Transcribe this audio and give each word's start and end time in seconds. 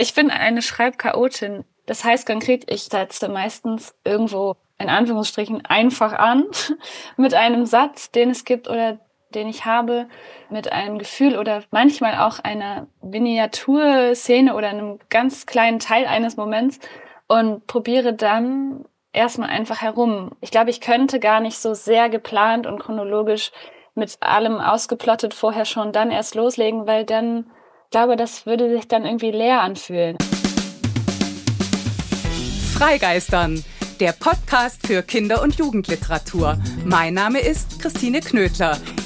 Ich 0.00 0.14
bin 0.14 0.30
eine 0.30 0.62
Schreibchaotin. 0.62 1.66
Das 1.84 2.04
heißt 2.04 2.26
konkret, 2.26 2.72
ich 2.72 2.84
setze 2.84 3.28
meistens 3.28 3.94
irgendwo 4.02 4.56
in 4.78 4.88
Anführungsstrichen 4.88 5.66
einfach 5.66 6.14
an 6.14 6.46
mit 7.18 7.34
einem 7.34 7.66
Satz, 7.66 8.10
den 8.10 8.30
es 8.30 8.46
gibt 8.46 8.66
oder 8.66 8.98
den 9.34 9.46
ich 9.46 9.66
habe, 9.66 10.08
mit 10.48 10.72
einem 10.72 10.98
Gefühl 10.98 11.36
oder 11.36 11.64
manchmal 11.70 12.14
auch 12.14 12.38
einer 12.38 12.86
Miniaturszene 13.02 14.54
oder 14.54 14.70
einem 14.70 15.00
ganz 15.10 15.44
kleinen 15.44 15.80
Teil 15.80 16.06
eines 16.06 16.38
Moments 16.38 16.80
und 17.28 17.66
probiere 17.66 18.14
dann 18.14 18.86
erstmal 19.12 19.50
einfach 19.50 19.82
herum. 19.82 20.30
Ich 20.40 20.50
glaube, 20.50 20.70
ich 20.70 20.80
könnte 20.80 21.20
gar 21.20 21.40
nicht 21.40 21.58
so 21.58 21.74
sehr 21.74 22.08
geplant 22.08 22.66
und 22.66 22.78
chronologisch 22.78 23.52
mit 23.94 24.16
allem 24.22 24.60
ausgeplottet 24.62 25.34
vorher 25.34 25.66
schon 25.66 25.92
dann 25.92 26.10
erst 26.10 26.36
loslegen, 26.36 26.86
weil 26.86 27.04
dann 27.04 27.50
glaube, 27.90 28.16
das 28.16 28.46
würde 28.46 28.70
sich 28.70 28.86
dann 28.86 29.04
irgendwie 29.04 29.32
leer 29.32 29.62
anfühlen. 29.62 30.16
Freigeistern, 32.72 33.64
der 33.98 34.12
Podcast 34.12 34.86
für 34.86 35.02
Kinder- 35.02 35.42
und 35.42 35.56
Jugendliteratur. 35.56 36.58
Mein 36.84 37.14
Name 37.14 37.40
ist 37.40 37.80
Christine 37.80 38.20
Knödler. 38.20 38.78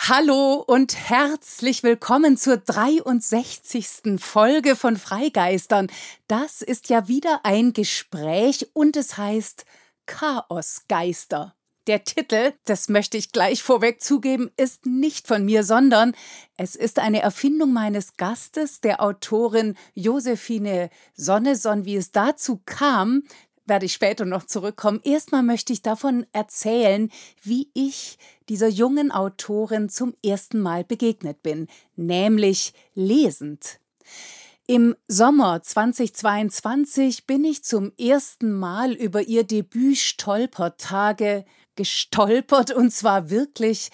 Hallo 0.00 0.64
und 0.66 0.96
herzlich 0.96 1.82
willkommen 1.82 2.38
zur 2.38 2.56
63. 2.56 4.18
Folge 4.18 4.74
von 4.74 4.96
Freigeistern. 4.96 5.88
Das 6.28 6.62
ist 6.62 6.88
ja 6.88 7.08
wieder 7.08 7.40
ein 7.42 7.72
Gespräch 7.74 8.70
und 8.72 8.96
es 8.96 9.18
heißt 9.18 9.66
Chaosgeister. 10.06 11.54
Der 11.88 12.04
Titel, 12.04 12.52
das 12.64 12.88
möchte 12.88 13.16
ich 13.18 13.32
gleich 13.32 13.62
vorweg 13.62 14.02
zugeben, 14.02 14.50
ist 14.56 14.86
nicht 14.86 15.26
von 15.26 15.44
mir, 15.44 15.64
sondern 15.64 16.14
es 16.56 16.76
ist 16.76 17.00
eine 17.00 17.20
Erfindung 17.20 17.72
meines 17.72 18.16
Gastes, 18.16 18.80
der 18.80 19.02
Autorin 19.02 19.74
Josephine 19.94 20.90
Sonneson. 21.14 21.84
Wie 21.84 21.96
es 21.96 22.12
dazu 22.12 22.62
kam, 22.64 23.24
werde 23.68 23.86
ich 23.86 23.92
später 23.92 24.24
noch 24.24 24.44
zurückkommen. 24.44 25.00
Erstmal 25.04 25.42
möchte 25.42 25.72
ich 25.72 25.82
davon 25.82 26.26
erzählen, 26.32 27.10
wie 27.42 27.70
ich 27.74 28.18
dieser 28.48 28.68
jungen 28.68 29.10
Autorin 29.10 29.88
zum 29.88 30.14
ersten 30.24 30.60
Mal 30.60 30.84
begegnet 30.84 31.42
bin, 31.42 31.68
nämlich 31.96 32.72
lesend. 32.94 33.80
Im 34.66 34.96
Sommer 35.06 35.62
2022 35.62 37.26
bin 37.26 37.44
ich 37.44 37.64
zum 37.64 37.92
ersten 37.98 38.52
Mal 38.52 38.92
über 38.92 39.22
ihr 39.22 39.44
Debüt 39.44 39.96
Stolpertage 39.96 41.46
gestolpert 41.74 42.72
und 42.72 42.92
zwar 42.92 43.30
wirklich. 43.30 43.90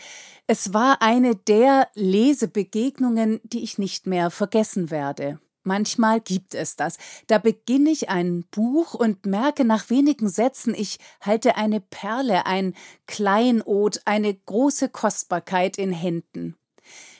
Es 0.46 0.74
war 0.74 1.00
eine 1.00 1.36
der 1.36 1.88
Lesebegegnungen, 1.94 3.40
die 3.44 3.62
ich 3.62 3.78
nicht 3.78 4.06
mehr 4.06 4.30
vergessen 4.30 4.90
werde. 4.90 5.38
Manchmal 5.64 6.20
gibt 6.20 6.54
es 6.54 6.76
das. 6.76 6.98
Da 7.26 7.38
beginne 7.38 7.90
ich 7.90 8.10
ein 8.10 8.44
Buch 8.50 8.92
und 8.92 9.24
merke 9.24 9.64
nach 9.64 9.88
wenigen 9.88 10.28
Sätzen, 10.28 10.74
ich 10.74 10.98
halte 11.22 11.56
eine 11.56 11.80
Perle, 11.80 12.44
ein 12.44 12.74
Kleinod, 13.06 14.02
eine 14.04 14.34
große 14.34 14.90
Kostbarkeit 14.90 15.78
in 15.78 15.92
Händen. 15.92 16.56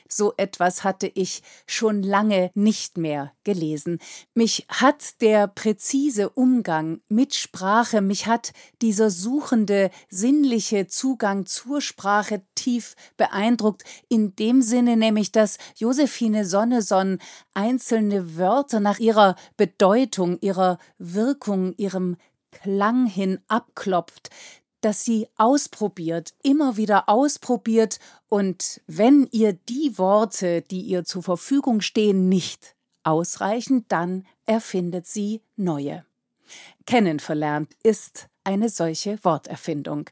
So 0.07 0.33
etwas 0.37 0.83
hatte 0.83 1.07
ich 1.07 1.41
schon 1.65 2.03
lange 2.03 2.51
nicht 2.53 2.97
mehr 2.97 3.33
gelesen. 3.43 3.99
Mich 4.33 4.65
hat 4.69 5.21
der 5.21 5.47
präzise 5.47 6.29
Umgang 6.29 7.01
mit 7.07 7.33
Sprache, 7.33 8.01
mich 8.01 8.27
hat 8.27 8.53
dieser 8.81 9.09
suchende, 9.09 9.89
sinnliche 10.09 10.87
Zugang 10.87 11.45
zur 11.45 11.81
Sprache 11.81 12.43
tief 12.53 12.95
beeindruckt, 13.17 13.83
in 14.07 14.35
dem 14.35 14.61
Sinne 14.61 14.95
nämlich, 14.95 15.31
dass 15.31 15.57
Josephine 15.75 16.45
Sonneson 16.45 17.19
einzelne 17.53 18.37
Wörter 18.37 18.79
nach 18.79 18.99
ihrer 18.99 19.35
Bedeutung, 19.57 20.37
ihrer 20.39 20.77
Wirkung, 20.99 21.73
ihrem 21.77 22.17
Klang 22.51 23.05
hin 23.05 23.39
abklopft, 23.47 24.29
dass 24.85 25.03
sie 25.03 25.27
ausprobiert, 25.35 26.35
immer 26.43 26.77
wieder 26.77 27.09
ausprobiert 27.09 27.97
und 28.29 28.81
wenn 28.85 29.27
ihr 29.31 29.53
die 29.53 29.97
Worte, 29.97 30.61
die 30.61 30.81
ihr 30.81 31.03
zur 31.03 31.23
Verfügung 31.23 31.81
stehen, 31.81 32.29
nicht 32.29 32.75
ausreichen, 33.01 33.85
dann 33.87 34.27
erfindet 34.45 35.07
sie 35.07 35.41
neue. 35.55 36.05
Kennenverlernt 36.85 37.73
ist 37.81 38.27
eine 38.43 38.69
solche 38.69 39.17
Worterfindung. 39.25 40.07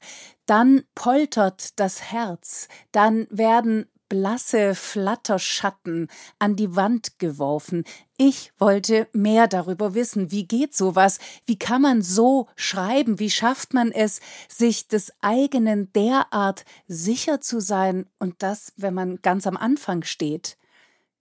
Dann 0.48 0.82
poltert 0.96 1.80
das 1.80 2.12
Herz, 2.12 2.68
dann 2.92 3.28
werden 3.30 3.86
blasse 4.14 4.76
Flatterschatten 4.76 6.08
an 6.38 6.56
die 6.56 6.76
Wand 6.76 7.18
geworfen. 7.18 7.84
Ich 8.16 8.52
wollte 8.60 9.08
mehr 9.12 9.48
darüber 9.48 9.96
wissen. 9.96 10.30
Wie 10.30 10.46
geht 10.48 10.76
sowas? 10.76 11.18
Wie 11.48 11.58
kann 11.58 11.82
man 11.82 12.04
so 12.04 12.48
schreiben? 12.56 13.18
Wie 13.18 13.32
schafft 13.32 13.74
man 13.74 13.92
es, 13.92 14.22
sich 14.48 14.88
des 14.88 15.12
eigenen 15.22 15.92
derart 15.94 16.64
sicher 16.88 17.42
zu 17.42 17.60
sein 17.60 18.06
und 18.20 18.36
das, 18.44 18.74
wenn 18.76 18.94
man 18.94 19.20
ganz 19.24 19.48
am 19.48 19.58
Anfang 19.58 20.04
steht? 20.04 20.60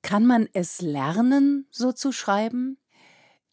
Kann 0.02 0.26
man 0.26 0.46
es 0.52 0.82
lernen, 0.82 1.66
so 1.70 1.92
zu 1.92 2.12
schreiben? 2.12 2.76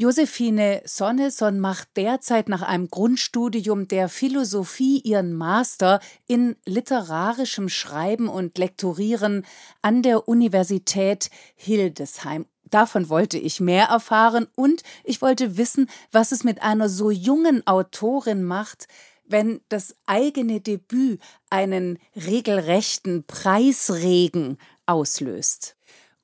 Josephine 0.02 0.82
Sonneson 0.86 1.60
macht 1.60 1.90
derzeit 1.98 2.48
nach 2.48 2.62
einem 2.62 2.88
Grundstudium 2.88 3.90
der 3.90 4.08
Philosophie 4.08 5.02
ihren 5.02 5.34
Master 5.34 6.00
in 6.26 6.56
literarischem 6.66 7.68
Schreiben 7.68 8.30
und 8.30 8.58
Lektorieren 8.58 9.46
an 9.82 10.02
der 10.02 10.30
Universität 10.30 11.30
Hildesheim. 11.58 12.46
Davon 12.64 13.10
wollte 13.10 13.38
ich 13.38 13.60
mehr 13.60 13.88
erfahren 13.88 14.48
und 14.56 14.84
ich 15.04 15.22
wollte 15.22 15.58
wissen, 15.58 15.90
was 16.14 16.31
es 16.31 16.46
mit 16.46 16.62
einer 16.62 16.88
so 16.88 17.12
jungen 17.12 17.68
Autorin 17.68 18.46
macht, 18.46 18.88
wenn 19.26 19.60
das 19.68 19.98
eigene 20.06 20.62
Debüt 20.62 21.20
einen 21.50 22.00
regelrechten 22.16 23.26
Preisregen 23.26 24.60
auslöst. 24.86 25.76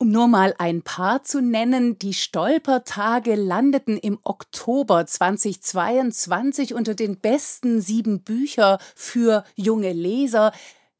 Nur 0.07 0.27
mal 0.27 0.53
ein 0.59 0.83
paar 0.83 1.23
zu 1.23 1.41
nennen, 1.41 1.97
die 1.97 2.13
Stolpertage 2.13 3.33
landeten 3.33 3.97
im 3.97 4.19
Oktober 4.21 5.03
2022 5.03 6.75
unter 6.75 6.93
den 6.93 7.17
besten 7.17 7.81
sieben 7.81 8.21
Bücher 8.21 8.77
für 8.93 9.43
junge 9.55 9.93
Leser. 9.93 10.51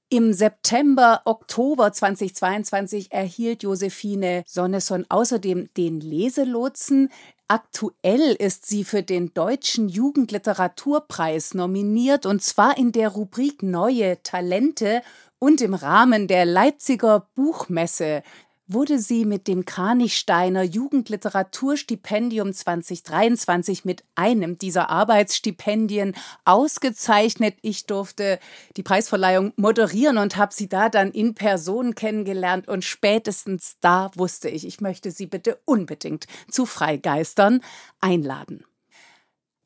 Im 0.10 0.34
September, 0.34 1.22
Oktober 1.26 1.94
2022 1.94 3.12
erhielt 3.12 3.62
Josephine 3.62 4.44
Sonneson 4.48 5.06
außerdem 5.08 5.70
den 5.78 6.00
Leselotsen. 6.00 7.12
Aktuell 7.48 8.36
ist 8.40 8.66
sie 8.66 8.84
für 8.84 9.04
den 9.04 9.36
Deutschen 9.36 9.88
Jugendliteraturpreis 9.88 11.54
nominiert 11.54 12.26
und 12.26 12.42
zwar 12.42 12.76
in 12.76 12.92
der 12.92 13.10
Rubrik 13.10 13.62
Neue 13.62 14.24
Talente 14.24 15.04
und 15.38 15.62
im 15.62 15.76
Rahmen 15.76 16.28
der 16.28 16.46
Leipziger 16.46 17.28
Buchmesse 17.36 18.24
wurde 18.68 19.00
sie 19.00 19.26
mit 19.26 19.48
dem 19.48 19.66
Kranichsteiner 19.66 20.64
Jugendliteraturstipendium 20.64 22.52
2023 22.52 23.86
mit 23.86 24.04
einem 24.16 24.58
dieser 24.58 24.90
Arbeitsstipendien 24.90 26.16
ausgezeichnet. 26.46 27.56
Ich 27.62 27.86
durfte 27.86 28.40
die 28.76 28.84
Preisverleihung 28.84 29.54
moderieren 29.56 30.18
und 30.18 30.36
habe 30.36 30.54
sie 30.54 30.68
da 30.68 30.90
dann 30.90 31.12
in 31.12 31.36
Person 31.36 31.94
kennengelernt 31.96 32.68
und 32.68 32.84
spätestens 32.84 33.78
da 33.82 34.10
wusste 34.16 34.50
ich, 34.50 34.66
ich 34.66 34.82
möchte 34.82 35.12
sie 35.12 35.28
bitte 35.28 35.60
unbedingt 35.66 36.26
zu 36.50 36.66
Freigeistern 36.66 37.62
einladen. 38.02 38.66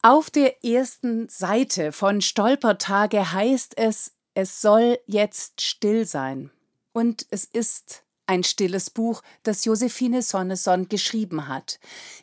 Auf 0.02 0.30
der 0.30 0.63
ersten 0.63 1.28
Seite 1.28 1.92
von 1.92 2.22
Stolpertage 2.22 3.34
heißt 3.34 3.78
es, 3.78 4.13
es 4.34 4.62
soll 4.62 4.98
jetzt 5.06 5.62
still 5.62 6.06
sein. 6.06 6.52
Und 6.94 7.25
es 7.31 7.44
ist 7.44 8.04
ein 8.30 8.44
stilles 8.44 8.92
Buch, 8.92 9.24
das 9.42 9.66
Josephine 9.66 10.22
Sonneson 10.22 10.88
geschrieben 10.88 11.48
hat. 11.48 11.80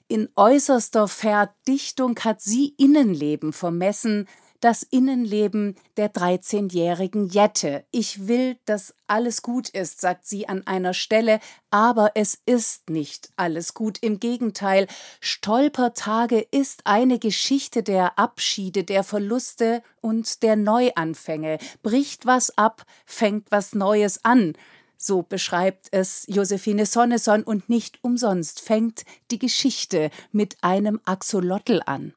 In 0.07 0.29
äußerster 0.37 1.09
Verdichtung 1.09 2.19
hat 2.21 2.41
sie 2.41 2.75
Innenleben 2.79 3.53
vermessen, 3.53 4.29
das 4.61 4.83
Innenleben 4.83 5.77
der 5.97 6.13
13-jährigen 6.13 7.27
Jette. 7.27 7.85
Ich 7.91 8.29
will, 8.29 8.57
dass 8.65 8.95
alles 9.07 9.43
gut 9.43 9.69
ist, 9.69 10.01
sagt 10.01 10.27
sie 10.27 10.49
an 10.49 10.67
einer 10.67 10.95
Stelle, 10.95 11.41
aber 11.71 12.13
es 12.15 12.39
ist 12.47 12.89
nicht 12.89 13.31
alles 13.37 13.75
gut. 13.75 13.99
Im 14.01 14.19
Gegenteil, 14.19 14.87
Stolpertage 15.21 16.39
ist 16.51 16.87
eine 16.87 17.19
Geschichte 17.19 17.83
der 17.83 18.19
Abschiede, 18.19 18.85
der 18.85 19.05
Verluste 19.05 19.83
und 20.01 20.43
der 20.43 20.57
Neuanfänge. 20.57 21.59
Bricht 21.83 22.27
was 22.27 22.57
ab, 22.57 22.85
fängt 23.05 23.51
was 23.51 23.75
Neues 23.75 24.25
an. 24.25 24.55
So 24.97 25.23
beschreibt 25.23 25.89
es 25.91 26.25
Josephine 26.29 26.87
Sonneson 26.87 27.43
und 27.43 27.69
nicht 27.69 27.99
umsonst 28.03 28.61
fängt 28.61 29.05
die 29.31 29.39
Geschichte 29.39 30.11
mit 30.33 30.57
einem 30.63 31.01
Axolotl 31.05 31.83
an. 31.85 32.15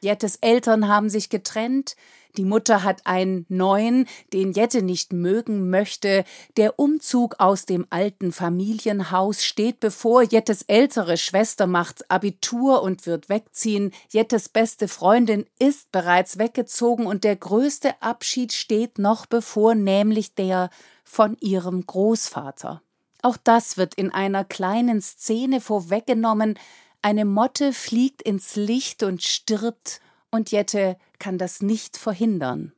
Jettes 0.00 0.36
Eltern 0.36 0.88
haben 0.88 1.08
sich 1.08 1.28
getrennt, 1.28 1.94
die 2.38 2.44
Mutter 2.44 2.82
hat 2.82 3.06
einen 3.06 3.44
neuen, 3.50 4.06
den 4.32 4.52
Jette 4.52 4.82
nicht 4.82 5.12
mögen 5.12 5.68
möchte. 5.68 6.24
Der 6.56 6.78
Umzug 6.78 7.36
aus 7.38 7.66
dem 7.66 7.86
alten 7.90 8.32
Familienhaus 8.32 9.44
steht 9.44 9.80
bevor. 9.80 10.22
Jettes 10.22 10.62
ältere 10.62 11.18
Schwester 11.18 11.66
macht 11.66 12.10
Abitur 12.10 12.82
und 12.82 13.06
wird 13.06 13.28
wegziehen. 13.28 13.92
Jettes 14.08 14.48
beste 14.48 14.88
Freundin 14.88 15.44
ist 15.58 15.92
bereits 15.92 16.38
weggezogen 16.38 17.06
und 17.06 17.22
der 17.22 17.36
größte 17.36 18.00
Abschied 18.00 18.54
steht 18.54 18.98
noch 18.98 19.26
bevor, 19.26 19.74
nämlich 19.74 20.34
der 20.34 20.70
von 21.04 21.36
ihrem 21.40 21.84
Großvater. 21.84 22.82
Auch 23.22 23.36
das 23.36 23.76
wird 23.76 23.94
in 23.94 24.10
einer 24.12 24.44
kleinen 24.44 25.00
Szene 25.00 25.60
vorweggenommen, 25.60 26.58
eine 27.02 27.24
Motte 27.24 27.72
fliegt 27.72 28.22
ins 28.22 28.54
Licht 28.54 29.02
und 29.02 29.22
stirbt, 29.22 30.00
und 30.30 30.50
Jette 30.50 30.96
kann 31.18 31.36
das 31.36 31.60
nicht 31.60 31.96
verhindern. 31.96 32.72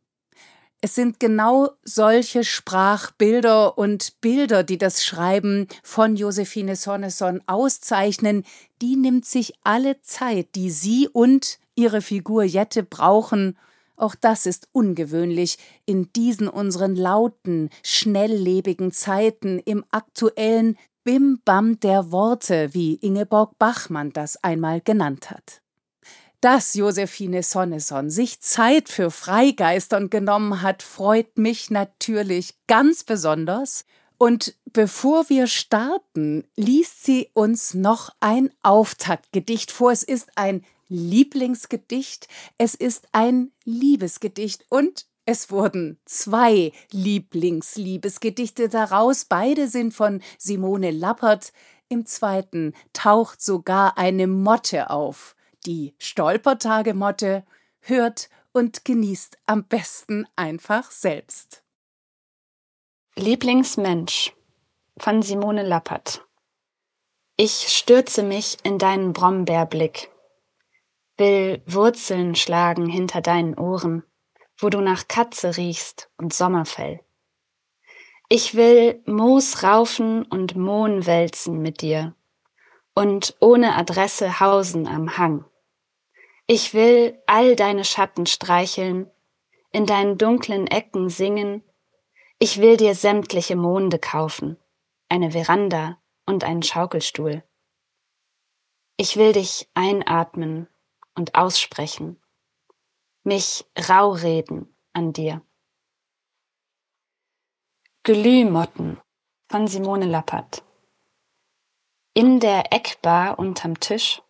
Es 0.80 0.94
sind 0.94 1.18
genau 1.18 1.70
solche 1.82 2.44
Sprachbilder 2.44 3.78
und 3.78 4.20
Bilder, 4.20 4.64
die 4.64 4.76
das 4.76 5.04
Schreiben 5.04 5.66
von 5.82 6.16
Josephine 6.16 6.76
Sonneson 6.76 7.40
auszeichnen. 7.46 8.44
Die 8.82 8.96
nimmt 8.96 9.24
sich 9.24 9.54
alle 9.62 10.02
Zeit, 10.02 10.54
die 10.54 10.70
sie 10.70 11.08
und 11.08 11.58
ihre 11.74 12.02
Figur 12.02 12.42
Jette 12.42 12.82
brauchen. 12.82 13.56
Auch 13.96 14.14
das 14.14 14.46
ist 14.46 14.68
ungewöhnlich 14.72 15.58
in 15.86 16.12
diesen 16.12 16.48
unseren 16.48 16.96
lauten, 16.96 17.70
schnelllebigen 17.82 18.92
Zeiten 18.92 19.58
im 19.58 19.84
aktuellen 19.90 20.76
Bim-Bam 21.04 21.80
der 21.80 22.10
Worte, 22.10 22.72
wie 22.72 22.94
Ingeborg 22.94 23.58
Bachmann 23.58 24.12
das 24.12 24.42
einmal 24.42 24.80
genannt 24.80 25.30
hat. 25.30 25.60
Dass 26.40 26.74
Josephine 26.74 27.42
Sonneson 27.42 28.10
sich 28.10 28.40
Zeit 28.40 28.88
für 28.88 29.10
Freigeistern 29.10 30.10
genommen 30.10 30.60
hat, 30.60 30.82
freut 30.82 31.38
mich 31.38 31.70
natürlich 31.70 32.54
ganz 32.66 33.04
besonders. 33.04 33.84
Und 34.18 34.54
bevor 34.72 35.28
wir 35.28 35.46
starten, 35.46 36.44
liest 36.56 37.04
sie 37.04 37.30
uns 37.32 37.74
noch 37.74 38.10
ein 38.20 38.50
Auftaktgedicht 38.62 39.70
vor. 39.70 39.90
Es 39.92 40.02
ist 40.02 40.30
ein 40.36 40.64
Lieblingsgedicht, 40.94 42.28
es 42.56 42.74
ist 42.74 43.08
ein 43.12 43.52
Liebesgedicht 43.64 44.64
und 44.68 45.06
es 45.26 45.50
wurden 45.50 45.98
zwei 46.04 46.72
Lieblingsliebesgedichte 46.90 48.68
daraus, 48.68 49.24
beide 49.24 49.68
sind 49.68 49.94
von 49.94 50.22
Simone 50.38 50.90
Lappert. 50.90 51.52
Im 51.88 52.04
zweiten 52.06 52.74
taucht 52.92 53.40
sogar 53.42 53.96
eine 53.96 54.26
Motte 54.26 54.90
auf. 54.90 55.34
Die 55.66 55.94
Stolpertagemotte 55.98 57.44
hört 57.80 58.28
und 58.52 58.84
genießt 58.84 59.38
am 59.46 59.64
besten 59.64 60.26
einfach 60.36 60.90
selbst. 60.90 61.62
Lieblingsmensch 63.16 64.34
von 64.98 65.22
Simone 65.22 65.62
Lappert. 65.62 66.26
Ich 67.36 67.68
stürze 67.68 68.22
mich 68.22 68.58
in 68.62 68.78
deinen 68.78 69.12
Brombeerblick, 69.12 70.10
will 71.16 71.62
Wurzeln 71.66 72.34
schlagen 72.34 72.86
hinter 72.86 73.20
deinen 73.20 73.58
Ohren 73.58 74.04
wo 74.58 74.68
du 74.68 74.80
nach 74.80 75.08
Katze 75.08 75.56
riechst 75.56 76.10
und 76.16 76.32
Sommerfell. 76.32 77.00
Ich 78.28 78.54
will 78.54 79.02
Moos 79.06 79.62
raufen 79.62 80.24
und 80.24 80.56
Mohn 80.56 81.06
wälzen 81.06 81.60
mit 81.60 81.82
dir 81.82 82.14
und 82.94 83.36
ohne 83.40 83.74
Adresse 83.74 84.40
hausen 84.40 84.86
am 84.86 85.18
Hang. 85.18 85.44
Ich 86.46 86.74
will 86.74 87.20
all 87.26 87.56
deine 87.56 87.84
Schatten 87.84 88.26
streicheln, 88.26 89.10
in 89.72 89.86
deinen 89.86 90.18
dunklen 90.18 90.66
Ecken 90.66 91.08
singen, 91.08 91.62
ich 92.38 92.60
will 92.60 92.76
dir 92.76 92.94
sämtliche 92.94 93.56
Monde 93.56 93.98
kaufen, 93.98 94.56
eine 95.08 95.32
Veranda 95.32 95.98
und 96.26 96.44
einen 96.44 96.62
Schaukelstuhl. 96.62 97.42
Ich 98.96 99.16
will 99.16 99.32
dich 99.32 99.68
einatmen 99.74 100.68
und 101.14 101.34
aussprechen 101.34 102.20
mich 103.24 103.64
rau 103.88 104.12
reden 104.12 104.76
an 104.92 105.12
dir. 105.12 105.42
Glühmotten 108.02 109.00
von 109.48 109.66
Simone 109.66 110.04
Lappert. 110.06 110.62
In 112.12 112.38
der 112.38 112.72
Eckbar 112.72 113.38
unterm 113.38 113.80
Tisch 113.80 114.22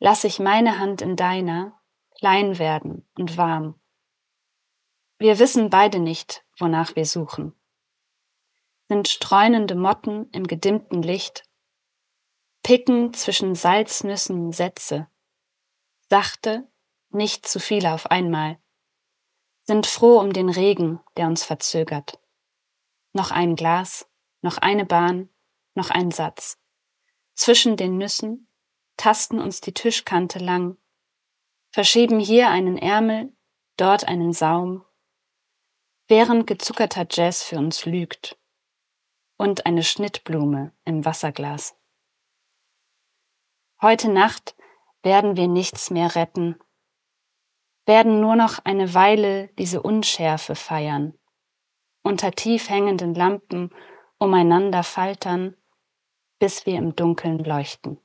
lass 0.00 0.24
ich 0.24 0.40
meine 0.40 0.78
Hand 0.78 1.02
in 1.02 1.14
deiner 1.14 1.80
klein 2.18 2.58
werden 2.58 3.08
und 3.16 3.36
warm. 3.36 3.80
Wir 5.18 5.38
wissen 5.38 5.70
beide 5.70 6.00
nicht, 6.00 6.44
wonach 6.58 6.96
wir 6.96 7.06
suchen. 7.06 7.54
Sind 8.88 9.06
streunende 9.08 9.76
Motten 9.76 10.28
im 10.32 10.46
gedimmten 10.46 11.02
Licht, 11.02 11.44
picken 12.62 13.14
zwischen 13.14 13.54
Salznüssen 13.54 14.52
Sätze, 14.52 15.08
sachte 16.10 16.68
nicht 17.10 17.46
zu 17.46 17.60
viele 17.60 17.94
auf 17.94 18.10
einmal, 18.10 18.58
sind 19.62 19.86
froh 19.86 20.18
um 20.18 20.32
den 20.32 20.48
Regen, 20.48 21.00
der 21.16 21.28
uns 21.28 21.44
verzögert. 21.44 22.20
Noch 23.12 23.30
ein 23.30 23.54
Glas, 23.54 24.08
noch 24.42 24.58
eine 24.58 24.84
Bahn, 24.84 25.28
noch 25.74 25.90
ein 25.90 26.10
Satz. 26.10 26.58
Zwischen 27.34 27.76
den 27.76 27.96
Nüssen 27.96 28.48
tasten 28.96 29.38
uns 29.38 29.60
die 29.60 29.72
Tischkante 29.72 30.40
lang, 30.40 30.76
verschieben 31.70 32.18
hier 32.18 32.48
einen 32.48 32.76
Ärmel, 32.76 33.32
dort 33.76 34.04
einen 34.04 34.32
Saum, 34.32 34.84
während 36.08 36.46
gezuckerter 36.46 37.06
Jazz 37.08 37.42
für 37.42 37.56
uns 37.56 37.86
lügt 37.86 38.36
und 39.36 39.64
eine 39.64 39.84
Schnittblume 39.84 40.72
im 40.84 41.04
Wasserglas. 41.04 41.76
Heute 43.80 44.10
Nacht 44.10 44.56
werden 45.02 45.36
wir 45.36 45.48
nichts 45.48 45.90
mehr 45.90 46.14
retten 46.14 46.56
werden 47.90 48.20
nur 48.20 48.36
noch 48.36 48.60
eine 48.64 48.94
Weile 48.94 49.48
diese 49.58 49.82
Unschärfe 49.82 50.54
feiern, 50.54 51.14
unter 52.04 52.30
tief 52.30 52.70
hängenden 52.70 53.16
Lampen 53.16 53.70
umeinander 54.16 54.84
faltern, 54.84 55.56
bis 56.38 56.66
wir 56.66 56.76
im 56.76 56.94
Dunkeln 56.94 57.40
leuchten. 57.40 57.98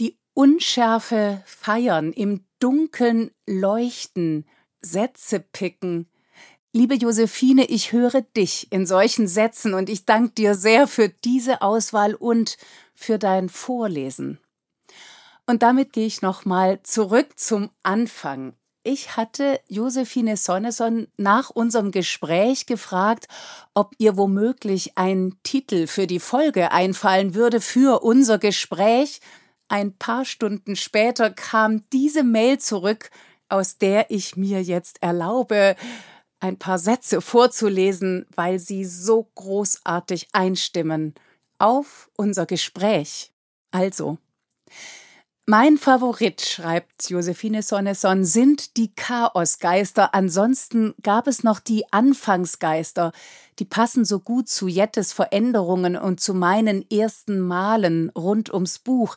Die 0.00 0.18
Unschärfe 0.34 1.40
feiern, 1.46 2.12
im 2.12 2.44
Dunkeln 2.58 3.30
leuchten, 3.46 4.44
Sätze 4.80 5.38
picken. 5.38 6.10
Liebe 6.72 6.94
Josephine, 6.94 7.66
ich 7.66 7.92
höre 7.92 8.22
dich 8.22 8.72
in 8.72 8.86
solchen 8.86 9.28
Sätzen 9.28 9.72
und 9.72 9.88
ich 9.88 10.04
danke 10.04 10.32
dir 10.32 10.56
sehr 10.56 10.88
für 10.88 11.08
diese 11.08 11.62
Auswahl 11.62 12.16
und 12.16 12.56
für 12.94 13.20
dein 13.20 13.48
Vorlesen. 13.48 14.40
Und 15.50 15.64
damit 15.64 15.92
gehe 15.92 16.06
ich 16.06 16.22
nochmal 16.22 16.80
zurück 16.84 17.36
zum 17.36 17.70
Anfang. 17.82 18.54
Ich 18.84 19.16
hatte 19.16 19.58
Josephine 19.66 20.36
Sonneson 20.36 21.08
nach 21.16 21.50
unserem 21.50 21.90
Gespräch 21.90 22.66
gefragt, 22.66 23.26
ob 23.74 23.92
ihr 23.98 24.16
womöglich 24.16 24.96
ein 24.96 25.34
Titel 25.42 25.88
für 25.88 26.06
die 26.06 26.20
Folge 26.20 26.70
einfallen 26.70 27.34
würde 27.34 27.60
für 27.60 28.04
unser 28.04 28.38
Gespräch. 28.38 29.20
Ein 29.66 29.98
paar 29.98 30.24
Stunden 30.24 30.76
später 30.76 31.30
kam 31.30 31.82
diese 31.90 32.22
Mail 32.22 32.58
zurück, 32.58 33.10
aus 33.48 33.76
der 33.76 34.08
ich 34.12 34.36
mir 34.36 34.62
jetzt 34.62 35.02
erlaube, 35.02 35.74
ein 36.38 36.60
paar 36.60 36.78
Sätze 36.78 37.20
vorzulesen, 37.20 38.24
weil 38.36 38.60
sie 38.60 38.84
so 38.84 39.28
großartig 39.34 40.28
einstimmen 40.30 41.16
auf 41.58 42.08
unser 42.16 42.46
Gespräch. 42.46 43.32
Also, 43.72 44.18
Mein 45.52 45.78
Favorit, 45.78 46.42
schreibt 46.42 47.10
Josephine 47.10 47.64
Sonneson, 47.64 48.24
sind 48.24 48.76
die 48.76 48.94
Chaosgeister. 48.94 50.14
Ansonsten 50.14 50.94
gab 51.02 51.26
es 51.26 51.42
noch 51.42 51.58
die 51.58 51.92
Anfangsgeister. 51.92 53.10
Die 53.58 53.64
passen 53.64 54.04
so 54.04 54.20
gut 54.20 54.48
zu 54.48 54.68
Jettes 54.68 55.12
Veränderungen 55.12 55.96
und 55.96 56.20
zu 56.20 56.34
meinen 56.34 56.88
ersten 56.88 57.40
Malen 57.40 58.10
rund 58.10 58.54
ums 58.54 58.78
Buch. 58.78 59.16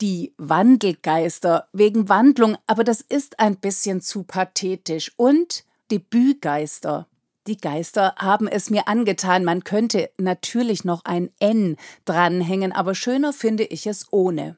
Die 0.00 0.34
Wandelgeister 0.36 1.68
wegen 1.72 2.08
Wandlung, 2.08 2.56
aber 2.66 2.82
das 2.82 3.00
ist 3.00 3.38
ein 3.38 3.54
bisschen 3.54 4.00
zu 4.00 4.24
pathetisch. 4.24 5.12
Und 5.16 5.62
Debütgeister. 5.92 7.06
Die 7.46 7.56
Geister 7.56 8.16
haben 8.18 8.48
es 8.48 8.68
mir 8.68 8.88
angetan. 8.88 9.44
Man 9.44 9.62
könnte 9.62 10.10
natürlich 10.18 10.82
noch 10.82 11.04
ein 11.04 11.30
N 11.38 11.76
dranhängen, 12.04 12.72
aber 12.72 12.96
schöner 12.96 13.32
finde 13.32 13.62
ich 13.62 13.86
es 13.86 14.08
ohne. 14.10 14.56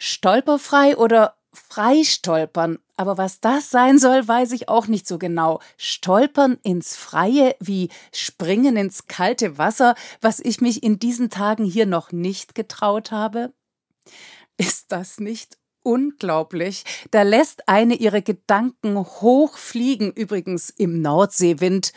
Stolperfrei 0.00 0.96
oder 0.96 1.36
Freistolpern. 1.52 2.78
Aber 2.96 3.18
was 3.18 3.40
das 3.40 3.70
sein 3.70 3.98
soll, 3.98 4.26
weiß 4.26 4.52
ich 4.52 4.68
auch 4.68 4.86
nicht 4.86 5.06
so 5.06 5.18
genau. 5.18 5.60
Stolpern 5.76 6.58
ins 6.62 6.96
Freie 6.96 7.54
wie 7.60 7.90
Springen 8.12 8.76
ins 8.76 9.06
kalte 9.06 9.58
Wasser, 9.58 9.94
was 10.20 10.40
ich 10.40 10.60
mich 10.60 10.82
in 10.82 10.98
diesen 10.98 11.28
Tagen 11.28 11.64
hier 11.64 11.86
noch 11.86 12.12
nicht 12.12 12.54
getraut 12.54 13.12
habe? 13.12 13.52
Ist 14.56 14.90
das 14.90 15.20
nicht 15.20 15.58
unglaublich? 15.82 16.84
Da 17.10 17.22
lässt 17.22 17.68
eine 17.68 17.94
ihre 17.94 18.22
Gedanken 18.22 18.96
hochfliegen, 18.96 20.12
übrigens 20.12 20.70
im 20.70 21.02
Nordseewind, 21.02 21.92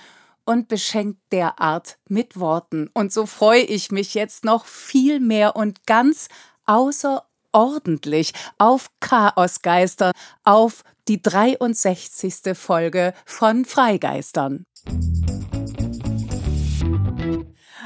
und 0.45 0.67
beschenkt 0.67 1.21
derart 1.31 1.97
mit 2.09 2.37
Worten. 2.37 2.89
Und 2.93 3.13
so 3.13 3.25
freue 3.25 3.61
ich 3.61 3.91
mich 3.91 4.13
jetzt 4.13 4.43
noch 4.43 4.65
viel 4.65 5.21
mehr 5.21 5.55
und 5.55 5.85
ganz 5.85 6.27
außer 6.65 7.25
ordentlich 7.53 8.33
auf 8.57 8.89
Chaosgeister, 8.99 10.11
auf 10.43 10.83
die 11.07 11.21
63. 11.21 12.57
Folge 12.57 13.13
von 13.25 13.65
Freigeistern. 13.65 14.65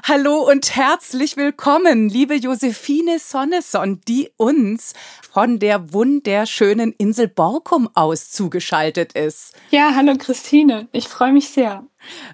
Hallo 0.03 0.47
und 0.47 0.75
herzlich 0.75 1.37
willkommen, 1.37 2.07
liebe 2.07 2.35
Josephine 2.35 3.19
Sonneson, 3.19 3.99
die 4.07 4.29
uns 4.37 4.93
von 5.31 5.59
der 5.59 5.91
wunderschönen 5.91 6.93
Insel 6.93 7.27
Borkum 7.27 7.89
aus 7.95 8.29
zugeschaltet 8.29 9.13
ist. 9.13 9.53
Ja, 9.71 9.93
hallo 9.95 10.15
Christine, 10.17 10.87
ich 10.91 11.07
freue 11.07 11.33
mich 11.33 11.49
sehr. 11.49 11.83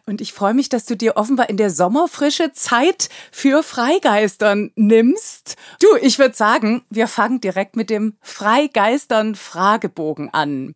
Und 0.05 0.19
ich 0.19 0.33
freue 0.33 0.53
mich, 0.53 0.69
dass 0.69 0.85
du 0.85 0.95
dir 0.95 1.15
offenbar 1.15 1.49
in 1.49 1.57
der 1.57 1.69
Sommerfrische 1.69 2.51
Zeit 2.51 3.09
für 3.31 3.63
Freigeistern 3.63 4.71
nimmst. 4.75 5.55
Du, 5.81 5.87
ich 6.01 6.19
würde 6.19 6.35
sagen, 6.35 6.83
wir 6.89 7.07
fangen 7.07 7.39
direkt 7.39 7.75
mit 7.75 7.89
dem 7.89 8.17
Freigeistern 8.21 9.35
Fragebogen 9.35 10.33
an. 10.33 10.75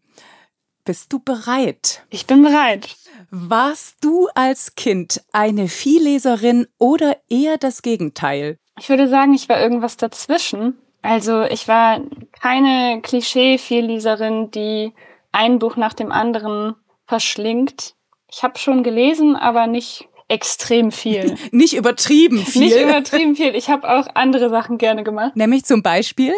Bist 0.87 1.11
du 1.11 1.19
bereit? 1.19 2.05
Ich 2.11 2.27
bin 2.27 2.43
bereit. 2.43 2.95
Warst 3.29 3.97
du 4.05 4.29
als 4.35 4.75
Kind 4.75 5.21
eine 5.33 5.67
Vielleserin 5.67 6.65
oder 6.77 7.17
eher 7.27 7.57
das 7.57 7.81
Gegenteil? 7.81 8.57
Ich 8.79 8.87
würde 8.87 9.09
sagen, 9.09 9.33
ich 9.33 9.49
war 9.49 9.59
irgendwas 9.59 9.97
dazwischen. 9.97 10.77
Also 11.01 11.41
ich 11.41 11.67
war 11.67 11.99
keine 12.41 13.01
Klischee-Vielleserin, 13.01 14.49
die 14.51 14.93
ein 15.33 15.59
Buch 15.59 15.75
nach 15.75 15.93
dem 15.93 16.13
anderen 16.13 16.75
verschlingt. 17.05 17.95
Ich 18.31 18.43
habe 18.43 18.57
schon 18.57 18.81
gelesen, 18.81 19.35
aber 19.35 19.67
nicht 19.67 20.07
extrem 20.29 20.93
viel. 20.93 21.35
nicht 21.51 21.73
übertrieben 21.73 22.45
viel. 22.45 22.61
Nicht 22.61 22.79
übertrieben 22.79 23.35
viel. 23.35 23.55
Ich 23.55 23.69
habe 23.69 23.89
auch 23.89 24.07
andere 24.13 24.49
Sachen 24.49 24.77
gerne 24.77 25.03
gemacht. 25.03 25.35
Nämlich 25.35 25.65
zum 25.65 25.83
Beispiel? 25.83 26.33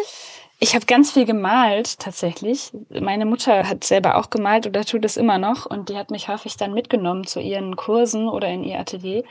Ich 0.62 0.74
habe 0.74 0.84
ganz 0.84 1.10
viel 1.10 1.24
gemalt 1.24 1.98
tatsächlich. 1.98 2.70
Meine 2.90 3.24
Mutter 3.24 3.66
hat 3.66 3.82
selber 3.82 4.16
auch 4.16 4.28
gemalt 4.28 4.66
oder 4.66 4.84
tut 4.84 5.06
es 5.06 5.16
immer 5.16 5.38
noch 5.38 5.64
und 5.64 5.88
die 5.88 5.96
hat 5.96 6.10
mich 6.10 6.28
häufig 6.28 6.58
dann 6.58 6.74
mitgenommen 6.74 7.26
zu 7.26 7.40
ihren 7.40 7.76
Kursen 7.76 8.28
oder 8.28 8.48
in 8.48 8.62
ihr 8.62 8.78
Atelier. 8.78 9.24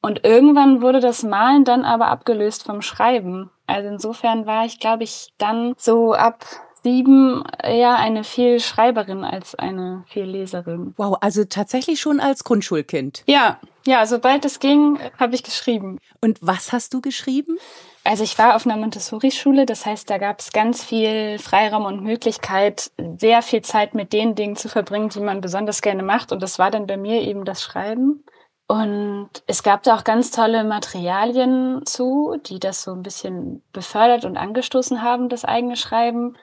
Und 0.00 0.24
irgendwann 0.24 0.80
wurde 0.80 1.00
das 1.00 1.22
Malen 1.22 1.64
dann 1.64 1.84
aber 1.84 2.06
abgelöst 2.06 2.64
vom 2.64 2.80
Schreiben. 2.80 3.50
Also 3.66 3.88
insofern 3.88 4.46
war 4.46 4.64
ich, 4.64 4.80
glaube 4.80 5.04
ich, 5.04 5.34
dann 5.36 5.74
so 5.76 6.14
ab 6.14 6.44
sieben 6.82 7.44
eher 7.62 7.96
eine 7.96 8.24
viel 8.24 8.58
Schreiberin 8.58 9.24
als 9.24 9.54
eine 9.54 10.04
viel 10.08 10.24
Leserin. 10.24 10.94
Wow, 10.96 11.18
also 11.20 11.44
tatsächlich 11.44 12.00
schon 12.00 12.18
als 12.18 12.44
Grundschulkind. 12.44 13.24
Ja, 13.26 13.60
ja, 13.86 14.06
sobald 14.06 14.44
es 14.44 14.58
ging, 14.58 14.98
habe 15.18 15.34
ich 15.34 15.42
geschrieben. 15.42 15.98
Und 16.20 16.38
was 16.40 16.72
hast 16.72 16.94
du 16.94 17.00
geschrieben? 17.00 17.58
Also 18.04 18.24
ich 18.24 18.36
war 18.36 18.56
auf 18.56 18.66
einer 18.66 18.76
Montessori-Schule, 18.76 19.64
das 19.64 19.86
heißt, 19.86 20.10
da 20.10 20.18
gab 20.18 20.40
es 20.40 20.52
ganz 20.52 20.82
viel 20.82 21.38
Freiraum 21.38 21.84
und 21.84 22.02
Möglichkeit, 22.02 22.90
sehr 23.16 23.42
viel 23.42 23.62
Zeit 23.62 23.94
mit 23.94 24.12
den 24.12 24.34
Dingen 24.34 24.56
zu 24.56 24.68
verbringen, 24.68 25.08
die 25.08 25.20
man 25.20 25.40
besonders 25.40 25.82
gerne 25.82 26.02
macht. 26.02 26.32
Und 26.32 26.42
das 26.42 26.58
war 26.58 26.72
dann 26.72 26.86
bei 26.86 26.96
mir 26.96 27.22
eben 27.22 27.44
das 27.44 27.62
Schreiben. 27.62 28.24
Und 28.66 29.30
es 29.46 29.62
gab 29.62 29.84
da 29.84 29.96
auch 29.96 30.02
ganz 30.02 30.32
tolle 30.32 30.64
Materialien 30.64 31.82
zu, 31.84 32.36
die 32.46 32.58
das 32.58 32.82
so 32.82 32.92
ein 32.92 33.02
bisschen 33.02 33.62
befördert 33.72 34.24
und 34.24 34.36
angestoßen 34.36 35.02
haben, 35.02 35.28
das 35.28 35.44
eigene 35.44 35.76
Schreiben. 35.76 36.36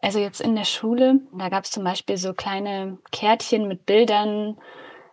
Also 0.00 0.20
jetzt 0.20 0.40
in 0.40 0.54
der 0.54 0.64
Schule, 0.64 1.20
da 1.36 1.48
gab 1.48 1.64
es 1.64 1.70
zum 1.70 1.84
Beispiel 1.84 2.16
so 2.16 2.32
kleine 2.32 2.98
Kärtchen 3.10 3.68
mit 3.68 3.84
Bildern 3.84 4.56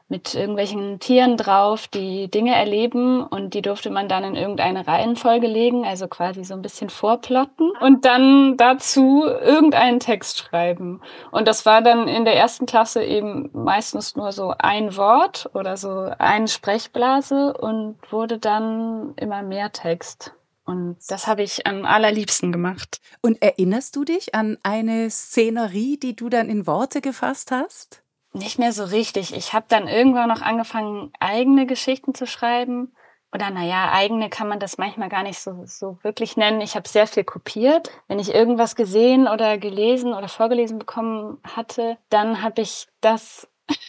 mit 0.08 0.36
irgendwelchen 0.36 1.00
Tieren 1.00 1.36
drauf, 1.36 1.88
die 1.88 2.30
Dinge 2.30 2.54
erleben 2.54 3.24
und 3.24 3.56
die 3.56 3.64
durfte 3.64 3.90
man 3.90 4.08
dann 4.08 4.24
in 4.24 4.36
irgendeine 4.36 4.86
Reihenfolge 4.88 5.48
legen, 5.48 5.84
also 5.84 6.08
quasi 6.08 6.44
so 6.44 6.54
ein 6.54 6.62
bisschen 6.62 6.92
vorplotten 6.92 7.72
und 7.82 8.06
dann 8.06 8.56
dazu 8.58 9.24
irgendeinen 9.26 10.00
Text 10.00 10.38
schreiben. 10.38 11.02
Und 11.32 11.48
das 11.48 11.66
war 11.66 11.82
dann 11.82 12.08
in 12.08 12.24
der 12.24 12.36
ersten 12.36 12.68
Klasse 12.68 13.04
eben 13.04 13.50
meistens 13.54 14.16
nur 14.16 14.32
so 14.32 14.54
ein 14.60 14.96
Wort 14.96 15.50
oder 15.54 15.76
so 15.76 16.12
eine 16.20 16.48
Sprechblase 16.48 17.54
und 17.54 17.98
wurde 18.12 18.38
dann 18.38 19.14
immer 19.16 19.42
mehr 19.42 19.72
Text. 19.72 20.34
Und 20.66 20.98
das 21.10 21.28
habe 21.28 21.44
ich 21.44 21.68
am 21.68 21.86
allerliebsten 21.86 22.52
gemacht. 22.52 23.00
Und 23.22 23.42
erinnerst 23.42 23.96
du 23.96 24.04
dich 24.04 24.34
an 24.34 24.58
eine 24.64 25.10
Szenerie, 25.10 25.98
die 25.98 26.16
du 26.16 26.30
dann 26.30 26.50
in 26.50 26.66
Worte 26.66 27.02
gefasst 27.02 27.52
hast? 27.52 28.02
Nicht 28.36 28.60
mehr 28.60 28.74
so 28.74 28.84
richtig. 28.84 29.34
Ich 29.34 29.54
habe 29.54 29.66
dann 29.70 29.88
irgendwann 29.88 30.28
noch 30.28 30.42
angefangen, 30.42 31.10
eigene 31.22 31.66
Geschichten 31.66 32.14
zu 32.14 32.28
schreiben. 32.28 32.94
Oder 33.34 33.50
naja, 33.50 33.92
eigene 33.94 34.30
kann 34.30 34.50
man 34.50 34.60
das 34.60 34.78
manchmal 34.78 35.08
gar 35.08 35.24
nicht 35.24 35.40
so, 35.40 35.64
so 35.66 36.00
wirklich 36.02 36.36
nennen. 36.36 36.60
Ich 36.60 36.76
habe 36.76 36.86
sehr 36.86 37.08
viel 37.08 37.24
kopiert. 37.24 37.92
Wenn 38.10 38.20
ich 38.20 38.34
irgendwas 38.34 38.76
gesehen 38.76 39.30
oder 39.30 39.58
gelesen 39.58 40.14
oder 40.14 40.28
vorgelesen 40.28 40.80
bekommen 40.80 41.38
hatte, 41.44 41.98
dann 42.10 42.42
habe 42.42 42.62
ich 42.62 42.88
das 43.00 43.48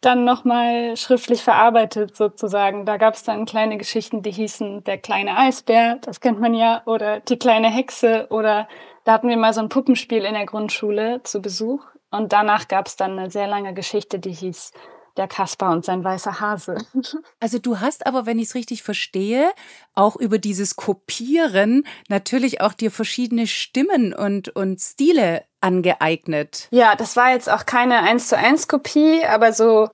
dann 0.00 0.24
nochmal 0.24 0.96
schriftlich 0.96 1.42
verarbeitet 1.42 2.16
sozusagen. 2.16 2.86
Da 2.86 2.96
gab 2.96 3.14
es 3.14 3.22
dann 3.22 3.44
kleine 3.44 3.76
Geschichten, 3.76 4.22
die 4.22 4.32
hießen 4.32 4.84
Der 4.84 4.96
kleine 4.96 5.36
Eisbär, 5.36 5.96
das 6.00 6.22
kennt 6.22 6.40
man 6.40 6.54
ja, 6.54 6.82
oder 6.86 7.20
Die 7.20 7.38
kleine 7.38 7.68
Hexe 7.68 8.28
oder 8.30 8.66
da 9.04 9.12
hatten 9.12 9.28
wir 9.28 9.36
mal 9.36 9.52
so 9.52 9.60
ein 9.60 9.68
Puppenspiel 9.68 10.24
in 10.24 10.34
der 10.34 10.46
Grundschule 10.46 11.22
zu 11.22 11.42
Besuch 11.42 11.84
und 12.10 12.32
danach 12.32 12.68
gab 12.68 12.86
es 12.86 12.96
dann 12.96 13.18
eine 13.18 13.30
sehr 13.30 13.46
lange 13.46 13.74
Geschichte, 13.74 14.18
die 14.18 14.32
hieß 14.32 14.72
der 15.18 15.28
Kaspar 15.28 15.72
und 15.72 15.84
sein 15.84 16.02
weißer 16.02 16.40
Hase. 16.40 16.78
Also 17.40 17.58
du 17.58 17.80
hast 17.80 18.06
aber, 18.06 18.26
wenn 18.26 18.38
ich 18.38 18.48
es 18.48 18.54
richtig 18.54 18.82
verstehe, 18.82 19.50
auch 19.94 20.16
über 20.16 20.38
dieses 20.38 20.76
Kopieren 20.76 21.84
natürlich 22.08 22.60
auch 22.60 22.72
dir 22.72 22.90
verschiedene 22.90 23.46
Stimmen 23.46 24.12
und, 24.12 24.48
und 24.50 24.80
Stile 24.80 25.44
angeeignet. 25.60 26.68
Ja, 26.70 26.94
das 26.96 27.16
war 27.16 27.30
jetzt 27.30 27.50
auch 27.50 27.66
keine 27.66 28.00
eins 28.00 28.28
zu 28.28 28.36
eins 28.36 28.68
Kopie, 28.68 29.24
aber 29.24 29.52
so 29.52 29.88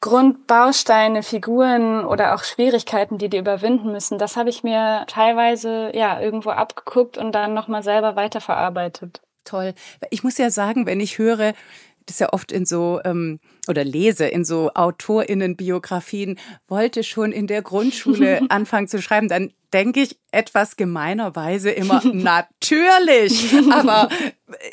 Grundbausteine, 0.00 1.22
Figuren 1.22 2.04
oder 2.04 2.34
auch 2.34 2.44
Schwierigkeiten, 2.44 3.18
die 3.18 3.28
die 3.28 3.38
überwinden 3.38 3.90
müssen, 3.92 4.18
das 4.18 4.36
habe 4.36 4.50
ich 4.50 4.62
mir 4.62 5.04
teilweise 5.08 5.90
ja 5.94 6.20
irgendwo 6.20 6.50
abgeguckt 6.50 7.18
und 7.18 7.32
dann 7.32 7.54
nochmal 7.54 7.82
selber 7.82 8.14
weiterverarbeitet 8.14 9.20
toll. 9.46 9.74
Ich 10.10 10.22
muss 10.22 10.38
ja 10.38 10.50
sagen, 10.50 10.86
wenn 10.86 11.00
ich 11.00 11.18
höre, 11.18 11.54
das 12.06 12.16
ist 12.16 12.20
ja 12.20 12.32
oft 12.32 12.52
in 12.52 12.66
so 12.66 13.00
ähm, 13.04 13.40
oder 13.68 13.84
lese 13.84 14.26
in 14.26 14.44
so 14.44 14.70
AutorInnen-Biografien, 14.74 16.38
wollte 16.68 17.02
schon 17.02 17.32
in 17.32 17.46
der 17.46 17.62
Grundschule 17.62 18.42
anfangen 18.48 18.88
zu 18.88 19.02
schreiben, 19.02 19.28
dann 19.28 19.52
denke 19.72 20.00
ich 20.00 20.16
etwas 20.30 20.76
gemeinerweise 20.76 21.70
immer, 21.70 22.00
natürlich. 22.12 23.52
Aber 23.70 24.08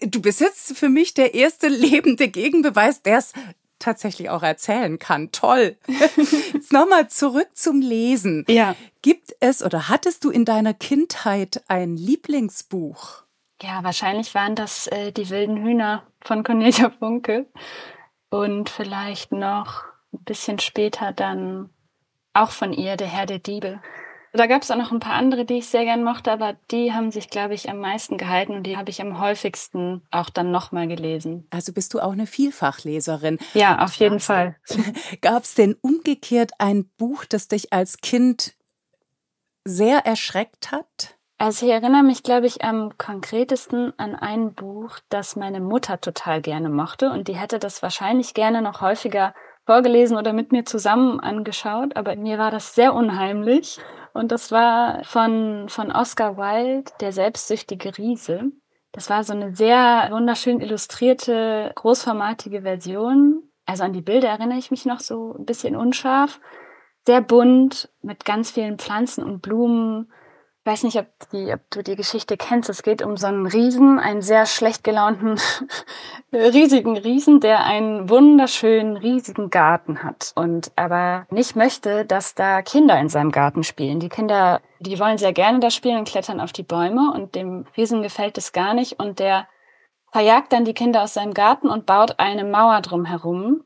du 0.01 0.21
bist 0.21 0.41
jetzt 0.41 0.77
für 0.77 0.89
mich 0.89 1.13
der 1.13 1.33
erste 1.33 1.67
lebende 1.67 2.27
Gegenbeweis, 2.27 3.01
der 3.01 3.17
es 3.17 3.33
tatsächlich 3.79 4.29
auch 4.29 4.43
erzählen 4.43 4.97
kann. 4.97 5.31
Toll. 5.31 5.75
Jetzt 6.53 6.71
nochmal 6.71 7.09
zurück 7.09 7.49
zum 7.53 7.81
Lesen. 7.81 8.45
Ja. 8.47 8.77
Gibt 9.01 9.35
es 9.41 9.61
oder 9.61 9.89
hattest 9.89 10.23
du 10.23 10.29
in 10.29 10.45
deiner 10.45 10.73
Kindheit 10.73 11.61
ein 11.67 11.97
Lieblingsbuch? 11.97 13.23
Ja, 13.61 13.83
wahrscheinlich 13.83 14.35
waren 14.35 14.55
das 14.55 14.87
äh, 14.87 15.11
die 15.11 15.29
wilden 15.29 15.57
Hühner 15.63 16.03
von 16.21 16.43
Cornelia 16.43 16.89
Funke. 16.99 17.47
Und 18.29 18.69
vielleicht 18.69 19.31
noch 19.31 19.83
ein 20.11 20.23
bisschen 20.23 20.59
später 20.59 21.11
dann 21.11 21.69
auch 22.33 22.49
von 22.49 22.73
ihr, 22.73 22.97
der 22.97 23.07
Herr 23.07 23.25
der 23.25 23.39
Diebe. 23.39 23.79
Da 24.35 24.47
gab 24.47 24.63
es 24.63 24.71
auch 24.71 24.77
noch 24.77 24.91
ein 24.91 24.99
paar 24.99 25.13
andere, 25.13 25.45
die 25.45 25.59
ich 25.59 25.67
sehr 25.67 25.83
gern 25.83 26.03
mochte, 26.03 26.31
aber 26.31 26.55
die 26.71 26.91
haben 26.91 27.11
sich, 27.11 27.29
glaube 27.29 27.53
ich, 27.53 27.69
am 27.69 27.77
meisten 27.77 28.17
gehalten 28.17 28.53
und 28.53 28.63
die 28.63 28.77
habe 28.77 28.89
ich 28.89 28.99
am 28.99 29.19
häufigsten 29.19 30.01
auch 30.09 30.31
dann 30.31 30.49
nochmal 30.49 30.87
gelesen. 30.87 31.45
Also 31.51 31.71
bist 31.71 31.93
du 31.93 31.99
auch 31.99 32.13
eine 32.13 32.25
Vielfachleserin? 32.25 33.37
Ja, 33.53 33.83
auf 33.83 33.93
jeden 33.93 34.19
Fall. 34.19 34.55
Gab 35.21 35.43
es 35.43 35.53
denn 35.53 35.75
umgekehrt 35.81 36.53
ein 36.57 36.89
Buch, 36.97 37.25
das 37.25 37.47
dich 37.47 37.71
als 37.71 37.97
Kind 37.99 38.55
sehr 39.65 39.99
erschreckt 39.99 40.71
hat? 40.71 41.15
Also 41.43 41.65
ich 41.65 41.73
erinnere 41.73 42.03
mich, 42.03 42.23
glaube 42.23 42.47
ich, 42.47 42.63
am 42.63 42.97
konkretesten 42.97 43.91
an 43.97 44.15
ein 44.15 44.53
Buch, 44.53 44.99
das 45.09 45.35
meine 45.35 45.59
Mutter 45.59 45.99
total 45.99 46.41
gerne 46.41 46.69
mochte 46.69 47.11
und 47.11 47.27
die 47.27 47.35
hätte 47.35 47.59
das 47.59 47.83
wahrscheinlich 47.83 48.33
gerne 48.33 48.61
noch 48.61 48.79
häufiger 48.79 49.33
vorgelesen 49.65 50.15
oder 50.15 50.31
mit 50.31 50.53
mir 50.53 50.63
zusammen 50.63 51.19
angeschaut, 51.19 51.97
aber 51.97 52.15
mir 52.15 52.37
war 52.37 52.49
das 52.49 52.75
sehr 52.75 52.93
unheimlich. 52.93 53.77
Und 54.13 54.31
das 54.31 54.53
war 54.53 55.03
von, 55.03 55.67
von 55.67 55.91
Oscar 55.91 56.37
Wilde, 56.37 56.89
Der 57.01 57.11
selbstsüchtige 57.11 57.97
Riese. 57.97 58.43
Das 58.93 59.09
war 59.09 59.25
so 59.25 59.33
eine 59.33 59.53
sehr 59.53 60.07
wunderschön 60.11 60.61
illustrierte, 60.61 61.73
großformatige 61.75 62.61
Version. 62.61 63.51
Also 63.65 63.83
an 63.83 63.91
die 63.91 64.01
Bilder 64.01 64.29
erinnere 64.29 64.59
ich 64.59 64.71
mich 64.71 64.85
noch 64.85 65.01
so 65.01 65.35
ein 65.37 65.43
bisschen 65.43 65.75
unscharf. 65.75 66.39
Sehr 67.05 67.19
bunt, 67.19 67.89
mit 68.01 68.23
ganz 68.23 68.51
vielen 68.51 68.79
Pflanzen 68.79 69.25
und 69.25 69.41
Blumen, 69.41 70.09
weiß 70.65 70.83
nicht, 70.83 70.97
ob, 70.97 71.07
die, 71.31 71.51
ob 71.53 71.59
du 71.71 71.83
die 71.83 71.95
Geschichte 71.95 72.37
kennst. 72.37 72.69
Es 72.69 72.83
geht 72.83 73.01
um 73.01 73.17
so 73.17 73.27
einen 73.27 73.45
Riesen, 73.45 73.99
einen 73.99 74.21
sehr 74.21 74.45
schlecht 74.45 74.83
gelaunten, 74.83 75.37
riesigen 76.33 76.97
Riesen, 76.97 77.41
der 77.41 77.65
einen 77.65 78.09
wunderschönen, 78.09 78.95
riesigen 78.95 79.49
Garten 79.49 80.03
hat 80.03 80.31
und 80.35 80.71
aber 80.75 81.27
nicht 81.29 81.55
möchte, 81.55 82.05
dass 82.05 82.33
da 82.35 82.61
Kinder 82.61 82.97
in 82.99 83.09
seinem 83.09 83.31
Garten 83.31 83.63
spielen. 83.63 83.99
Die 83.99 84.09
Kinder, 84.09 84.61
die 84.79 84.99
wollen 84.99 85.17
sehr 85.17 85.33
gerne 85.33 85.59
da 85.59 85.69
spielen 85.69 85.99
und 85.99 86.07
klettern 86.07 86.39
auf 86.39 86.53
die 86.53 86.63
Bäume 86.63 87.11
und 87.13 87.35
dem 87.35 87.65
Riesen 87.75 88.01
gefällt 88.01 88.37
es 88.37 88.53
gar 88.53 88.73
nicht 88.73 88.99
und 88.99 89.19
der 89.19 89.47
verjagt 90.11 90.53
dann 90.53 90.63
die 90.63 90.75
Kinder 90.75 91.03
aus 91.03 91.15
seinem 91.15 91.33
Garten 91.33 91.67
und 91.67 91.85
baut 91.85 92.19
eine 92.19 92.45
Mauer 92.45 92.79
drum 92.81 93.03
herum. 93.03 93.63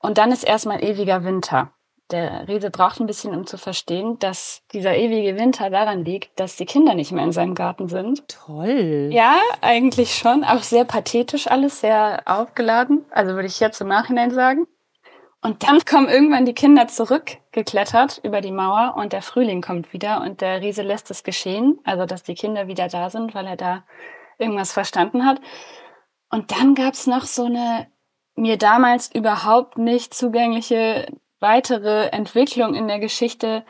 Und 0.00 0.18
dann 0.18 0.32
ist 0.32 0.42
erstmal 0.42 0.82
ewiger 0.82 1.24
Winter 1.24 1.72
der 2.10 2.46
Riese 2.48 2.70
braucht 2.70 3.00
ein 3.00 3.06
bisschen, 3.06 3.34
um 3.34 3.46
zu 3.46 3.56
verstehen, 3.56 4.18
dass 4.18 4.62
dieser 4.72 4.96
ewige 4.96 5.38
Winter 5.38 5.70
daran 5.70 6.04
liegt, 6.04 6.38
dass 6.38 6.56
die 6.56 6.66
Kinder 6.66 6.94
nicht 6.94 7.12
mehr 7.12 7.24
in 7.24 7.32
seinem 7.32 7.54
Garten 7.54 7.88
sind. 7.88 8.28
Toll. 8.28 9.08
Ja, 9.12 9.36
eigentlich 9.60 10.14
schon. 10.14 10.44
Auch 10.44 10.62
sehr 10.62 10.84
pathetisch 10.84 11.46
alles, 11.46 11.80
sehr 11.80 12.22
aufgeladen. 12.26 13.04
Also 13.10 13.34
würde 13.34 13.46
ich 13.46 13.60
jetzt 13.60 13.80
im 13.80 13.88
Nachhinein 13.88 14.30
sagen. 14.30 14.66
Und 15.40 15.62
dann 15.62 15.80
kommen 15.86 16.08
irgendwann 16.08 16.44
die 16.44 16.54
Kinder 16.54 16.86
zurückgeklettert 16.88 18.20
über 18.22 18.40
die 18.40 18.52
Mauer 18.52 18.94
und 18.96 19.12
der 19.12 19.22
Frühling 19.22 19.62
kommt 19.62 19.92
wieder 19.92 20.20
und 20.20 20.40
der 20.40 20.60
Riese 20.60 20.82
lässt 20.82 21.10
es 21.10 21.24
geschehen. 21.24 21.78
Also, 21.84 22.06
dass 22.06 22.22
die 22.22 22.34
Kinder 22.34 22.68
wieder 22.68 22.88
da 22.88 23.10
sind, 23.10 23.34
weil 23.34 23.46
er 23.46 23.56
da 23.56 23.84
irgendwas 24.38 24.72
verstanden 24.72 25.24
hat. 25.24 25.40
Und 26.30 26.52
dann 26.52 26.74
gab's 26.74 27.06
noch 27.06 27.24
so 27.24 27.44
eine 27.44 27.86
mir 28.34 28.56
damals 28.56 29.14
überhaupt 29.14 29.76
nicht 29.78 30.14
zugängliche 30.14 31.06
weitere 31.42 32.06
Entwicklung 32.06 32.74
in 32.74 32.88
der 32.88 32.98
Geschichte. 32.98 33.64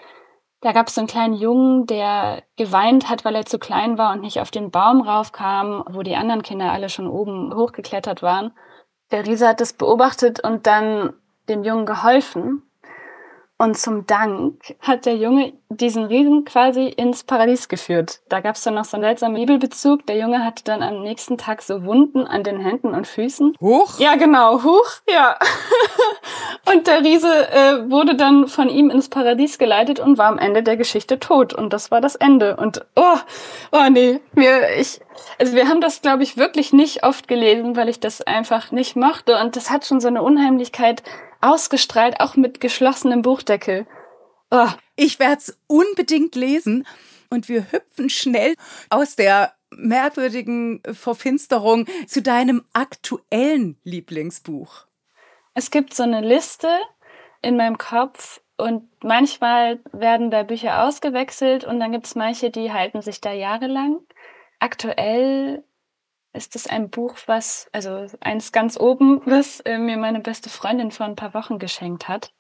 Da 0.61 0.71
gab 0.71 0.87
es 0.87 0.95
so 0.95 1.01
einen 1.01 1.09
kleinen 1.09 1.35
Jungen, 1.35 1.87
der 1.87 2.45
geweint 2.57 3.09
hat, 3.09 3.25
weil 3.25 3.35
er 3.35 3.47
zu 3.47 3.59
klein 3.59 3.99
war 3.99 4.13
und 4.13 4.21
nicht 4.21 4.41
auf 4.41 4.53
den 4.53 4.71
Baum 4.71 5.01
raufkam, 5.01 5.85
wo 5.91 6.03
die 6.03 6.15
anderen 6.15 6.43
Kinder 6.43 6.71
alle 6.71 6.89
schon 6.89 7.09
oben 7.09 7.53
hochgeklettert 7.53 8.23
waren. 8.23 8.53
Der 9.11 9.27
Riese 9.27 9.49
hat 9.49 9.61
das 9.61 9.73
beobachtet 9.73 10.39
und 10.45 10.69
dann 10.69 11.15
dem 11.49 11.65
Jungen 11.65 11.87
geholfen. 11.87 12.63
Und 13.59 13.77
zum 13.77 14.07
Dank 14.07 14.77
hat 14.81 15.07
der 15.07 15.17
Junge 15.17 15.53
diesen 15.77 16.05
Riesen 16.05 16.45
quasi 16.45 16.87
ins 16.87 17.25
Paradies 17.25 17.69
geführt. 17.69 18.21
Da 18.29 18.41
gab 18.41 18.57
es 18.57 18.63
dann 18.63 18.75
noch 18.75 18.85
so 18.85 18.97
einen 18.97 19.05
seltsamen 19.05 19.37
Bibelbezug. 19.37 20.07
Der 20.07 20.17
Junge 20.19 20.45
hatte 20.45 20.65
dann 20.65 20.83
am 20.83 21.03
nächsten 21.03 21.39
Tag 21.39 21.63
so 21.63 21.85
Wunden 21.85 22.27
an 22.27 22.43
den 22.43 22.61
Händen 22.61 22.95
und 22.95 23.07
Füßen. 23.07 23.57
Huch? 23.61 23.99
Ja, 23.99 24.17
genau, 24.17 24.63
huch, 24.63 25.01
ja. 25.09 25.39
und 26.73 26.87
der 26.87 27.03
Riese 27.03 27.51
äh, 27.51 27.91
wurde 27.91 28.15
dann 28.15 28.49
von 28.49 28.69
ihm 28.69 28.91
ins 28.91 29.09
Paradies 29.09 29.59
geleitet 29.59 30.01
und 30.01 30.19
war 30.19 30.27
am 30.27 30.39
Ende 30.39 30.63
der 30.63 30.77
Geschichte 30.77 31.19
tot. 31.19 31.53
Und 31.55 31.73
das 31.73 31.91
war 31.91 32.01
das 32.01 32.15
Ende. 32.15 32.57
Und 32.57 32.85
oh, 32.97 33.17
oh 33.73 33.89
nee, 33.91 34.21
mir, 34.35 34.77
ich, 34.79 35.01
also 35.39 35.55
wir 35.55 35.69
haben 35.69 35.81
das, 35.81 36.03
glaube 36.03 36.23
ich, 36.23 36.37
wirklich 36.37 36.73
nicht 36.73 37.05
oft 37.05 37.29
gelesen, 37.29 37.77
weil 37.77 37.89
ich 37.89 38.01
das 38.01 38.23
einfach 38.23 38.73
nicht 38.73 38.97
mochte. 38.97 39.39
Und 39.39 39.57
das 39.57 39.71
hat 39.71 39.87
schon 39.87 40.01
so 40.01 40.09
eine 40.09 40.23
Unheimlichkeit 40.23 41.03
ausgestrahlt, 41.41 42.21
auch 42.21 42.37
mit 42.37 42.61
geschlossenem 42.61 43.23
Buchdeckel. 43.23 43.87
Oh. 44.53 44.69
Ich 44.97 45.19
werde 45.19 45.39
es 45.39 45.59
unbedingt 45.67 46.35
lesen 46.35 46.87
und 47.31 47.49
wir 47.49 47.73
hüpfen 47.73 48.11
schnell 48.11 48.55
aus 48.91 49.17
der 49.17 49.55
merkwürdigen 49.71 50.83
Verfinsterung 50.93 51.87
zu 52.07 52.21
deinem 52.21 52.63
aktuellen 52.75 53.79
Lieblingsbuch. 53.83 54.85
Es 55.55 55.71
gibt 55.71 55.95
so 55.95 56.03
eine 56.03 56.21
Liste 56.21 56.69
in 57.41 57.57
meinem 57.57 57.79
Kopf 57.79 58.43
und 58.59 58.91
manchmal 59.03 59.81
werden 59.91 60.31
da 60.31 60.43
Bücher 60.43 60.85
ausgewechselt 60.85 61.65
und 61.65 61.81
dann 61.81 61.93
gibt 61.93 62.07
es 62.07 62.15
manche, 62.15 62.51
die 62.51 62.73
halten 62.73 63.01
sich 63.01 63.23
da 63.23 63.33
jahrelang. 63.33 64.01
Aktuell 64.59 65.65
ist 66.35 66.57
es 66.57 66.67
ein 66.67 66.91
Buch, 66.91 67.17
was, 67.25 67.71
also 67.73 68.07
eins 68.21 68.53
ganz 68.53 68.79
oben, 68.79 69.23
was 69.25 69.61
äh, 69.61 69.79
mir 69.79 69.97
meine 69.97 70.21
beste 70.21 70.51
Freundin 70.51 70.91
vor 70.91 71.07
ein 71.07 71.17
paar 71.17 71.33
Wochen 71.33 71.59
geschenkt 71.59 72.07
hat. 72.09 72.35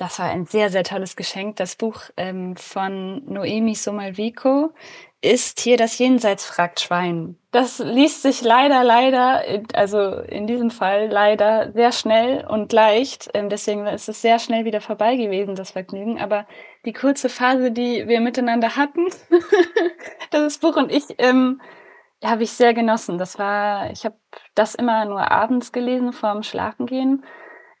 Das 0.00 0.18
war 0.18 0.30
ein 0.30 0.46
sehr, 0.46 0.70
sehr 0.70 0.82
tolles 0.82 1.14
Geschenk. 1.14 1.56
Das 1.56 1.76
Buch 1.76 2.00
ähm, 2.16 2.56
von 2.56 3.22
Noemi 3.26 3.74
Somalvico 3.74 4.72
ist 5.20 5.60
hier 5.60 5.76
das 5.76 5.98
Jenseits 5.98 6.46
fragt 6.46 6.80
Schwein. 6.80 7.36
Das 7.50 7.80
liest 7.80 8.22
sich 8.22 8.40
leider, 8.40 8.82
leider, 8.82 9.42
also 9.74 10.20
in 10.20 10.46
diesem 10.46 10.70
Fall 10.70 11.08
leider 11.08 11.72
sehr 11.72 11.92
schnell 11.92 12.46
und 12.46 12.72
leicht. 12.72 13.28
Ähm, 13.34 13.50
deswegen 13.50 13.86
ist 13.86 14.08
es 14.08 14.22
sehr 14.22 14.38
schnell 14.38 14.64
wieder 14.64 14.80
vorbei 14.80 15.16
gewesen, 15.16 15.54
das 15.54 15.72
Vergnügen. 15.72 16.18
Aber 16.18 16.46
die 16.86 16.94
kurze 16.94 17.28
Phase, 17.28 17.70
die 17.70 18.08
wir 18.08 18.22
miteinander 18.22 18.76
hatten, 18.76 19.04
das 20.30 20.56
Buch 20.56 20.76
und 20.76 20.90
ich, 20.90 21.04
ähm, 21.18 21.60
habe 22.24 22.44
ich 22.44 22.52
sehr 22.52 22.72
genossen. 22.72 23.18
Das 23.18 23.38
war, 23.38 23.90
ich 23.90 24.06
habe 24.06 24.16
das 24.54 24.74
immer 24.74 25.04
nur 25.04 25.30
abends 25.30 25.72
gelesen 25.72 26.14
vorm 26.14 26.42
Schlafengehen. 26.42 27.22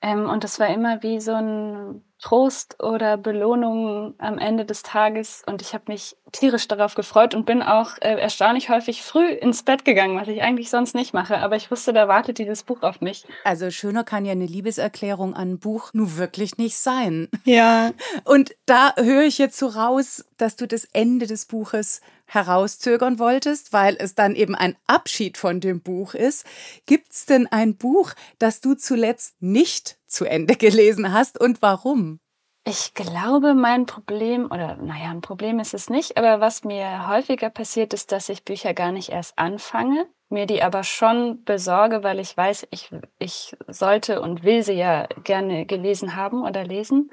Ähm, 0.02 0.28
und 0.28 0.44
das 0.44 0.60
war 0.60 0.68
immer 0.68 1.02
wie 1.02 1.18
so 1.18 1.32
ein 1.32 2.04
Trost 2.20 2.82
oder 2.82 3.16
Belohnung 3.16 4.14
am 4.18 4.38
Ende 4.38 4.64
des 4.64 4.82
Tages. 4.82 5.42
Und 5.46 5.62
ich 5.62 5.74
habe 5.74 5.84
mich 5.88 6.16
tierisch 6.32 6.68
darauf 6.68 6.94
gefreut 6.94 7.34
und 7.34 7.46
bin 7.46 7.62
auch 7.62 7.96
äh, 8.00 8.14
erstaunlich 8.14 8.68
häufig 8.68 9.02
früh 9.02 9.28
ins 9.28 9.62
Bett 9.62 9.84
gegangen, 9.84 10.18
was 10.18 10.28
ich 10.28 10.42
eigentlich 10.42 10.70
sonst 10.70 10.94
nicht 10.94 11.12
mache. 11.14 11.38
Aber 11.38 11.56
ich 11.56 11.70
wusste, 11.70 11.92
da 11.92 12.08
wartet 12.08 12.38
dieses 12.38 12.62
Buch 12.62 12.82
auf 12.82 13.00
mich. 13.00 13.26
Also 13.44 13.70
schöner 13.70 14.04
kann 14.04 14.24
ja 14.24 14.32
eine 14.32 14.46
Liebeserklärung 14.46 15.34
an 15.34 15.50
ein 15.50 15.58
Buch 15.58 15.90
nur 15.92 16.16
wirklich 16.18 16.58
nicht 16.58 16.76
sein. 16.76 17.28
Ja. 17.44 17.92
Und 18.24 18.54
da 18.66 18.94
höre 18.96 19.22
ich 19.22 19.38
jetzt 19.38 19.58
so 19.58 19.66
raus, 19.66 20.24
dass 20.36 20.56
du 20.56 20.66
das 20.66 20.84
Ende 20.92 21.26
des 21.26 21.46
Buches 21.46 22.00
herauszögern 22.26 23.18
wolltest, 23.18 23.72
weil 23.72 23.96
es 23.98 24.14
dann 24.14 24.36
eben 24.36 24.54
ein 24.54 24.76
Abschied 24.86 25.36
von 25.36 25.60
dem 25.60 25.80
Buch 25.80 26.14
ist. 26.14 26.46
Gibt 26.86 27.12
es 27.12 27.26
denn 27.26 27.48
ein 27.48 27.76
Buch, 27.76 28.12
das 28.38 28.60
du 28.60 28.74
zuletzt 28.74 29.42
nicht 29.42 29.99
zu 30.10 30.24
Ende 30.24 30.56
gelesen 30.56 31.12
hast 31.12 31.40
und 31.40 31.62
warum? 31.62 32.20
Ich 32.64 32.92
glaube, 32.92 33.54
mein 33.54 33.86
Problem, 33.86 34.46
oder 34.46 34.76
naja, 34.76 35.10
ein 35.10 35.22
Problem 35.22 35.60
ist 35.60 35.72
es 35.72 35.88
nicht, 35.88 36.18
aber 36.18 36.40
was 36.40 36.62
mir 36.62 37.08
häufiger 37.08 37.48
passiert, 37.48 37.94
ist, 37.94 38.12
dass 38.12 38.28
ich 38.28 38.44
Bücher 38.44 38.74
gar 38.74 38.92
nicht 38.92 39.08
erst 39.08 39.38
anfange, 39.38 40.06
mir 40.28 40.44
die 40.44 40.62
aber 40.62 40.84
schon 40.84 41.42
besorge, 41.44 42.04
weil 42.04 42.20
ich 42.20 42.36
weiß, 42.36 42.68
ich, 42.70 42.90
ich 43.18 43.56
sollte 43.66 44.20
und 44.20 44.44
will 44.44 44.62
sie 44.62 44.74
ja 44.74 45.06
gerne 45.24 45.64
gelesen 45.64 46.16
haben 46.16 46.44
oder 46.44 46.62
lesen. 46.62 47.10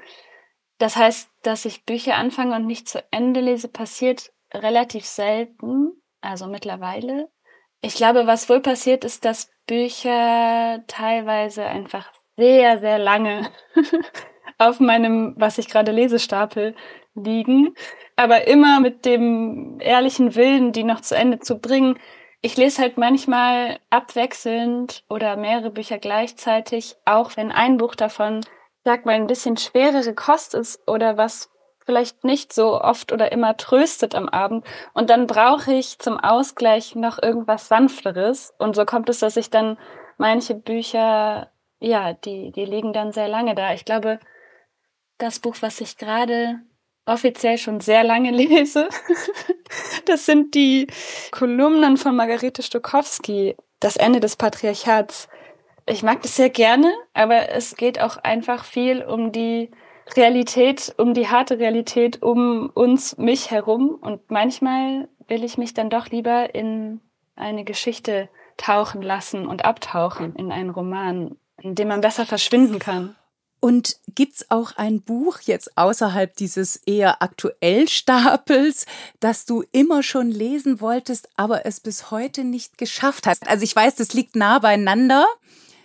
Das 0.76 0.96
heißt, 0.96 1.30
dass 1.42 1.64
ich 1.64 1.86
Bücher 1.86 2.16
anfange 2.16 2.54
und 2.54 2.66
nicht 2.66 2.88
zu 2.88 3.02
Ende 3.10 3.40
lese, 3.40 3.68
passiert 3.68 4.32
relativ 4.52 5.06
selten, 5.06 5.92
also 6.20 6.46
mittlerweile. 6.46 7.30
Ich 7.80 7.94
glaube, 7.94 8.26
was 8.26 8.48
wohl 8.48 8.60
passiert 8.60 9.04
ist, 9.04 9.24
dass 9.24 9.50
Bücher 9.66 10.84
teilweise 10.86 11.64
einfach 11.64 12.12
sehr, 12.38 12.78
sehr 12.78 12.98
lange 12.98 13.50
auf 14.58 14.80
meinem, 14.80 15.34
was 15.36 15.58
ich 15.58 15.68
gerade 15.68 15.92
lese, 15.92 16.18
Stapel 16.18 16.74
liegen, 17.14 17.74
aber 18.16 18.46
immer 18.46 18.80
mit 18.80 19.04
dem 19.04 19.78
ehrlichen 19.80 20.36
Willen, 20.36 20.72
die 20.72 20.84
noch 20.84 21.00
zu 21.00 21.16
Ende 21.16 21.40
zu 21.40 21.58
bringen. 21.58 21.98
Ich 22.40 22.56
lese 22.56 22.80
halt 22.80 22.96
manchmal 22.96 23.80
abwechselnd 23.90 25.02
oder 25.08 25.36
mehrere 25.36 25.70
Bücher 25.70 25.98
gleichzeitig, 25.98 26.96
auch 27.04 27.36
wenn 27.36 27.50
ein 27.50 27.76
Buch 27.76 27.96
davon, 27.96 28.42
sag 28.84 29.04
mal, 29.04 29.16
ein 29.16 29.26
bisschen 29.26 29.56
schwerere 29.56 30.14
Kost 30.14 30.54
ist 30.54 30.80
oder 30.86 31.16
was 31.16 31.50
vielleicht 31.84 32.22
nicht 32.22 32.52
so 32.52 32.80
oft 32.80 33.12
oder 33.12 33.32
immer 33.32 33.56
tröstet 33.56 34.14
am 34.14 34.28
Abend. 34.28 34.64
Und 34.92 35.10
dann 35.10 35.26
brauche 35.26 35.72
ich 35.72 35.98
zum 35.98 36.20
Ausgleich 36.20 36.94
noch 36.94 37.20
irgendwas 37.20 37.66
Sanfteres. 37.66 38.54
Und 38.58 38.76
so 38.76 38.84
kommt 38.84 39.08
es, 39.08 39.18
dass 39.18 39.36
ich 39.36 39.50
dann 39.50 39.78
manche 40.18 40.54
Bücher 40.54 41.50
ja, 41.80 42.12
die, 42.12 42.52
die 42.52 42.64
liegen 42.64 42.92
dann 42.92 43.12
sehr 43.12 43.28
lange 43.28 43.54
da. 43.54 43.72
Ich 43.72 43.84
glaube, 43.84 44.18
das 45.18 45.38
Buch, 45.38 45.56
was 45.60 45.80
ich 45.80 45.96
gerade 45.96 46.60
offiziell 47.06 47.58
schon 47.58 47.80
sehr 47.80 48.04
lange 48.04 48.30
lese. 48.32 48.88
Das 50.04 50.26
sind 50.26 50.54
die 50.54 50.86
Kolumnen 51.30 51.96
von 51.96 52.16
Margarete 52.16 52.62
Stokowski, 52.62 53.56
Das 53.80 53.96
Ende 53.96 54.20
des 54.20 54.36
Patriarchats. 54.36 55.28
Ich 55.86 56.02
mag 56.02 56.22
das 56.22 56.36
sehr 56.36 56.50
gerne, 56.50 56.92
aber 57.14 57.50
es 57.50 57.76
geht 57.76 58.00
auch 58.00 58.18
einfach 58.18 58.64
viel 58.64 59.02
um 59.02 59.32
die 59.32 59.70
Realität, 60.16 60.94
um 60.98 61.14
die 61.14 61.28
harte 61.28 61.58
Realität 61.58 62.22
um 62.22 62.70
uns, 62.74 63.16
mich 63.16 63.50
herum. 63.50 63.98
Und 64.00 64.30
manchmal 64.30 65.08
will 65.28 65.44
ich 65.44 65.58
mich 65.58 65.74
dann 65.74 65.90
doch 65.90 66.08
lieber 66.08 66.54
in 66.54 67.00
eine 67.36 67.64
Geschichte 67.64 68.28
tauchen 68.56 69.02
lassen 69.02 69.46
und 69.46 69.64
abtauchen 69.64 70.34
in 70.34 70.50
einen 70.52 70.70
Roman, 70.70 71.36
in 71.62 71.74
dem 71.74 71.88
man 71.88 72.00
besser 72.00 72.26
verschwinden 72.26 72.78
kann. 72.78 73.16
Und 73.60 73.96
gibt's 74.14 74.50
auch 74.50 74.76
ein 74.76 75.02
Buch 75.02 75.40
jetzt 75.40 75.76
außerhalb 75.76 76.36
dieses 76.36 76.76
eher 76.76 77.22
aktuell 77.22 77.88
Stapels, 77.88 78.86
das 79.18 79.46
du 79.46 79.64
immer 79.72 80.04
schon 80.04 80.30
lesen 80.30 80.80
wolltest, 80.80 81.28
aber 81.36 81.66
es 81.66 81.80
bis 81.80 82.12
heute 82.12 82.44
nicht 82.44 82.78
geschafft 82.78 83.26
hast? 83.26 83.48
Also 83.48 83.64
ich 83.64 83.74
weiß, 83.74 83.96
das 83.96 84.12
liegt 84.14 84.36
nah 84.36 84.60
beieinander. 84.60 85.26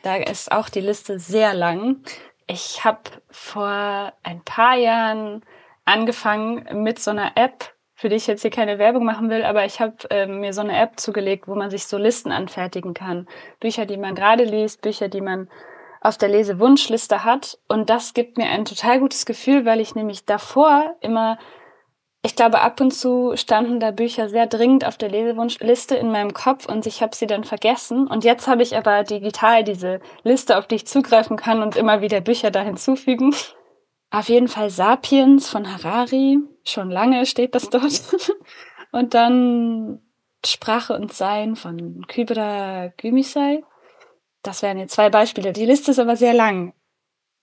Da 0.04 0.18
ist 0.18 0.52
auch 0.52 0.70
die 0.70 0.82
Liste 0.82 1.18
sehr 1.18 1.56
lang. 1.56 2.04
Ich 2.46 2.84
habe 2.84 3.10
vor 3.32 4.14
ein 4.22 4.44
paar 4.44 4.76
Jahren 4.76 5.44
angefangen 5.86 6.84
mit 6.84 7.00
so 7.00 7.10
einer 7.12 7.36
App, 7.36 7.74
für 8.04 8.10
die 8.10 8.18
ich 8.18 8.28
jetzt 8.28 8.42
hier 8.42 8.52
keine 8.52 8.80
Werbung 8.80 9.06
machen 9.06 9.30
will, 9.30 9.44
aber 9.44 9.64
ich 9.64 9.80
habe 9.80 9.96
äh, 10.10 10.28
mir 10.28 10.52
so 10.52 10.60
eine 10.60 10.78
App 10.78 11.00
zugelegt, 11.00 11.48
wo 11.48 11.56
man 11.56 11.70
sich 11.70 11.88
so 11.88 11.98
Listen 11.98 12.34
anfertigen 12.34 12.94
kann. 12.94 13.30
Bücher, 13.62 13.86
die 13.86 13.96
man 13.96 14.14
gerade 14.14 14.44
liest, 14.44 14.82
Bücher, 14.82 15.08
die 15.08 15.22
man 15.22 15.48
auf 16.02 16.18
der 16.18 16.28
Lesewunschliste 16.28 17.24
hat. 17.24 17.60
Und 17.70 17.90
das 17.90 18.14
gibt 18.14 18.38
mir 18.38 18.48
ein 18.48 18.66
total 18.66 19.00
gutes 19.00 19.26
Gefühl, 19.26 19.64
weil 19.64 19.80
ich 19.80 19.96
nämlich 19.96 20.26
davor 20.26 20.98
immer, 21.00 21.38
ich 22.24 22.36
glaube, 22.36 22.60
ab 22.60 22.82
und 22.82 22.92
zu 22.92 23.38
standen 23.38 23.80
da 23.80 23.92
Bücher 23.92 24.28
sehr 24.28 24.48
dringend 24.48 24.86
auf 24.86 24.98
der 24.98 25.08
Lesewunschliste 25.08 25.96
in 25.96 26.12
meinem 26.12 26.34
Kopf 26.34 26.66
und 26.66 26.86
ich 26.86 27.02
habe 27.02 27.16
sie 27.16 27.26
dann 27.26 27.46
vergessen. 27.46 28.08
Und 28.08 28.26
jetzt 28.26 28.50
habe 28.50 28.64
ich 28.64 28.76
aber 28.76 29.04
digital 29.04 29.64
diese 29.64 30.02
Liste, 30.24 30.58
auf 30.58 30.68
die 30.68 30.76
ich 30.76 30.88
zugreifen 30.88 31.38
kann 31.38 31.62
und 31.62 31.78
immer 31.78 32.02
wieder 32.02 32.20
Bücher 32.20 32.52
da 32.52 32.64
hinzufügen. 32.64 33.34
Auf 34.14 34.30
jeden 34.30 34.48
Fall 34.48 34.70
Sapiens 34.70 35.50
von 35.50 35.68
Harari. 35.74 36.38
Schon 36.64 36.92
lange 36.92 37.26
steht 37.26 37.56
das 37.56 37.72
dort. 37.72 38.00
Und 38.92 39.16
dann 39.16 40.04
Sprache 40.46 40.94
und 40.94 41.12
Sein 41.12 41.56
von 41.56 42.06
Kybra 42.06 42.94
Gümisei. 42.98 43.64
Das 44.44 44.62
wären 44.62 44.78
jetzt 44.78 44.94
zwei 44.94 45.10
Beispiele. 45.10 45.52
Die 45.52 45.66
Liste 45.66 45.92
ist 45.92 46.00
aber 46.00 46.16
sehr 46.16 46.36
lang. 46.36 46.74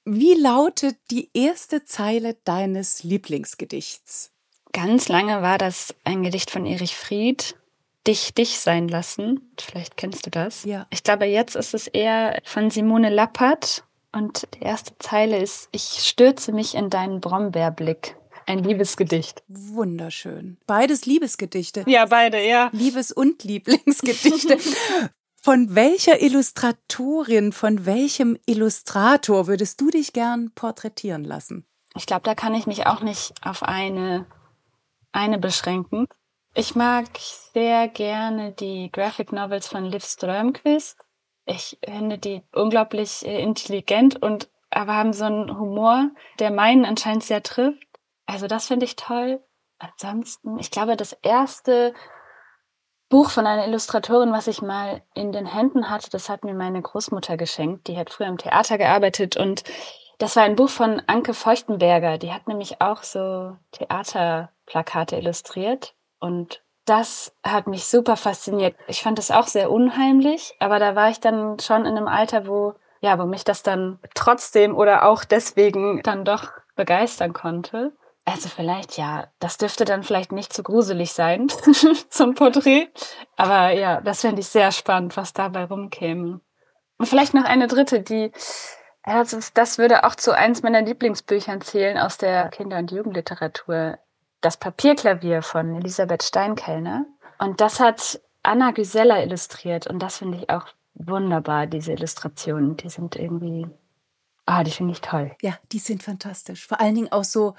Wie 0.05 0.35
lautet 0.35 0.97
die 1.11 1.31
erste 1.35 1.85
Zeile 1.85 2.35
deines 2.45 3.03
Lieblingsgedichts? 3.03 4.31
Ganz 4.73 5.09
lange 5.09 5.43
war 5.43 5.59
das 5.59 5.93
ein 6.05 6.23
Gedicht 6.23 6.53
von 6.53 6.67
Erich 6.67 6.95
Fried, 6.95 7.57
Dich, 8.07 8.33
dich 8.33 8.61
sein 8.61 8.87
lassen. 8.87 9.53
Vielleicht 9.59 9.97
kennst 9.97 10.25
du 10.25 10.31
das. 10.31 10.65
Ja. 10.65 10.87
Ich 10.91 11.03
glaube, 11.03 11.25
jetzt 11.25 11.57
ist 11.57 11.75
es 11.75 11.89
eher 11.89 12.41
von 12.45 12.71
Simone 12.71 13.11
Lappert. 13.11 13.85
Und 14.13 14.49
die 14.55 14.63
erste 14.63 14.97
Zeile 14.99 15.39
ist, 15.39 15.69
ich 15.73 15.83
stürze 15.83 16.53
mich 16.53 16.75
in 16.75 16.91
deinen 16.91 17.21
Brombeerblick. 17.21 18.17
Ein 18.47 18.65
Liebesgedicht. 18.65 19.45
Wunderschön. 19.47 20.59
Beides 20.67 21.07
Liebesgedichte. 21.07 21.85
Ja, 21.87 22.07
beide, 22.07 22.45
ja. 22.45 22.71
Liebes- 22.73 23.13
und 23.13 23.45
Lieblingsgedichte. 23.45 24.59
Von 25.43 25.75
welcher 25.75 26.21
Illustratorin, 26.21 27.53
von 27.53 27.87
welchem 27.87 28.37
Illustrator 28.45 29.47
würdest 29.47 29.81
du 29.81 29.89
dich 29.89 30.13
gern 30.13 30.51
porträtieren 30.55 31.25
lassen? 31.25 31.65
Ich 31.97 32.05
glaube, 32.05 32.25
da 32.25 32.35
kann 32.35 32.55
ich 32.55 32.67
mich 32.67 32.87
auch 32.87 33.01
nicht 33.01 33.33
auf 33.43 33.63
eine, 33.63 34.27
eine 35.13 35.39
beschränken. 35.39 36.07
Ich 36.53 36.75
mag 36.75 37.07
sehr 37.55 37.89
gerne 37.89 38.53
die 38.53 38.91
Graphic 38.93 39.33
Novels 39.33 39.67
von 39.67 39.87
Liv 39.87 40.05
Strömquist. 40.05 40.99
Ich 41.51 41.79
finde 41.85 42.17
die 42.17 42.43
unglaublich 42.53 43.27
äh, 43.27 43.43
intelligent 43.43 44.23
und 44.23 44.49
aber 44.71 44.95
haben 44.95 45.13
so 45.13 45.25
einen 45.25 45.59
Humor, 45.59 46.11
der 46.39 46.53
meinen 46.53 46.85
anscheinend 46.85 47.25
sehr 47.25 47.43
trifft. 47.43 47.85
Also 48.25 48.47
das 48.47 48.69
finde 48.69 48.87
ich 48.87 48.95
toll. 48.95 49.43
Ansonsten, 49.81 50.61
ich 50.61 50.71
glaube, 50.71 50.97
das 50.97 51.13
erste 51.13 51.93
Buch 53.09 53.31
von 53.31 53.49
einer 53.49 53.67
Illustratorin, 53.67 54.31
was 54.31 54.47
ich 54.47 54.63
mal 54.63 55.03
in 55.15 55.33
den 55.33 55.47
Händen 55.47 55.91
hatte, 55.91 56.09
das 56.09 56.29
hat 56.29 56.45
mir 56.45 56.55
meine 56.55 56.81
Großmutter 56.81 57.37
geschenkt. 57.37 57.89
Die 57.89 57.99
hat 57.99 58.11
früher 58.11 58.29
im 58.29 58.39
Theater 58.39 58.79
gearbeitet 58.79 59.37
und 59.37 59.65
das 60.19 60.37
war 60.37 60.45
ein 60.45 60.55
Buch 60.55 60.69
von 60.69 61.03
Anke 61.09 61.35
Feuchtenberger. 61.35 62.19
Die 62.19 62.33
hat 62.33 62.47
nämlich 62.47 62.81
auch 62.81 63.03
so 63.03 63.57
Theaterplakate 63.73 65.17
illustriert 65.17 65.97
und 66.21 66.63
das 66.91 67.33
hat 67.43 67.69
mich 67.69 67.87
super 67.87 68.17
fasziniert. 68.17 68.77
Ich 68.89 69.03
fand 69.03 69.19
das 69.19 69.31
auch 69.31 69.47
sehr 69.47 69.71
unheimlich, 69.71 70.55
aber 70.59 70.79
da 70.79 70.97
war 70.97 71.11
ich 71.11 71.21
dann 71.21 71.59
schon 71.61 71.87
in 71.87 71.97
einem 71.97 72.09
Alter, 72.09 72.47
wo 72.47 72.75
ja, 73.01 73.19
wo 73.19 73.25
mich 73.25 73.45
das 73.45 73.63
dann 73.63 73.99
trotzdem 74.15 74.77
oder 74.77 75.07
auch 75.09 75.25
deswegen 75.25 76.03
dann 76.03 76.25
doch 76.25 76.51
begeistern 76.77 77.33
konnte. 77.33 77.93
Also 78.27 78.49
vielleicht 78.49 78.99
ja, 78.99 79.29
das 79.39 79.57
dürfte 79.57 79.85
dann 79.85 80.03
vielleicht 80.03 80.33
nicht 80.33 80.53
zu 80.53 80.63
gruselig 80.63 81.13
sein, 81.13 81.49
ein 82.21 82.35
Porträt. 82.35 82.89
Aber 83.37 83.71
ja, 83.71 84.01
das 84.03 84.21
fände 84.21 84.41
ich 84.41 84.49
sehr 84.49 84.71
spannend, 84.71 85.17
was 85.17 85.33
dabei 85.33 85.65
rumkäme. 85.65 86.41
Und 86.99 87.07
vielleicht 87.07 87.33
noch 87.33 87.45
eine 87.45 87.67
dritte, 87.67 88.01
die, 88.03 88.31
das, 89.05 89.53
das 89.55 89.79
würde 89.79 90.05
auch 90.05 90.15
zu 90.15 90.37
eins 90.37 90.63
meiner 90.63 90.83
Lieblingsbüchern 90.83 91.63
zählen 91.63 91.97
aus 91.97 92.19
der 92.19 92.51
Kinder- 92.51 92.79
und 92.79 92.93
Jugendliteratur. 92.93 93.99
Das 94.41 94.57
Papierklavier 94.57 95.43
von 95.43 95.77
Elisabeth 95.77 96.23
Steinkellner. 96.23 97.07
Und 97.39 97.61
das 97.61 97.81
hat 97.81 98.21
Anna 98.43 98.71
Güsella 98.71 99.23
illustriert. 99.23 99.87
Und 99.87 100.01
das 100.01 100.19
finde 100.19 100.39
ich 100.39 100.51
auch 100.51 100.67
wunderbar, 100.95 101.67
diese 101.67 101.93
Illustrationen. 101.93 102.77
Die 102.77 102.89
sind 102.89 103.17
irgendwie, 103.17 103.67
ah, 104.47 104.65
die 104.65 104.71
finde 104.71 104.93
ich 104.93 105.01
toll. 105.01 105.33
Ja, 105.43 105.59
die 105.73 105.79
sind 105.79 106.03
fantastisch. 106.03 106.67
Vor 106.67 106.81
allen 106.81 106.95
Dingen 106.95 107.13
auch 107.13 107.25
so, 107.25 107.55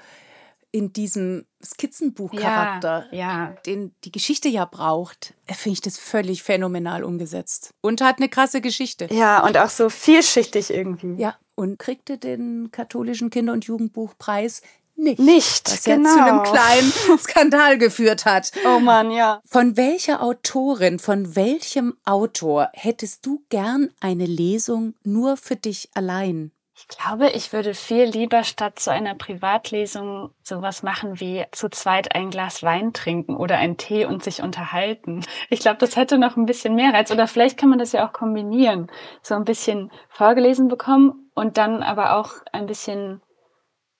in 0.72 0.92
diesem 0.92 1.44
Skizzenbuchcharakter, 1.62 3.06
ja, 3.12 3.18
ja. 3.18 3.46
den 3.66 3.94
die 4.04 4.10
Geschichte 4.10 4.48
ja 4.48 4.64
braucht, 4.64 5.34
finde 5.46 5.74
ich 5.74 5.80
das 5.82 5.98
völlig 5.98 6.42
phänomenal 6.42 7.04
umgesetzt. 7.04 7.74
Und 7.82 8.00
hat 8.00 8.16
eine 8.18 8.30
krasse 8.30 8.62
Geschichte. 8.62 9.06
Ja, 9.12 9.44
und 9.44 9.58
auch 9.58 9.68
so 9.68 9.90
vielschichtig 9.90 10.70
irgendwie. 10.70 11.20
Ja, 11.20 11.36
und 11.54 11.78
kriegte 11.78 12.16
den 12.16 12.70
katholischen 12.72 13.28
Kinder- 13.28 13.52
und 13.52 13.66
Jugendbuchpreis 13.66 14.62
nicht. 14.96 15.18
Nicht, 15.18 15.70
was 15.70 15.84
genau. 15.84 16.08
ja 16.08 16.14
zu 16.14 16.22
einem 16.22 16.42
kleinen 16.42 17.18
Skandal 17.18 17.78
geführt 17.78 18.24
hat. 18.24 18.52
Oh 18.66 18.78
Mann, 18.78 19.10
ja. 19.10 19.40
Von 19.44 19.76
welcher 19.76 20.22
Autorin, 20.22 20.98
von 20.98 21.34
welchem 21.36 21.96
Autor 22.04 22.70
hättest 22.72 23.26
du 23.26 23.42
gern 23.48 23.90
eine 24.00 24.26
Lesung 24.26 24.94
nur 25.04 25.36
für 25.36 25.56
dich 25.56 25.90
allein? 25.94 26.52
Ich 26.74 26.88
glaube, 26.88 27.30
ich 27.30 27.52
würde 27.52 27.74
viel 27.74 28.04
lieber 28.04 28.42
statt 28.42 28.78
zu 28.78 28.90
einer 28.90 29.14
Privatlesung 29.14 30.30
sowas 30.42 30.82
machen 30.82 31.20
wie 31.20 31.44
zu 31.52 31.68
zweit 31.68 32.14
ein 32.14 32.30
Glas 32.30 32.62
Wein 32.62 32.92
trinken 32.92 33.36
oder 33.36 33.56
einen 33.58 33.76
Tee 33.76 34.04
und 34.04 34.24
sich 34.24 34.42
unterhalten. 34.42 35.24
Ich 35.48 35.60
glaube, 35.60 35.78
das 35.78 35.96
hätte 35.96 36.18
noch 36.18 36.36
ein 36.36 36.46
bisschen 36.46 36.74
mehr 36.74 36.92
Reiz. 36.92 37.12
Oder 37.12 37.28
vielleicht 37.28 37.56
kann 37.56 37.68
man 37.68 37.78
das 37.78 37.92
ja 37.92 38.06
auch 38.06 38.12
kombinieren. 38.12 38.90
So 39.22 39.34
ein 39.34 39.44
bisschen 39.44 39.92
vorgelesen 40.08 40.68
bekommen 40.68 41.30
und 41.34 41.56
dann 41.56 41.82
aber 41.82 42.16
auch 42.16 42.32
ein 42.52 42.66
bisschen 42.66 43.20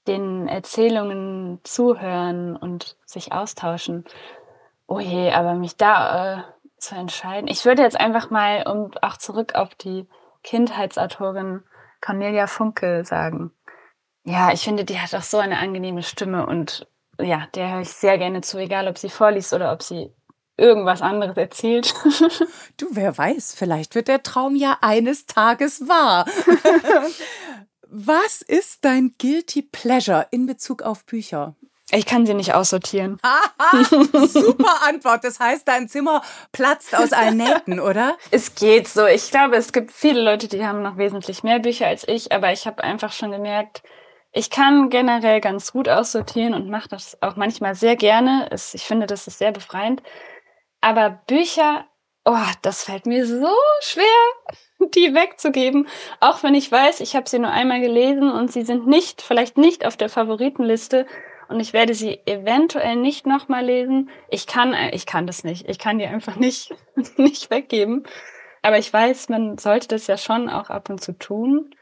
den 0.06 0.48
Erzählungen 0.48 1.60
zuhören 1.62 2.56
und 2.56 2.96
sich 3.04 3.32
austauschen. 3.32 4.04
Oh 4.86 4.98
je, 4.98 5.30
aber 5.32 5.54
mich 5.54 5.76
da 5.76 6.38
äh, 6.38 6.42
zu 6.78 6.94
entscheiden. 6.94 7.48
Ich 7.48 7.64
würde 7.64 7.82
jetzt 7.82 7.98
einfach 7.98 8.30
mal, 8.30 8.66
um 8.66 8.90
auch 9.00 9.16
zurück 9.16 9.54
auf 9.54 9.74
die 9.74 10.06
Kindheitsautorin 10.42 11.62
Cornelia 12.00 12.46
Funke 12.46 13.04
sagen. 13.04 13.52
Ja, 14.24 14.52
ich 14.52 14.62
finde, 14.62 14.84
die 14.84 14.98
hat 14.98 15.14
auch 15.14 15.22
so 15.22 15.38
eine 15.38 15.58
angenehme 15.58 16.02
Stimme 16.02 16.46
und 16.46 16.86
ja, 17.20 17.46
der 17.54 17.72
höre 17.72 17.80
ich 17.82 17.92
sehr 17.92 18.18
gerne 18.18 18.40
zu, 18.40 18.58
egal 18.58 18.88
ob 18.88 18.98
sie 18.98 19.10
vorliest 19.10 19.52
oder 19.52 19.72
ob 19.72 19.82
sie 19.82 20.12
irgendwas 20.56 21.02
anderes 21.02 21.36
erzählt. 21.36 21.94
du, 22.76 22.86
wer 22.90 23.16
weiß, 23.16 23.54
vielleicht 23.54 23.94
wird 23.94 24.08
der 24.08 24.22
Traum 24.22 24.54
ja 24.54 24.78
eines 24.80 25.26
Tages 25.26 25.88
wahr. 25.88 26.26
Was 27.94 28.40
ist 28.40 28.87
dein 28.87 29.16
Guilty 29.18 29.61
Pleasure 29.61 30.26
in 30.31 30.46
Bezug 30.46 30.81
auf 30.81 31.05
Bücher? 31.05 31.55
Ich 31.90 32.07
kann 32.07 32.24
sie 32.24 32.33
nicht 32.33 32.55
aussortieren. 32.55 33.20
Super 34.26 34.83
Antwort. 34.88 35.24
Das 35.24 35.38
heißt, 35.38 35.68
dein 35.68 35.90
Zimmer 35.90 36.22
platzt 36.52 36.96
aus 36.96 37.12
allen 37.12 37.37
Nähten, 37.37 37.81
oder? 37.81 38.16
Es 38.31 38.55
geht 38.55 38.88
so. 38.88 39.05
Ich 39.05 39.31
glaube, 39.31 39.57
es 39.57 39.74
gibt 39.74 39.92
viele 39.92 40.22
Leute, 40.22 40.48
die 40.48 40.64
haben 40.64 40.81
noch 40.81 40.96
wesentlich 40.96 41.42
mehr 41.42 41.59
Bücher 41.59 41.87
als 41.87 42.09
ich, 42.09 42.33
aber 42.33 42.50
ich 42.50 42.66
habe 42.66 42.83
einfach 42.83 43.12
schon 43.12 43.31
gemerkt, 43.31 43.83
ich 44.33 44.48
kann 44.48 44.88
generell 44.88 45.42
ganz 45.42 45.72
gut 45.72 45.90
aussortieren 45.90 46.55
und 46.55 46.70
mache 46.70 46.88
das 46.88 47.20
auch 47.20 47.37
manchmal 47.37 47.74
sehr 47.74 47.96
gerne. 47.96 48.48
Ich 48.72 48.85
finde, 48.85 49.07
das 49.07 49.26
ist 49.26 49.37
sehr 49.37 49.52
befreiend. 49.52 50.02
Aber 50.81 51.11
Bücher, 51.26 51.85
oh, 52.24 52.38
das 52.62 52.85
fällt 52.85 53.05
mir 53.05 53.26
so 53.26 53.55
schwer, 53.83 54.07
die 54.95 55.14
wegzugeben. 55.14 55.88
Auch 56.21 56.42
wenn 56.42 56.55
ich 56.55 56.71
weiß, 56.71 57.01
ich 57.01 57.16
habe 57.16 57.29
sie 57.29 57.38
nur 57.38 57.51
einmal 57.51 57.81
gelesen 57.81 58.31
und 58.31 58.53
sie 58.53 58.62
sind 58.62 58.87
nicht, 58.87 59.23
vielleicht 59.23 59.59
nicht 59.59 59.87
auf 59.87 59.97
der 59.97 60.09
Favoritenliste 60.09 61.07
und 61.49 61.61
ich 61.61 61.73
werde 61.73 61.95
sie 61.95 62.21
eventuell 62.27 62.97
nicht 62.97 63.27
nochmal 63.27 63.64
lesen. 63.64 64.11
Ich 64.29 64.47
kann, 64.47 64.75
ich 64.92 65.07
kann 65.07 65.27
das 65.27 65.45
nicht. 65.45 65.68
Ich 65.68 65.79
kann 65.79 65.99
die 65.99 66.07
einfach 66.07 66.37
nicht, 66.37 66.75
nicht 67.16 67.51
weggeben. 67.51 68.05
Aber 68.62 68.79
ich 68.79 68.92
weiß, 68.92 69.29
man 69.29 69.59
sollte 69.59 69.88
das 69.88 70.07
ja 70.07 70.16
schon 70.16 70.49
auch 70.49 70.71
ab 70.71 70.88
und 70.88 71.03
zu 71.03 71.12
tun. 71.12 71.75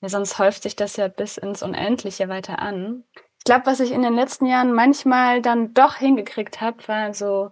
Ja, 0.00 0.08
sonst 0.08 0.38
häuft 0.38 0.62
sich 0.64 0.74
das 0.74 0.96
ja 0.96 1.08
bis 1.08 1.36
ins 1.36 1.62
Unendliche 1.62 2.28
weiter 2.28 2.58
an. 2.58 3.04
Ich 3.38 3.44
glaube, 3.44 3.66
was 3.66 3.80
ich 3.80 3.92
in 3.92 4.02
den 4.02 4.14
letzten 4.14 4.46
Jahren 4.46 4.72
manchmal 4.72 5.42
dann 5.42 5.74
doch 5.74 5.96
hingekriegt 5.96 6.60
habe, 6.60 6.88
war 6.88 7.12
so 7.14 7.50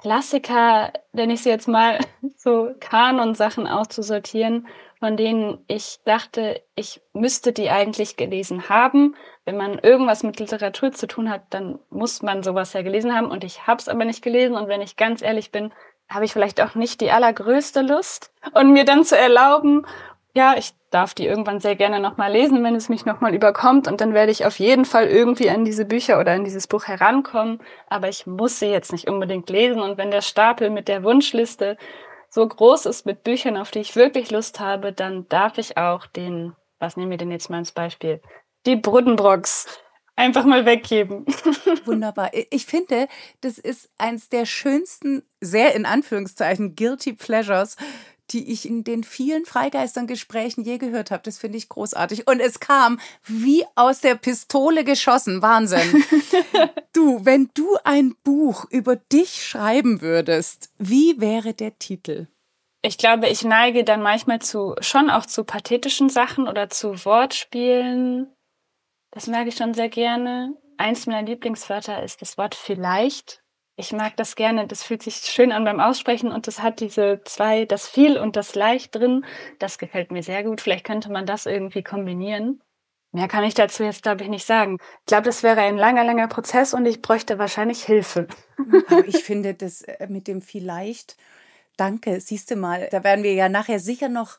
Klassiker, 0.00 0.92
wenn 1.12 1.30
ich 1.30 1.42
sie 1.42 1.50
jetzt 1.50 1.68
mal 1.68 1.98
so 2.36 2.70
Kanon-Sachen 2.80 3.66
auszusortieren, 3.66 4.66
von 4.98 5.16
denen 5.16 5.58
ich 5.66 6.00
dachte, 6.04 6.62
ich 6.74 7.00
müsste 7.12 7.52
die 7.52 7.70
eigentlich 7.70 8.16
gelesen 8.16 8.68
haben. 8.68 9.14
Wenn 9.44 9.56
man 9.56 9.78
irgendwas 9.78 10.22
mit 10.22 10.40
Literatur 10.40 10.92
zu 10.92 11.06
tun 11.06 11.30
hat, 11.30 11.42
dann 11.50 11.78
muss 11.90 12.22
man 12.22 12.42
sowas 12.42 12.72
ja 12.72 12.82
gelesen 12.82 13.14
haben. 13.14 13.30
Und 13.30 13.44
ich 13.44 13.66
habe 13.66 13.80
es 13.80 13.88
aber 13.88 14.04
nicht 14.04 14.22
gelesen. 14.22 14.56
Und 14.56 14.68
wenn 14.68 14.80
ich 14.80 14.96
ganz 14.96 15.20
ehrlich 15.20 15.52
bin, 15.52 15.72
habe 16.08 16.24
ich 16.24 16.32
vielleicht 16.32 16.60
auch 16.60 16.74
nicht 16.74 17.00
die 17.00 17.10
allergrößte 17.10 17.82
Lust. 17.82 18.32
Und 18.54 18.72
mir 18.72 18.84
dann 18.84 19.04
zu 19.04 19.16
erlauben, 19.16 19.86
ja, 20.34 20.56
ich 20.58 20.72
darf 20.90 21.14
die 21.14 21.26
irgendwann 21.26 21.60
sehr 21.60 21.76
gerne 21.76 22.00
nochmal 22.00 22.32
lesen, 22.32 22.62
wenn 22.64 22.74
es 22.74 22.88
mich 22.88 23.04
nochmal 23.04 23.34
überkommt. 23.34 23.86
Und 23.86 24.00
dann 24.00 24.14
werde 24.14 24.32
ich 24.32 24.44
auf 24.44 24.58
jeden 24.58 24.84
Fall 24.84 25.06
irgendwie 25.06 25.48
an 25.48 25.64
diese 25.64 25.84
Bücher 25.84 26.18
oder 26.18 26.32
an 26.32 26.44
dieses 26.44 26.66
Buch 26.66 26.84
herankommen. 26.84 27.60
Aber 27.88 28.08
ich 28.08 28.26
muss 28.26 28.58
sie 28.58 28.66
jetzt 28.66 28.92
nicht 28.92 29.08
unbedingt 29.08 29.48
lesen. 29.48 29.80
Und 29.80 29.96
wenn 29.96 30.10
der 30.10 30.22
Stapel 30.22 30.70
mit 30.70 30.88
der 30.88 31.04
Wunschliste 31.04 31.76
so 32.28 32.46
groß 32.46 32.86
ist 32.86 33.06
mit 33.06 33.22
Büchern, 33.22 33.56
auf 33.56 33.70
die 33.70 33.78
ich 33.78 33.94
wirklich 33.94 34.32
Lust 34.32 34.58
habe, 34.58 34.92
dann 34.92 35.28
darf 35.28 35.58
ich 35.58 35.76
auch 35.78 36.06
den, 36.06 36.54
was 36.80 36.96
nehmen 36.96 37.12
wir 37.12 37.18
denn 37.18 37.30
jetzt 37.30 37.48
mal 37.48 37.58
als 37.58 37.70
Beispiel? 37.70 38.20
Die 38.66 38.76
Bruddenbrocks 38.76 39.80
einfach 40.16 40.44
mal 40.44 40.66
weggeben. 40.66 41.26
Wunderbar. 41.84 42.30
Ich 42.50 42.66
finde, 42.66 43.06
das 43.40 43.58
ist 43.58 43.88
eins 43.98 44.28
der 44.28 44.46
schönsten, 44.46 45.22
sehr 45.40 45.74
in 45.74 45.86
Anführungszeichen, 45.86 46.74
guilty 46.74 47.12
pleasures, 47.12 47.76
die 48.30 48.52
ich 48.52 48.68
in 48.68 48.84
den 48.84 49.04
vielen 49.04 49.44
Freigeistern-Gesprächen 49.44 50.64
je 50.64 50.78
gehört 50.78 51.10
habe. 51.10 51.22
Das 51.22 51.38
finde 51.38 51.58
ich 51.58 51.68
großartig. 51.68 52.26
Und 52.26 52.40
es 52.40 52.60
kam 52.60 52.98
wie 53.24 53.64
aus 53.74 54.00
der 54.00 54.14
Pistole 54.14 54.84
geschossen. 54.84 55.42
Wahnsinn. 55.42 56.04
du, 56.92 57.24
wenn 57.24 57.50
du 57.54 57.76
ein 57.84 58.14
Buch 58.24 58.66
über 58.70 58.96
dich 58.96 59.46
schreiben 59.46 60.00
würdest, 60.00 60.70
wie 60.78 61.20
wäre 61.20 61.54
der 61.54 61.78
Titel? 61.78 62.28
Ich 62.82 62.98
glaube, 62.98 63.28
ich 63.28 63.44
neige 63.44 63.84
dann 63.84 64.02
manchmal 64.02 64.40
zu, 64.40 64.74
schon 64.80 65.08
auch 65.10 65.26
zu 65.26 65.44
pathetischen 65.44 66.10
Sachen 66.10 66.48
oder 66.48 66.68
zu 66.68 67.04
Wortspielen. 67.04 68.28
Das 69.10 69.26
mag 69.26 69.46
ich 69.46 69.56
schon 69.56 69.74
sehr 69.74 69.88
gerne. 69.88 70.54
Eins 70.76 71.06
meiner 71.06 71.22
Lieblingswörter 71.22 72.02
ist 72.02 72.20
das 72.20 72.36
Wort 72.36 72.54
vielleicht 72.54 73.43
ich 73.76 73.92
mag 73.92 74.16
das 74.16 74.36
gerne. 74.36 74.66
Das 74.66 74.82
fühlt 74.82 75.02
sich 75.02 75.16
schön 75.16 75.52
an 75.52 75.64
beim 75.64 75.80
Aussprechen 75.80 76.30
und 76.30 76.46
das 76.46 76.62
hat 76.62 76.80
diese 76.80 77.20
zwei, 77.24 77.64
das 77.64 77.88
viel 77.88 78.18
und 78.18 78.36
das 78.36 78.54
leicht 78.54 78.94
drin. 78.94 79.24
Das 79.58 79.78
gefällt 79.78 80.12
mir 80.12 80.22
sehr 80.22 80.44
gut. 80.44 80.60
Vielleicht 80.60 80.84
könnte 80.84 81.10
man 81.10 81.26
das 81.26 81.46
irgendwie 81.46 81.82
kombinieren. 81.82 82.62
Mehr 83.10 83.28
kann 83.28 83.44
ich 83.44 83.54
dazu 83.54 83.84
jetzt, 83.84 84.02
glaube 84.02 84.24
ich, 84.24 84.28
nicht 84.28 84.46
sagen. 84.46 84.78
Ich 85.00 85.06
glaube, 85.06 85.22
das 85.22 85.42
wäre 85.42 85.60
ein 85.60 85.76
langer, 85.76 86.04
langer 86.04 86.26
Prozess 86.28 86.74
und 86.74 86.84
ich 86.86 87.00
bräuchte 87.00 87.38
wahrscheinlich 87.38 87.84
Hilfe. 87.84 88.26
Aber 88.88 89.04
ich 89.06 89.22
finde 89.22 89.54
das 89.54 89.82
äh, 89.82 90.08
mit 90.08 90.26
dem 90.26 90.42
vielleicht, 90.42 91.16
danke, 91.76 92.20
siehst 92.20 92.50
du 92.50 92.56
mal, 92.56 92.88
da 92.90 93.04
werden 93.04 93.22
wir 93.22 93.34
ja 93.34 93.48
nachher 93.48 93.78
sicher 93.78 94.08
noch 94.08 94.38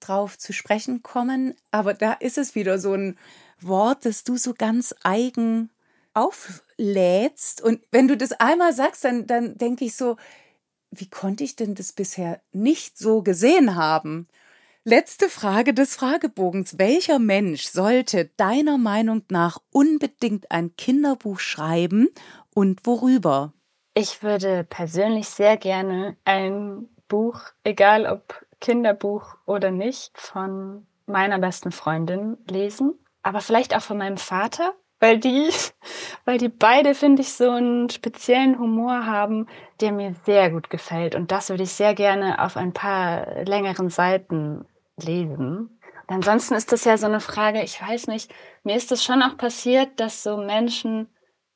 drauf 0.00 0.38
zu 0.38 0.52
sprechen 0.52 1.02
kommen. 1.02 1.54
Aber 1.70 1.94
da 1.94 2.12
ist 2.12 2.38
es 2.38 2.54
wieder 2.54 2.78
so 2.78 2.92
ein 2.94 3.18
Wort, 3.60 4.04
das 4.04 4.22
du 4.22 4.36
so 4.36 4.54
ganz 4.54 4.94
eigen 5.02 5.70
auflädst. 6.14 7.62
Und 7.62 7.80
wenn 7.90 8.08
du 8.08 8.16
das 8.16 8.32
einmal 8.32 8.72
sagst, 8.72 9.04
dann, 9.04 9.26
dann 9.26 9.58
denke 9.58 9.84
ich 9.84 9.96
so, 9.96 10.16
wie 10.90 11.08
konnte 11.08 11.44
ich 11.44 11.56
denn 11.56 11.74
das 11.74 11.92
bisher 11.92 12.40
nicht 12.52 12.98
so 12.98 13.22
gesehen 13.22 13.76
haben? 13.76 14.28
Letzte 14.84 15.28
Frage 15.28 15.74
des 15.74 15.96
Fragebogens. 15.96 16.78
Welcher 16.78 17.18
Mensch 17.18 17.64
sollte 17.64 18.30
deiner 18.36 18.78
Meinung 18.78 19.22
nach 19.30 19.58
unbedingt 19.70 20.50
ein 20.50 20.74
Kinderbuch 20.76 21.40
schreiben 21.40 22.08
und 22.54 22.86
worüber? 22.86 23.52
Ich 23.92 24.22
würde 24.22 24.64
persönlich 24.64 25.28
sehr 25.28 25.56
gerne 25.56 26.16
ein 26.24 26.88
Buch, 27.08 27.40
egal 27.64 28.06
ob 28.06 28.46
Kinderbuch 28.60 29.36
oder 29.44 29.70
nicht, 29.70 30.16
von 30.16 30.86
meiner 31.06 31.38
besten 31.38 31.72
Freundin 31.72 32.36
lesen, 32.48 32.94
aber 33.22 33.40
vielleicht 33.40 33.74
auch 33.74 33.82
von 33.82 33.98
meinem 33.98 34.18
Vater, 34.18 34.74
weil 35.00 35.18
die, 35.18 35.50
weil 36.24 36.38
die 36.38 36.48
beide, 36.48 36.94
finde 36.94 37.22
ich, 37.22 37.32
so 37.32 37.50
einen 37.50 37.90
speziellen 37.90 38.58
Humor 38.58 39.06
haben, 39.06 39.46
der 39.80 39.92
mir 39.92 40.14
sehr 40.24 40.50
gut 40.50 40.70
gefällt. 40.70 41.14
Und 41.14 41.30
das 41.30 41.50
würde 41.50 41.62
ich 41.62 41.72
sehr 41.72 41.94
gerne 41.94 42.44
auf 42.44 42.56
ein 42.56 42.72
paar 42.72 43.44
längeren 43.44 43.90
Seiten 43.90 44.64
lesen. 44.96 45.80
Und 46.06 46.14
ansonsten 46.14 46.54
ist 46.54 46.72
das 46.72 46.84
ja 46.84 46.96
so 46.96 47.06
eine 47.06 47.20
Frage, 47.20 47.62
ich 47.62 47.80
weiß 47.80 48.06
nicht, 48.06 48.32
mir 48.64 48.76
ist 48.76 48.90
es 48.92 49.04
schon 49.04 49.22
auch 49.22 49.36
passiert, 49.36 50.00
dass 50.00 50.22
so 50.22 50.38
Menschen 50.38 51.08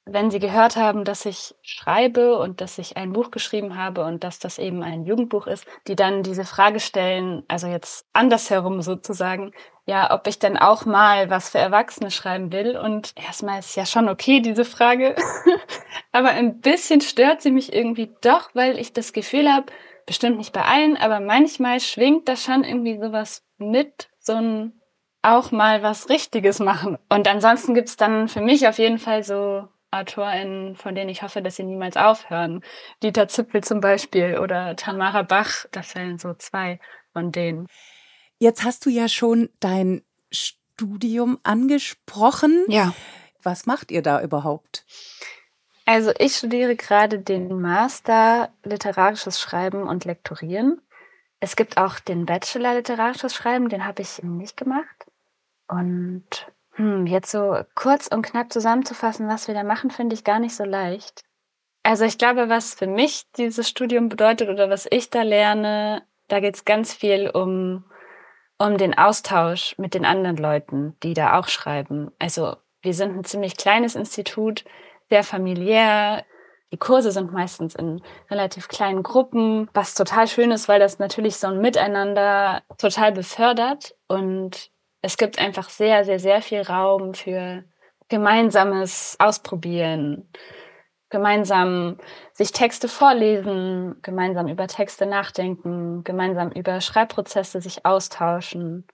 wenn 0.04 0.30
Sie 0.30 0.40
gehört 0.40 0.76
haben, 0.76 1.04
dass 1.04 1.26
ich 1.26 1.54
schreibe 1.62 2.36
und 2.38 2.60
dass 2.60 2.78
ich 2.78 2.96
ein 2.96 3.12
Buch 3.12 3.30
geschrieben 3.30 3.76
habe 3.76 4.04
und 4.04 4.24
dass 4.24 4.40
das 4.40 4.58
eben 4.58 4.82
ein 4.82 5.04
Jugendbuch 5.04 5.46
ist, 5.46 5.64
die 5.86 5.94
dann 5.94 6.24
diese 6.24 6.44
Frage 6.44 6.80
stellen, 6.80 7.44
also 7.46 7.68
jetzt 7.68 8.06
andersherum 8.12 8.82
sozusagen, 8.82 9.52
ja, 9.86 10.12
ob 10.14 10.26
ich 10.26 10.38
denn 10.38 10.56
auch 10.56 10.84
mal 10.84 11.30
was 11.30 11.50
für 11.50 11.58
Erwachsene 11.58 12.10
schreiben 12.10 12.52
will. 12.52 12.76
Und 12.76 13.12
erstmal 13.16 13.58
ist 13.58 13.76
ja 13.76 13.86
schon 13.86 14.08
okay, 14.08 14.40
diese 14.40 14.64
Frage. 14.64 15.16
aber 16.12 16.30
ein 16.30 16.60
bisschen 16.60 17.00
stört 17.00 17.42
sie 17.42 17.50
mich 17.50 17.72
irgendwie 17.72 18.10
doch, 18.20 18.50
weil 18.54 18.78
ich 18.78 18.92
das 18.92 19.12
Gefühl 19.12 19.52
habe, 19.52 19.66
bestimmt 20.06 20.38
nicht 20.38 20.52
bei 20.52 20.62
allen, 20.62 20.96
aber 20.96 21.20
manchmal 21.20 21.80
schwingt 21.80 22.28
da 22.28 22.36
schon 22.36 22.64
irgendwie 22.64 22.98
sowas 22.98 23.44
mit, 23.58 24.08
so 24.18 24.34
ein 24.34 24.78
auch 25.22 25.52
mal 25.52 25.82
was 25.82 26.08
Richtiges 26.08 26.58
machen. 26.58 26.98
Und 27.08 27.28
ansonsten 27.28 27.74
gibt's 27.74 27.96
dann 27.96 28.28
für 28.28 28.40
mich 28.40 28.66
auf 28.66 28.78
jeden 28.78 28.98
Fall 28.98 29.22
so 29.22 29.68
AutorInnen, 29.92 30.74
von 30.74 30.94
denen 30.94 31.10
ich 31.10 31.22
hoffe, 31.22 31.42
dass 31.42 31.56
sie 31.56 31.62
niemals 31.62 31.96
aufhören. 31.96 32.62
Dieter 33.02 33.28
Zipfel 33.28 33.62
zum 33.62 33.80
Beispiel 33.80 34.38
oder 34.38 34.74
Tamara 34.74 35.22
Bach, 35.22 35.66
das 35.70 35.94
wären 35.94 36.18
so 36.18 36.34
zwei 36.34 36.80
von 37.12 37.30
denen. 37.30 37.68
Jetzt 38.42 38.64
hast 38.64 38.84
du 38.86 38.90
ja 38.90 39.06
schon 39.06 39.50
dein 39.60 40.02
Studium 40.32 41.38
angesprochen. 41.44 42.64
Ja. 42.66 42.92
Was 43.40 43.66
macht 43.66 43.92
ihr 43.92 44.02
da 44.02 44.20
überhaupt? 44.20 44.84
Also 45.84 46.10
ich 46.18 46.34
studiere 46.34 46.74
gerade 46.74 47.20
den 47.20 47.60
Master 47.60 48.52
Literarisches 48.64 49.40
Schreiben 49.40 49.84
und 49.84 50.06
Lektorieren. 50.06 50.80
Es 51.38 51.54
gibt 51.54 51.76
auch 51.76 52.00
den 52.00 52.26
Bachelor 52.26 52.74
Literarisches 52.74 53.32
Schreiben, 53.32 53.68
den 53.68 53.86
habe 53.86 54.02
ich 54.02 54.20
nicht 54.24 54.56
gemacht. 54.56 55.06
Und 55.68 56.26
hm, 56.72 57.06
jetzt 57.06 57.30
so 57.30 57.60
kurz 57.76 58.08
und 58.08 58.22
knapp 58.22 58.52
zusammenzufassen, 58.52 59.28
was 59.28 59.46
wir 59.46 59.54
da 59.54 59.62
machen, 59.62 59.92
finde 59.92 60.14
ich 60.14 60.24
gar 60.24 60.40
nicht 60.40 60.56
so 60.56 60.64
leicht. 60.64 61.22
Also 61.84 62.04
ich 62.04 62.18
glaube, 62.18 62.48
was 62.48 62.74
für 62.74 62.88
mich 62.88 63.22
dieses 63.36 63.68
Studium 63.68 64.08
bedeutet 64.08 64.48
oder 64.48 64.68
was 64.68 64.88
ich 64.90 65.10
da 65.10 65.22
lerne, 65.22 66.02
da 66.26 66.40
geht 66.40 66.56
es 66.56 66.64
ganz 66.64 66.92
viel 66.92 67.30
um, 67.30 67.84
um 68.66 68.78
den 68.78 68.96
Austausch 68.96 69.74
mit 69.78 69.94
den 69.94 70.04
anderen 70.04 70.36
Leuten, 70.36 70.96
die 71.02 71.14
da 71.14 71.38
auch 71.38 71.48
schreiben. 71.48 72.10
Also 72.18 72.56
wir 72.82 72.94
sind 72.94 73.16
ein 73.16 73.24
ziemlich 73.24 73.56
kleines 73.56 73.94
Institut, 73.94 74.64
sehr 75.08 75.24
familiär. 75.24 76.24
Die 76.72 76.78
Kurse 76.78 77.12
sind 77.12 77.32
meistens 77.32 77.74
in 77.74 78.02
relativ 78.30 78.68
kleinen 78.68 79.02
Gruppen, 79.02 79.68
was 79.74 79.94
total 79.94 80.26
schön 80.26 80.50
ist, 80.50 80.68
weil 80.68 80.80
das 80.80 80.98
natürlich 80.98 81.36
so 81.36 81.48
ein 81.48 81.60
Miteinander 81.60 82.62
total 82.78 83.12
befördert. 83.12 83.94
Und 84.08 84.70
es 85.02 85.16
gibt 85.16 85.38
einfach 85.38 85.68
sehr, 85.68 86.04
sehr, 86.04 86.18
sehr 86.18 86.40
viel 86.40 86.62
Raum 86.62 87.14
für 87.14 87.64
gemeinsames 88.08 89.16
Ausprobieren, 89.18 90.28
gemeinsam 91.12 91.98
sich 92.32 92.50
Texte 92.50 92.88
vorlesen, 92.88 93.96
gemeinsam 94.02 94.48
über 94.48 94.66
Texte 94.66 95.06
nachdenken, 95.06 96.02
gemeinsam 96.02 96.50
über 96.50 96.80
Schreibprozesse 96.80 97.60
sich 97.60 97.86
austauschen. 97.86 98.88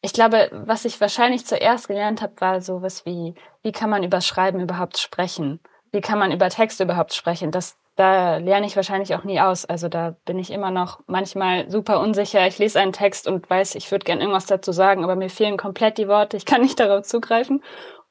Ich 0.00 0.12
glaube, 0.12 0.50
was 0.52 0.84
ich 0.84 1.00
wahrscheinlich 1.00 1.46
zuerst 1.46 1.88
gelernt 1.88 2.22
habe, 2.22 2.40
war 2.40 2.60
sowas 2.60 3.06
wie, 3.06 3.34
wie 3.62 3.72
kann 3.72 3.90
man 3.90 4.02
über 4.02 4.20
Schreiben 4.20 4.60
überhaupt 4.60 4.98
sprechen? 4.98 5.60
Wie 5.92 6.00
kann 6.00 6.18
man 6.18 6.32
über 6.32 6.48
Texte 6.48 6.84
überhaupt 6.84 7.14
sprechen? 7.14 7.52
Das 7.52 7.78
da 7.96 8.36
lerne 8.36 8.66
ich 8.66 8.76
wahrscheinlich 8.76 9.14
auch 9.14 9.24
nie 9.24 9.40
aus. 9.40 9.64
Also 9.64 9.88
da 9.88 10.16
bin 10.26 10.38
ich 10.38 10.52
immer 10.52 10.70
noch 10.70 11.00
manchmal 11.06 11.70
super 11.70 11.98
unsicher. 12.00 12.46
Ich 12.46 12.58
lese 12.58 12.78
einen 12.78 12.92
Text 12.92 13.26
und 13.26 13.48
weiß, 13.48 13.74
ich 13.74 13.90
würde 13.90 14.04
gern 14.04 14.20
irgendwas 14.20 14.44
dazu 14.44 14.70
sagen, 14.70 15.02
aber 15.02 15.16
mir 15.16 15.30
fehlen 15.30 15.56
komplett 15.56 15.96
die 15.96 16.06
Worte. 16.06 16.36
Ich 16.36 16.44
kann 16.44 16.60
nicht 16.60 16.78
darauf 16.78 17.06
zugreifen. 17.06 17.62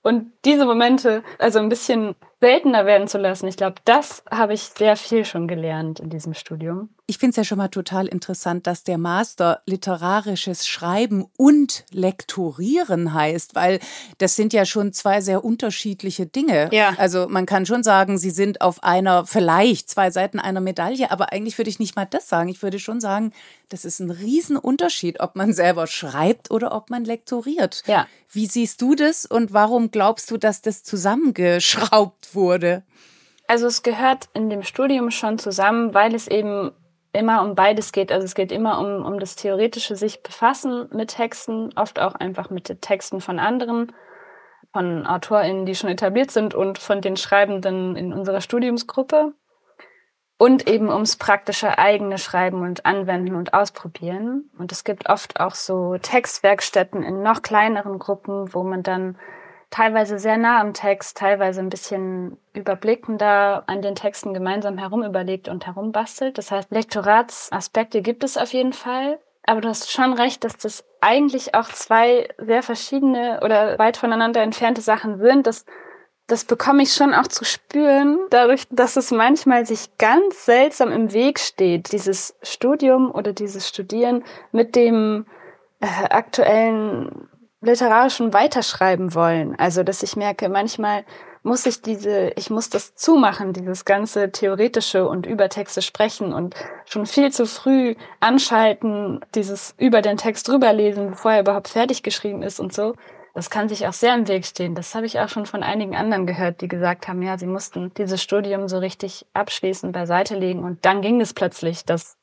Und 0.02 0.32
diese 0.44 0.66
Momente, 0.66 1.24
also 1.40 1.60
ein 1.60 1.70
bisschen 1.70 2.16
seltener 2.42 2.86
werden 2.86 3.08
zu 3.08 3.18
lassen. 3.18 3.48
Ich 3.48 3.58
glaube, 3.58 3.76
das 3.86 4.24
habe 4.30 4.54
ich 4.54 4.62
sehr 4.62 4.98
viel 4.98 5.26
schon 5.26 5.48
gelernt 5.48 6.00
in 6.00 6.10
diesem 6.10 6.34
Studium. 6.34 6.90
Ich 7.08 7.20
finde 7.20 7.32
es 7.32 7.36
ja 7.38 7.44
schon 7.44 7.60
mal 7.60 7.68
total 7.68 8.08
interessant, 8.08 8.66
dass 8.66 8.84
der 8.84 8.98
Master 8.98 9.62
literarisches 9.68 10.68
Schreiben 10.68 11.26
und 11.38 11.86
Lektorieren 11.92 13.14
heißt, 13.14 13.54
weil 13.54 13.80
das 14.18 14.36
sind 14.36 14.54
ja 14.54 14.66
schon 14.66 14.92
zwei 14.92 15.22
sehr 15.22 15.46
unterschiedliche 15.46 16.26
Dinge. 16.26 16.70
Ja. 16.72 16.96
Also 16.98 17.28
man 17.30 17.46
kann 17.46 17.68
schon 17.68 17.84
sagen, 17.84 18.18
sie 18.18 18.32
sind 18.32 18.62
auf 18.62 18.84
einer, 18.84 19.26
vielleicht 19.26 19.90
zwei 19.90 20.10
Seiten 20.10 20.40
einer 20.40 20.62
Medaille, 20.62 21.12
aber 21.12 21.32
eigentlich 21.32 21.60
würde 21.60 21.70
ich 21.70 21.80
nicht 21.80 21.96
mal 21.96 22.06
das 22.06 22.28
sagen. 22.28 22.50
Ich 22.50 22.64
würde 22.64 22.80
schon 22.80 23.00
sagen, 23.00 23.34
das 23.70 23.86
ist 23.86 24.00
ein 24.00 24.10
Riesenunterschied, 24.12 25.20
ob 25.20 25.36
man 25.36 25.54
selber 25.54 25.86
schreibt 25.86 26.50
oder 26.50 26.76
ob 26.76 26.90
man 26.90 27.06
lektoriert. 27.06 27.84
Ja. 27.86 28.08
Wie 28.32 28.48
siehst 28.48 28.82
du 28.82 28.96
das 28.96 29.26
und 29.26 29.54
warum 29.54 29.92
glaubst 29.92 30.30
du, 30.32 30.38
dass 30.38 30.62
das 30.62 30.84
zusammengeschraubt 30.84 32.25
wurde? 32.34 32.84
Also 33.48 33.68
es 33.68 33.84
gehört 33.84 34.30
in 34.34 34.50
dem 34.50 34.64
Studium 34.64 35.12
schon 35.12 35.38
zusammen, 35.38 35.94
weil 35.94 36.16
es 36.16 36.28
eben 36.28 36.72
immer 37.14 37.44
um 37.44 37.56
beides 37.56 37.92
geht. 37.92 38.12
Also 38.12 38.26
es 38.26 38.36
geht 38.36 38.52
immer 38.52 38.80
um, 38.80 39.06
um 39.06 39.20
das 39.20 39.36
theoretische 39.36 39.96
sich 39.96 40.24
befassen 40.24 40.90
mit 40.92 41.16
Texten, 41.16 41.70
oft 41.76 42.00
auch 42.00 42.16
einfach 42.16 42.50
mit 42.50 42.70
den 42.70 42.82
Texten 42.82 43.22
von 43.22 43.40
anderen, 43.40 43.94
von 44.74 45.06
AutorInnen, 45.08 45.66
die 45.66 45.76
schon 45.76 45.90
etabliert 45.90 46.32
sind 46.32 46.54
und 46.54 46.78
von 46.78 47.02
den 47.02 47.18
Schreibenden 47.18 47.96
in 47.96 48.14
unserer 48.14 48.42
Studiumsgruppe. 48.42 49.34
Und 50.38 50.68
eben 50.68 50.90
ums 50.90 51.16
praktische 51.16 51.78
eigene 51.78 52.18
Schreiben 52.18 52.64
und 52.64 52.86
Anwenden 52.86 53.36
und 53.36 53.54
Ausprobieren. 53.54 54.52
Und 54.58 54.74
es 54.74 54.84
gibt 54.84 55.08
oft 55.08 55.40
auch 55.40 55.56
so 55.56 55.96
Textwerkstätten 55.98 57.04
in 57.04 57.24
noch 57.24 57.42
kleineren 57.42 58.00
Gruppen, 58.00 58.54
wo 58.54 58.64
man 58.64 58.84
dann 58.84 59.18
teilweise 59.76 60.20
sehr 60.20 60.38
nah 60.38 60.62
am 60.62 60.74
Text, 60.74 61.18
teilweise 61.18 61.60
ein 61.60 61.70
bisschen 61.70 62.38
überblickender 62.54 63.64
an 63.68 63.82
den 63.82 63.96
Texten 63.96 64.34
gemeinsam 64.34 64.78
herumüberlegt 64.78 65.50
und 65.50 65.66
herumbastelt. 65.66 66.38
Das 66.38 66.50
heißt, 66.50 66.72
Lektoratsaspekte 66.72 68.02
gibt 68.02 68.24
es 68.24 68.38
auf 68.38 68.54
jeden 68.54 68.72
Fall. 68.72 69.20
Aber 69.46 69.60
du 69.60 69.68
hast 69.68 69.92
schon 69.92 70.14
recht, 70.14 70.46
dass 70.46 70.56
das 70.58 70.86
eigentlich 71.02 71.56
auch 71.56 71.68
zwei 71.68 72.30
sehr 72.38 72.64
verschiedene 72.64 73.42
oder 73.44 73.78
weit 73.78 73.98
voneinander 73.98 74.42
entfernte 74.42 74.80
Sachen 74.82 75.20
sind. 75.20 75.46
Das, 75.46 75.66
das 76.26 76.46
bekomme 76.46 76.82
ich 76.82 76.94
schon 76.94 77.14
auch 77.14 77.28
zu 77.28 77.44
spüren, 77.44 78.18
dadurch, 78.30 78.64
dass 78.70 78.96
es 78.96 79.12
manchmal 79.12 79.66
sich 79.66 79.98
ganz 79.98 80.46
seltsam 80.46 80.94
im 80.94 81.12
Weg 81.12 81.38
steht, 81.38 81.92
dieses 81.92 82.36
Studium 82.42 83.12
oder 83.12 83.34
dieses 83.34 83.68
Studieren 83.68 84.24
mit 84.54 84.76
dem 84.78 85.26
äh, 85.82 85.86
aktuellen 86.10 87.28
literarischen 87.66 88.34
weiterschreiben 88.34 89.14
wollen. 89.14 89.56
Also, 89.58 89.84
dass 89.84 90.04
ich 90.04 90.16
merke, 90.16 90.50
manchmal 90.50 91.04
muss 91.46 91.66
ich 91.68 91.84
diese, 91.84 92.32
ich 92.36 92.50
muss 92.50 92.70
das 92.70 92.96
zumachen, 92.96 93.54
dieses 93.54 93.86
ganze 93.86 94.32
theoretische 94.32 95.08
und 95.08 95.28
über 95.28 95.48
Texte 95.48 95.84
sprechen 95.84 96.34
und 96.34 96.56
schon 96.86 97.06
viel 97.06 97.32
zu 97.32 97.46
früh 97.46 97.96
anschalten, 98.20 99.20
dieses 99.36 99.76
über 99.78 100.02
den 100.02 100.18
Text 100.18 100.48
drüberlesen, 100.48 101.12
bevor 101.12 101.34
er 101.34 101.42
überhaupt 101.42 101.68
fertig 101.68 102.02
geschrieben 102.02 102.42
ist 102.42 102.60
und 102.60 102.74
so. 102.74 102.96
Das 103.36 103.50
kann 103.50 103.70
sich 103.70 103.86
auch 103.86 103.94
sehr 103.94 104.16
im 104.16 104.28
Weg 104.28 104.46
stehen. 104.46 104.74
Das 104.76 104.96
habe 104.96 105.06
ich 105.06 105.20
auch 105.20 105.30
schon 105.30 105.46
von 105.46 105.62
einigen 105.62 105.96
anderen 105.96 106.26
gehört, 106.26 106.62
die 106.62 106.68
gesagt 106.68 107.08
haben, 107.08 107.22
ja, 107.22 107.38
sie 107.38 107.46
mussten 107.46 107.94
dieses 107.94 108.24
Studium 108.24 108.68
so 108.68 108.80
richtig 108.80 109.28
abschließend 109.34 109.92
beiseite 109.92 110.36
legen 110.36 110.64
und 110.64 110.84
dann 110.84 111.02
ging 111.02 111.22
es 111.22 111.34
plötzlich, 111.34 111.86
dass 111.86 112.18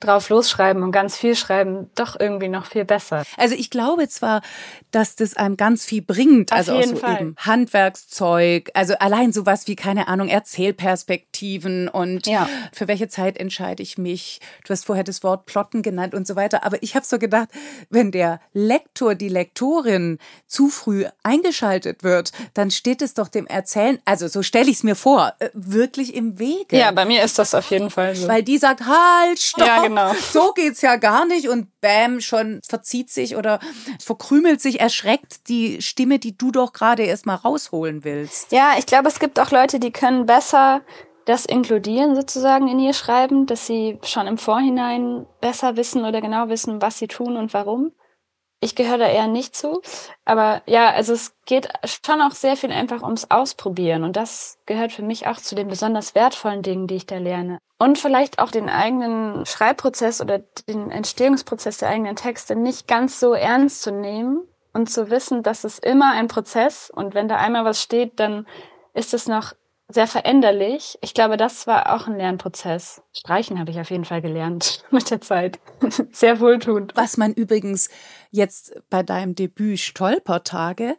drauf 0.00 0.28
losschreiben 0.28 0.82
und 0.82 0.92
ganz 0.92 1.16
viel 1.16 1.34
schreiben 1.34 1.90
doch 1.94 2.18
irgendwie 2.18 2.48
noch 2.48 2.66
viel 2.66 2.84
besser. 2.84 3.24
Also 3.36 3.54
ich 3.54 3.70
glaube 3.70 4.08
zwar, 4.08 4.42
dass 4.90 5.16
das 5.16 5.36
einem 5.36 5.56
ganz 5.56 5.84
viel 5.84 6.02
bringt, 6.02 6.52
Auf 6.52 6.58
also 6.58 6.74
auch 6.74 6.82
so 6.84 6.96
Fall. 6.96 7.20
eben 7.20 7.34
Handwerkszeug, 7.38 8.70
also 8.74 8.94
allein 8.98 9.32
sowas 9.32 9.66
wie 9.66 9.76
keine 9.76 10.08
Ahnung 10.08 10.28
Erzählperspektiven 10.28 11.88
und 11.88 12.26
Ja. 12.26 12.48
für 12.72 12.88
welche 12.88 13.08
Zeit 13.08 13.38
entscheide 13.38 13.82
ich 13.82 13.98
mich. 13.98 14.40
Du 14.64 14.70
hast 14.72 14.84
vorher 14.86 15.04
das 15.04 15.22
Wort 15.22 15.46
Plotten 15.46 15.82
genannt 15.82 16.14
und 16.14 16.26
so 16.26 16.36
weiter, 16.36 16.64
aber 16.64 16.82
ich 16.82 16.94
habe 16.94 17.04
so 17.06 17.18
gedacht, 17.18 17.48
wenn 17.90 18.10
der 18.10 18.40
Lektor, 18.52 19.14
die 19.14 19.28
Lektorin 19.28 20.18
zu 20.46 20.68
früh 20.68 21.04
eingeschaltet 21.22 22.02
wird, 22.04 22.32
dann 22.54 22.70
steht 22.70 23.02
es 23.02 23.14
doch 23.14 23.28
dem 23.28 23.46
Erzählen, 23.46 23.98
also 24.04 24.28
so 24.28 24.42
stelle 24.42 24.70
ich 24.70 24.76
es 24.78 24.82
mir 24.82 24.94
vor, 24.96 25.32
äh, 25.38 25.50
wirklich 25.54 26.14
im 26.14 26.38
Wege. 26.38 26.76
Ja, 26.78 26.90
bei 26.92 27.04
mir 27.04 27.22
ist 27.22 27.38
das 27.38 27.54
auf 27.54 27.70
jeden 27.70 27.90
Fall 27.90 28.14
so. 28.14 28.28
Weil 28.28 28.42
die 28.42 28.58
sagt, 28.58 28.82
halt, 28.86 29.38
stopp, 29.40 29.66
Ja, 29.66 29.87
genau. 29.88 30.12
so 30.32 30.52
geht's 30.52 30.82
ja 30.82 30.96
gar 30.96 31.26
nicht 31.26 31.48
und 31.48 31.68
bam, 31.80 32.20
schon 32.20 32.60
verzieht 32.66 33.10
sich 33.10 33.36
oder 33.36 33.60
verkrümelt 34.00 34.60
sich, 34.60 34.80
erschreckt 34.80 35.48
die 35.48 35.82
Stimme, 35.82 36.18
die 36.18 36.36
du 36.36 36.50
doch 36.50 36.72
gerade 36.72 37.02
erst 37.02 37.26
mal 37.26 37.34
rausholen 37.34 38.04
willst. 38.04 38.52
Ja, 38.52 38.74
ich 38.78 38.86
glaube, 38.86 39.08
es 39.08 39.18
gibt 39.18 39.40
auch 39.40 39.50
Leute, 39.50 39.80
die 39.80 39.92
können 39.92 40.26
besser 40.26 40.82
das 41.28 41.44
inkludieren 41.44 42.14
sozusagen 42.14 42.68
in 42.68 42.78
ihr 42.78 42.94
Schreiben, 42.94 43.44
dass 43.44 43.66
sie 43.66 43.98
schon 44.02 44.26
im 44.26 44.38
Vorhinein 44.38 45.26
besser 45.42 45.76
wissen 45.76 46.06
oder 46.06 46.22
genau 46.22 46.48
wissen, 46.48 46.80
was 46.80 46.98
sie 46.98 47.06
tun 47.06 47.36
und 47.36 47.52
warum. 47.52 47.92
Ich 48.60 48.74
gehöre 48.74 48.98
da 48.98 49.06
eher 49.06 49.28
nicht 49.28 49.54
zu. 49.54 49.80
Aber 50.24 50.62
ja, 50.66 50.90
also 50.90 51.12
es 51.12 51.34
geht 51.46 51.68
schon 51.84 52.20
auch 52.20 52.32
sehr 52.32 52.56
viel 52.56 52.72
einfach 52.72 53.02
ums 53.02 53.30
Ausprobieren. 53.30 54.02
Und 54.02 54.16
das 54.16 54.58
gehört 54.66 54.92
für 54.92 55.02
mich 55.02 55.26
auch 55.26 55.36
zu 55.36 55.54
den 55.54 55.68
besonders 55.68 56.14
wertvollen 56.14 56.62
Dingen, 56.62 56.86
die 56.86 56.96
ich 56.96 57.06
da 57.06 57.18
lerne. 57.18 57.58
Und 57.78 57.98
vielleicht 57.98 58.40
auch 58.40 58.50
den 58.50 58.68
eigenen 58.68 59.46
Schreibprozess 59.46 60.20
oder 60.20 60.40
den 60.68 60.90
Entstehungsprozess 60.90 61.78
der 61.78 61.90
eigenen 61.90 62.16
Texte 62.16 62.56
nicht 62.56 62.88
ganz 62.88 63.20
so 63.20 63.34
ernst 63.34 63.82
zu 63.82 63.92
nehmen 63.92 64.42
und 64.72 64.90
zu 64.90 65.10
wissen, 65.10 65.42
dass 65.44 65.64
es 65.64 65.78
immer 65.78 66.12
ein 66.12 66.28
Prozess 66.28 66.90
und 66.90 67.14
wenn 67.14 67.28
da 67.28 67.36
einmal 67.36 67.64
was 67.64 67.80
steht, 67.80 68.18
dann 68.18 68.46
ist 68.94 69.14
es 69.14 69.28
noch 69.28 69.54
sehr 69.88 70.06
veränderlich. 70.06 70.98
Ich 71.00 71.14
glaube, 71.14 71.36
das 71.36 71.66
war 71.66 71.94
auch 71.94 72.06
ein 72.06 72.16
Lernprozess. 72.16 73.02
Streichen 73.12 73.58
habe 73.58 73.70
ich 73.70 73.80
auf 73.80 73.90
jeden 73.90 74.04
Fall 74.04 74.20
gelernt 74.20 74.84
mit 74.90 75.10
der 75.10 75.20
Zeit. 75.20 75.58
Sehr 76.12 76.40
wohltuend. 76.40 76.92
Was 76.94 77.16
man 77.16 77.32
übrigens 77.32 77.88
jetzt 78.30 78.74
bei 78.90 79.02
deinem 79.02 79.34
Debüt 79.34 79.80
Stolpertage 79.80 80.96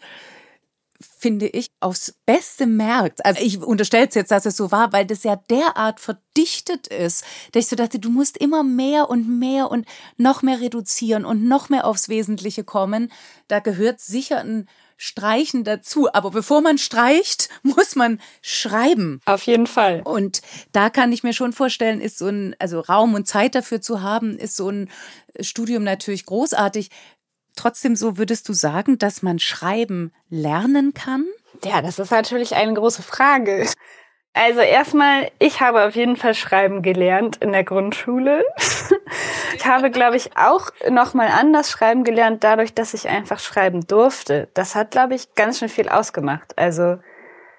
finde 1.01 1.47
ich, 1.47 1.71
aufs 1.79 2.13
Beste 2.25 2.65
merkt. 2.65 3.25
Also 3.25 3.41
ich 3.41 3.61
unterstelle 3.61 4.07
es 4.09 4.15
jetzt, 4.15 4.31
dass 4.31 4.45
es 4.45 4.57
so 4.57 4.71
war, 4.71 4.91
weil 4.91 5.05
das 5.05 5.23
ja 5.23 5.37
derart 5.49 5.99
verdichtet 5.99 6.87
ist, 6.87 7.23
dass 7.51 7.63
ich 7.63 7.69
so 7.69 7.75
dachte, 7.77 7.99
du 7.99 8.09
musst 8.09 8.37
immer 8.37 8.63
mehr 8.63 9.09
und 9.09 9.39
mehr 9.39 9.71
und 9.71 9.87
noch 10.17 10.41
mehr 10.41 10.59
reduzieren 10.59 11.23
und 11.23 11.45
noch 11.47 11.69
mehr 11.69 11.85
aufs 11.85 12.09
Wesentliche 12.09 12.65
kommen. 12.65 13.11
Da 13.47 13.59
gehört 13.59 14.01
sicher 14.01 14.39
ein 14.39 14.67
Streichen 15.01 15.63
dazu. 15.63 16.13
Aber 16.13 16.29
bevor 16.29 16.61
man 16.61 16.77
streicht, 16.77 17.49
muss 17.63 17.95
man 17.95 18.19
schreiben. 18.41 19.21
Auf 19.25 19.43
jeden 19.43 19.65
Fall. 19.65 20.01
Und 20.03 20.41
da 20.73 20.89
kann 20.89 21.11
ich 21.11 21.23
mir 21.23 21.33
schon 21.33 21.53
vorstellen, 21.53 22.01
ist 22.01 22.17
so 22.19 22.27
ein, 22.27 22.55
also 22.59 22.81
Raum 22.81 23.15
und 23.15 23.27
Zeit 23.27 23.55
dafür 23.55 23.81
zu 23.81 24.01
haben, 24.01 24.37
ist 24.37 24.55
so 24.55 24.69
ein 24.69 24.89
Studium 25.39 25.83
natürlich 25.83 26.25
großartig. 26.25 26.89
Trotzdem 27.55 27.95
so 27.95 28.17
würdest 28.17 28.47
du 28.49 28.53
sagen, 28.53 28.97
dass 28.99 29.21
man 29.21 29.39
schreiben 29.39 30.11
lernen 30.29 30.93
kann? 30.93 31.25
Ja, 31.63 31.81
das 31.81 31.97
ist 31.97 32.11
natürlich 32.11 32.55
eine 32.55 32.73
große 32.73 33.01
Frage. 33.01 33.67
Also 34.33 34.61
erstmal, 34.61 35.31
ich 35.39 35.59
habe 35.59 35.85
auf 35.85 35.95
jeden 35.95 36.15
Fall 36.15 36.33
schreiben 36.33 36.81
gelernt 36.81 37.37
in 37.37 37.51
der 37.51 37.63
Grundschule. 37.63 38.45
Ich 39.55 39.65
habe, 39.65 39.91
glaube 39.91 40.15
ich, 40.15 40.37
auch 40.37 40.69
noch 40.89 41.13
mal 41.13 41.27
anders 41.27 41.69
schreiben 41.69 42.03
gelernt, 42.03 42.43
dadurch, 42.43 42.73
dass 42.73 42.93
ich 42.93 43.09
einfach 43.09 43.39
schreiben 43.39 43.85
durfte. 43.87 44.47
Das 44.53 44.75
hat, 44.75 44.91
glaube 44.91 45.15
ich, 45.15 45.33
ganz 45.33 45.59
schön 45.59 45.67
viel 45.67 45.89
ausgemacht. 45.89 46.57
Also 46.57 46.99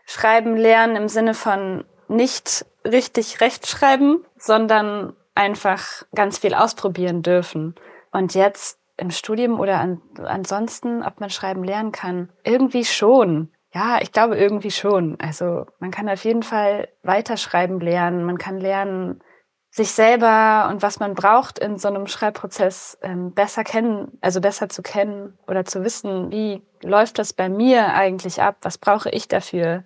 schreiben 0.07 0.57
lernen 0.57 0.97
im 0.97 1.09
Sinne 1.09 1.35
von 1.35 1.85
nicht 2.09 2.65
richtig 2.85 3.41
rechtschreiben, 3.41 4.25
sondern 4.39 5.15
einfach 5.35 6.05
ganz 6.15 6.39
viel 6.39 6.55
ausprobieren 6.55 7.23
dürfen. 7.23 7.75
Und 8.13 8.35
jetzt 8.35 8.79
im 8.97 9.11
Studium 9.11 9.61
oder 9.61 9.81
an, 9.81 10.01
ansonsten, 10.25 11.03
ob 11.03 11.21
man 11.21 11.31
schreiben 11.31 11.65
lernen 11.65 11.93
kann, 11.93 12.31
irgendwie 12.45 12.85
schon. 12.85 13.51
Ja, 13.73 14.01
ich 14.03 14.13
glaube 14.13 14.37
irgendwie 14.37 14.71
schon. 14.71 15.19
Also 15.21 15.67
man 15.79 15.91
kann 15.91 16.09
auf 16.09 16.25
jeden 16.25 16.43
Fall 16.43 16.89
weiterschreiben 17.03 17.81
lernen. 17.81 18.25
Man 18.25 18.39
kann 18.39 18.59
lernen, 18.59 19.23
sich 19.71 19.93
selber 19.93 20.69
und 20.69 20.83
was 20.83 20.99
man 20.99 21.15
braucht 21.15 21.59
in 21.59 21.79
so 21.79 21.89
einem 21.89 22.09
Schreibprozess 22.09 22.99
ähm, 23.03 23.33
besser 23.33 23.63
kennen, 23.63 24.19
also 24.21 24.41
besser 24.41 24.69
zu 24.69 24.83
kennen 24.83 25.39
oder 25.47 25.65
zu 25.65 25.85
wissen, 25.85 26.33
wie 26.33 26.63
läuft 26.83 27.19
das 27.19 27.33
bei 27.33 27.49
mir 27.49 27.95
eigentlich 27.95 28.43
ab? 28.43 28.57
Was 28.63 28.79
brauche 28.79 29.11
ich 29.11 29.29
dafür? 29.29 29.85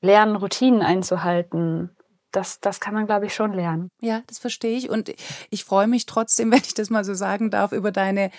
Lernen, 0.00 0.34
Routinen 0.34 0.82
einzuhalten. 0.82 1.96
Das, 2.32 2.60
das 2.60 2.80
kann 2.80 2.94
man, 2.94 3.06
glaube 3.06 3.26
ich, 3.26 3.34
schon 3.34 3.52
lernen. 3.52 3.88
Ja, 4.00 4.22
das 4.26 4.38
verstehe 4.38 4.76
ich. 4.76 4.90
Und 4.90 5.14
ich 5.50 5.64
freue 5.64 5.86
mich 5.86 6.06
trotzdem, 6.06 6.50
wenn 6.52 6.62
ich 6.62 6.74
das 6.74 6.90
mal 6.90 7.04
so 7.04 7.14
sagen 7.14 7.50
darf, 7.50 7.70
über 7.70 7.92
deine 7.92 8.32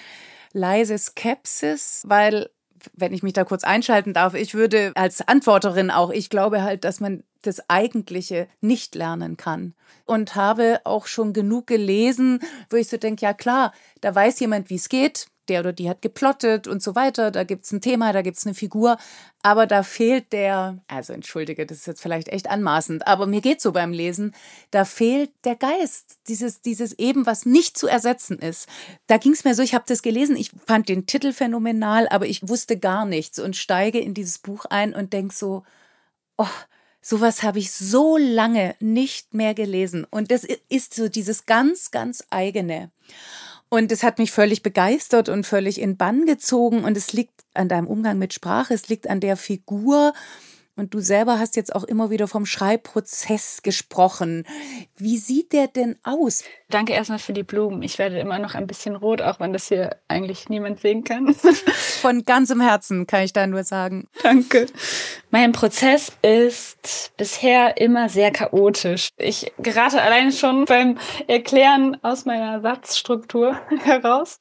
leise 0.51 0.97
Skepsis, 0.97 2.03
weil 2.05 2.49
wenn 2.93 3.13
ich 3.13 3.23
mich 3.23 3.33
da 3.33 3.43
kurz 3.43 3.63
einschalten 3.63 4.13
darf, 4.13 4.33
ich 4.33 4.53
würde 4.53 4.91
als 4.95 5.27
Antworterin 5.27 5.91
auch, 5.91 6.11
ich 6.11 6.29
glaube 6.29 6.63
halt, 6.63 6.83
dass 6.83 6.99
man 6.99 7.23
das 7.41 7.69
Eigentliche 7.69 8.47
nicht 8.59 8.95
lernen 8.95 9.37
kann. 9.37 9.73
Und 10.05 10.35
habe 10.35 10.81
auch 10.83 11.07
schon 11.07 11.33
genug 11.33 11.67
gelesen, 11.67 12.39
wo 12.69 12.77
ich 12.77 12.87
so 12.87 12.97
denke, 12.97 13.23
ja 13.23 13.33
klar, 13.33 13.73
da 14.01 14.13
weiß 14.13 14.39
jemand, 14.39 14.69
wie 14.69 14.75
es 14.75 14.89
geht, 14.89 15.27
der 15.51 15.59
oder 15.59 15.73
die 15.73 15.89
hat 15.89 16.01
geplottet 16.01 16.67
und 16.67 16.81
so 16.81 16.95
weiter. 16.95 17.29
Da 17.29 17.43
gibt 17.43 17.65
es 17.65 17.71
ein 17.71 17.81
Thema, 17.81 18.13
da 18.13 18.21
gibt 18.21 18.37
es 18.37 18.45
eine 18.45 18.55
Figur. 18.55 18.97
Aber 19.43 19.67
da 19.67 19.83
fehlt 19.83 20.31
der, 20.33 20.79
also 20.87 21.13
entschuldige, 21.13 21.65
das 21.65 21.79
ist 21.79 21.87
jetzt 21.87 22.01
vielleicht 22.01 22.29
echt 22.29 22.49
anmaßend, 22.49 23.07
aber 23.07 23.25
mir 23.25 23.41
geht 23.41 23.59
so 23.59 23.71
beim 23.71 23.91
Lesen, 23.91 24.35
da 24.69 24.85
fehlt 24.85 25.31
der 25.45 25.55
Geist, 25.55 26.19
dieses, 26.27 26.61
dieses 26.61 26.93
eben, 26.99 27.25
was 27.25 27.45
nicht 27.45 27.75
zu 27.75 27.87
ersetzen 27.87 28.37
ist. 28.37 28.69
Da 29.07 29.17
ging 29.17 29.33
es 29.33 29.43
mir 29.43 29.55
so, 29.55 29.63
ich 29.63 29.73
habe 29.73 29.85
das 29.87 30.03
gelesen, 30.03 30.35
ich 30.35 30.51
fand 30.67 30.89
den 30.89 31.07
Titel 31.07 31.33
phänomenal, 31.33 32.07
aber 32.09 32.27
ich 32.27 32.47
wusste 32.47 32.77
gar 32.77 33.05
nichts 33.05 33.39
und 33.39 33.55
steige 33.55 33.99
in 33.99 34.13
dieses 34.13 34.37
Buch 34.37 34.65
ein 34.65 34.93
und 34.93 35.11
denke 35.11 35.33
so, 35.33 35.63
oh, 36.37 36.45
sowas 37.01 37.41
habe 37.41 37.57
ich 37.57 37.71
so 37.71 38.17
lange 38.17 38.75
nicht 38.79 39.33
mehr 39.33 39.55
gelesen. 39.55 40.05
Und 40.09 40.29
das 40.29 40.45
ist 40.69 40.93
so 40.93 41.09
dieses 41.09 41.47
ganz, 41.47 41.89
ganz 41.89 42.23
eigene. 42.29 42.91
Und 43.73 43.89
es 43.93 44.03
hat 44.03 44.19
mich 44.19 44.33
völlig 44.33 44.63
begeistert 44.63 45.29
und 45.29 45.45
völlig 45.45 45.79
in 45.79 45.95
Bann 45.95 46.25
gezogen. 46.25 46.83
Und 46.83 46.97
es 46.97 47.13
liegt 47.13 47.45
an 47.53 47.69
deinem 47.69 47.87
Umgang 47.87 48.19
mit 48.19 48.33
Sprache, 48.33 48.73
es 48.73 48.89
liegt 48.89 49.09
an 49.09 49.21
der 49.21 49.37
Figur. 49.37 50.11
Und 50.81 50.95
du 50.95 50.99
selber 50.99 51.37
hast 51.37 51.57
jetzt 51.57 51.75
auch 51.75 51.83
immer 51.83 52.09
wieder 52.09 52.27
vom 52.27 52.47
Schreibprozess 52.47 53.61
gesprochen. 53.61 54.47
Wie 54.97 55.19
sieht 55.19 55.53
der 55.53 55.67
denn 55.67 55.99
aus? 56.01 56.43
Danke 56.71 56.93
erstmal 56.93 57.19
für 57.19 57.33
die 57.33 57.43
Blumen. 57.43 57.83
Ich 57.83 57.99
werde 57.99 58.17
immer 58.17 58.39
noch 58.39 58.55
ein 58.55 58.65
bisschen 58.65 58.95
rot, 58.95 59.21
auch 59.21 59.39
wenn 59.39 59.53
das 59.53 59.67
hier 59.67 59.97
eigentlich 60.07 60.49
niemand 60.49 60.79
sehen 60.79 61.03
kann. 61.03 61.35
Von 62.01 62.25
ganzem 62.25 62.61
Herzen 62.61 63.05
kann 63.05 63.21
ich 63.21 63.31
da 63.31 63.45
nur 63.45 63.63
sagen. 63.63 64.07
Danke. 64.23 64.65
Mein 65.29 65.51
Prozess 65.51 66.13
ist 66.23 67.11
bisher 67.15 67.79
immer 67.79 68.09
sehr 68.09 68.31
chaotisch. 68.31 69.09
Ich 69.17 69.53
gerate 69.59 70.01
alleine 70.01 70.31
schon 70.31 70.65
beim 70.65 70.97
Erklären 71.27 71.95
aus 72.01 72.25
meiner 72.25 72.59
Satzstruktur 72.61 73.55
heraus. 73.83 74.39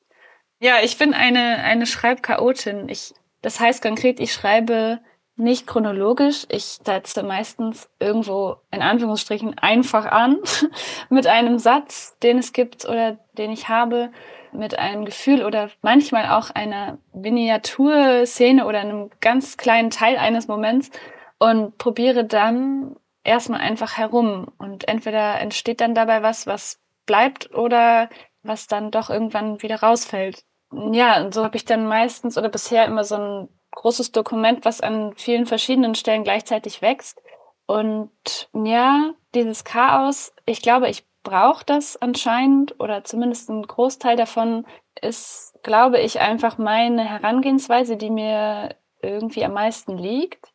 Ja, 0.58 0.76
ich 0.82 0.96
bin 0.96 1.12
eine, 1.12 1.58
eine 1.58 1.84
Schreibchaotin. 1.84 2.88
Ich, 2.88 3.12
das 3.42 3.60
heißt 3.60 3.82
konkret, 3.82 4.20
ich 4.20 4.32
schreibe 4.32 5.00
nicht 5.40 5.66
chronologisch. 5.66 6.46
Ich 6.48 6.78
setze 6.84 7.22
meistens 7.22 7.90
irgendwo 7.98 8.56
in 8.70 8.82
Anführungsstrichen 8.82 9.58
einfach 9.58 10.06
an 10.06 10.38
mit 11.08 11.26
einem 11.26 11.58
Satz, 11.58 12.18
den 12.18 12.38
es 12.38 12.52
gibt 12.52 12.88
oder 12.88 13.18
den 13.36 13.50
ich 13.50 13.68
habe, 13.68 14.12
mit 14.52 14.78
einem 14.78 15.04
Gefühl 15.04 15.44
oder 15.44 15.70
manchmal 15.82 16.30
auch 16.30 16.50
einer 16.50 16.98
Miniaturszene 17.12 18.66
oder 18.66 18.80
einem 18.80 19.10
ganz 19.20 19.56
kleinen 19.56 19.90
Teil 19.90 20.16
eines 20.16 20.48
Moments 20.48 20.90
und 21.38 21.78
probiere 21.78 22.24
dann 22.24 22.96
erstmal 23.24 23.60
einfach 23.60 23.96
herum 23.96 24.48
und 24.58 24.88
entweder 24.88 25.40
entsteht 25.40 25.80
dann 25.80 25.94
dabei 25.94 26.22
was, 26.22 26.46
was 26.46 26.80
bleibt 27.06 27.54
oder 27.54 28.08
was 28.42 28.66
dann 28.66 28.90
doch 28.90 29.10
irgendwann 29.10 29.62
wieder 29.62 29.80
rausfällt. 29.80 30.44
Ja, 30.72 31.22
und 31.22 31.34
so 31.34 31.44
habe 31.44 31.56
ich 31.56 31.64
dann 31.64 31.86
meistens 31.86 32.38
oder 32.38 32.48
bisher 32.48 32.84
immer 32.86 33.04
so 33.04 33.16
ein 33.16 33.48
großes 33.72 34.12
Dokument, 34.12 34.64
was 34.64 34.80
an 34.80 35.12
vielen 35.16 35.46
verschiedenen 35.46 35.94
Stellen 35.94 36.24
gleichzeitig 36.24 36.82
wächst. 36.82 37.20
Und 37.66 38.10
ja, 38.52 39.12
dieses 39.34 39.64
Chaos, 39.64 40.32
ich 40.46 40.62
glaube, 40.62 40.88
ich 40.88 41.04
brauche 41.22 41.64
das 41.64 42.00
anscheinend 42.00 42.78
oder 42.80 43.04
zumindest 43.04 43.48
ein 43.50 43.62
Großteil 43.62 44.16
davon 44.16 44.66
ist, 45.00 45.54
glaube 45.62 46.00
ich, 46.00 46.20
einfach 46.20 46.58
meine 46.58 47.04
Herangehensweise, 47.04 47.96
die 47.96 48.10
mir 48.10 48.76
irgendwie 49.02 49.44
am 49.44 49.52
meisten 49.52 49.96
liegt 49.96 50.52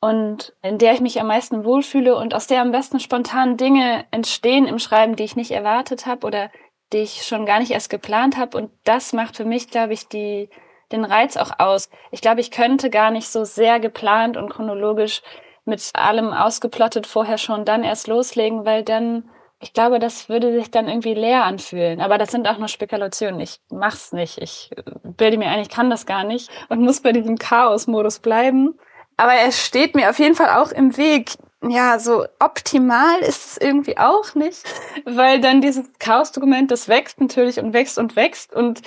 und 0.00 0.54
in 0.62 0.78
der 0.78 0.92
ich 0.92 1.00
mich 1.00 1.20
am 1.20 1.26
meisten 1.26 1.64
wohlfühle 1.64 2.16
und 2.16 2.34
aus 2.34 2.46
der 2.46 2.60
am 2.60 2.70
besten 2.70 3.00
spontan 3.00 3.56
Dinge 3.56 4.04
entstehen 4.10 4.66
im 4.66 4.78
Schreiben, 4.78 5.16
die 5.16 5.24
ich 5.24 5.36
nicht 5.36 5.50
erwartet 5.50 6.06
habe 6.06 6.26
oder 6.26 6.50
die 6.92 6.98
ich 6.98 7.24
schon 7.24 7.46
gar 7.46 7.58
nicht 7.58 7.72
erst 7.72 7.90
geplant 7.90 8.36
habe. 8.36 8.56
Und 8.56 8.70
das 8.84 9.12
macht 9.12 9.36
für 9.36 9.44
mich, 9.44 9.68
glaube 9.70 9.92
ich, 9.92 10.08
die 10.08 10.48
den 10.92 11.04
Reiz 11.04 11.36
auch 11.36 11.58
aus. 11.58 11.88
Ich 12.10 12.20
glaube, 12.20 12.40
ich 12.40 12.50
könnte 12.50 12.90
gar 12.90 13.10
nicht 13.10 13.28
so 13.28 13.44
sehr 13.44 13.80
geplant 13.80 14.36
und 14.36 14.50
chronologisch 14.50 15.22
mit 15.64 15.82
allem 15.94 16.32
ausgeplottet 16.32 17.06
vorher 17.06 17.38
schon 17.38 17.64
dann 17.64 17.84
erst 17.84 18.08
loslegen, 18.08 18.64
weil 18.64 18.82
dann, 18.82 19.28
ich 19.60 19.72
glaube, 19.72 19.98
das 19.98 20.28
würde 20.28 20.52
sich 20.52 20.70
dann 20.70 20.88
irgendwie 20.88 21.14
leer 21.14 21.44
anfühlen. 21.44 22.00
Aber 22.00 22.16
das 22.16 22.30
sind 22.30 22.48
auch 22.48 22.58
nur 22.58 22.68
Spekulationen. 22.68 23.40
Ich 23.40 23.60
mach's 23.70 24.12
nicht. 24.12 24.38
Ich 24.38 24.70
bilde 25.04 25.36
mir 25.36 25.48
ein, 25.48 25.60
ich 25.60 25.68
kann 25.68 25.90
das 25.90 26.06
gar 26.06 26.24
nicht 26.24 26.50
und 26.68 26.80
muss 26.80 27.00
bei 27.00 27.12
diesem 27.12 27.36
Chaos-Modus 27.36 28.20
bleiben. 28.20 28.78
Aber 29.16 29.32
er 29.32 29.52
steht 29.52 29.94
mir 29.94 30.10
auf 30.10 30.18
jeden 30.18 30.34
Fall 30.34 30.60
auch 30.60 30.72
im 30.72 30.96
Weg 30.96 31.32
ja, 31.66 31.98
so 31.98 32.24
optimal 32.38 33.18
ist 33.20 33.46
es 33.46 33.56
irgendwie 33.58 33.98
auch 33.98 34.34
nicht, 34.34 34.62
weil 35.04 35.40
dann 35.40 35.60
dieses 35.60 35.86
Chaos-Dokument, 35.98 36.70
das 36.70 36.88
wächst 36.88 37.20
natürlich 37.20 37.58
und 37.58 37.72
wächst 37.72 37.98
und 37.98 38.14
wächst 38.14 38.54
und 38.54 38.82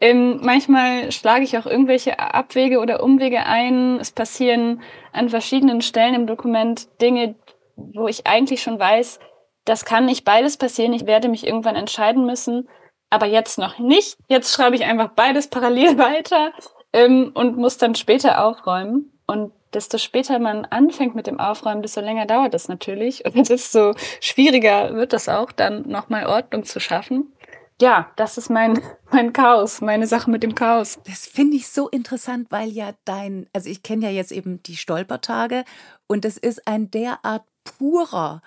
ähm, 0.00 0.40
manchmal 0.42 1.12
schlage 1.12 1.44
ich 1.44 1.56
auch 1.56 1.66
irgendwelche 1.66 2.18
Abwege 2.18 2.80
oder 2.80 3.02
Umwege 3.02 3.46
ein. 3.46 3.98
Es 4.00 4.10
passieren 4.10 4.82
an 5.12 5.28
verschiedenen 5.28 5.80
Stellen 5.80 6.14
im 6.14 6.26
Dokument 6.26 6.88
Dinge, 7.00 7.36
wo 7.76 8.08
ich 8.08 8.26
eigentlich 8.26 8.62
schon 8.62 8.78
weiß, 8.78 9.20
das 9.64 9.84
kann 9.84 10.06
nicht 10.06 10.24
beides 10.24 10.56
passieren. 10.56 10.92
Ich 10.92 11.06
werde 11.06 11.28
mich 11.28 11.46
irgendwann 11.46 11.76
entscheiden 11.76 12.26
müssen, 12.26 12.68
aber 13.10 13.26
jetzt 13.26 13.58
noch 13.58 13.78
nicht. 13.78 14.18
Jetzt 14.28 14.52
schreibe 14.52 14.76
ich 14.76 14.84
einfach 14.84 15.10
beides 15.10 15.48
parallel 15.48 15.98
weiter 15.98 16.52
ähm, 16.92 17.30
und 17.34 17.56
muss 17.56 17.78
dann 17.78 17.94
später 17.94 18.44
aufräumen. 18.44 19.12
Und 19.26 19.52
desto 19.76 19.98
später 19.98 20.38
man 20.38 20.64
anfängt 20.64 21.14
mit 21.14 21.26
dem 21.26 21.38
Aufräumen, 21.38 21.82
desto 21.82 22.00
länger 22.00 22.26
dauert 22.26 22.54
es 22.54 22.66
natürlich 22.66 23.24
und 23.24 23.36
desto 23.48 23.94
schwieriger 24.20 24.94
wird 24.94 25.12
es 25.12 25.28
auch, 25.28 25.52
dann 25.52 25.88
nochmal 25.88 26.26
Ordnung 26.26 26.64
zu 26.64 26.80
schaffen. 26.80 27.32
Ja, 27.80 28.10
das 28.16 28.38
ist 28.38 28.48
mein, 28.48 28.80
mein 29.12 29.32
Chaos, 29.34 29.82
meine 29.82 30.06
Sache 30.06 30.30
mit 30.30 30.42
dem 30.42 30.54
Chaos. 30.54 30.98
Das 31.06 31.26
finde 31.26 31.56
ich 31.56 31.68
so 31.68 31.88
interessant, 31.88 32.48
weil 32.50 32.70
ja 32.70 32.92
dein, 33.04 33.48
also 33.52 33.68
ich 33.68 33.82
kenne 33.82 34.06
ja 34.06 34.10
jetzt 34.10 34.32
eben 34.32 34.62
die 34.62 34.76
Stolpertage 34.76 35.64
und 36.06 36.24
es 36.24 36.38
ist 36.38 36.66
ein 36.66 36.90
derart 36.90 37.44
purer 37.64 38.40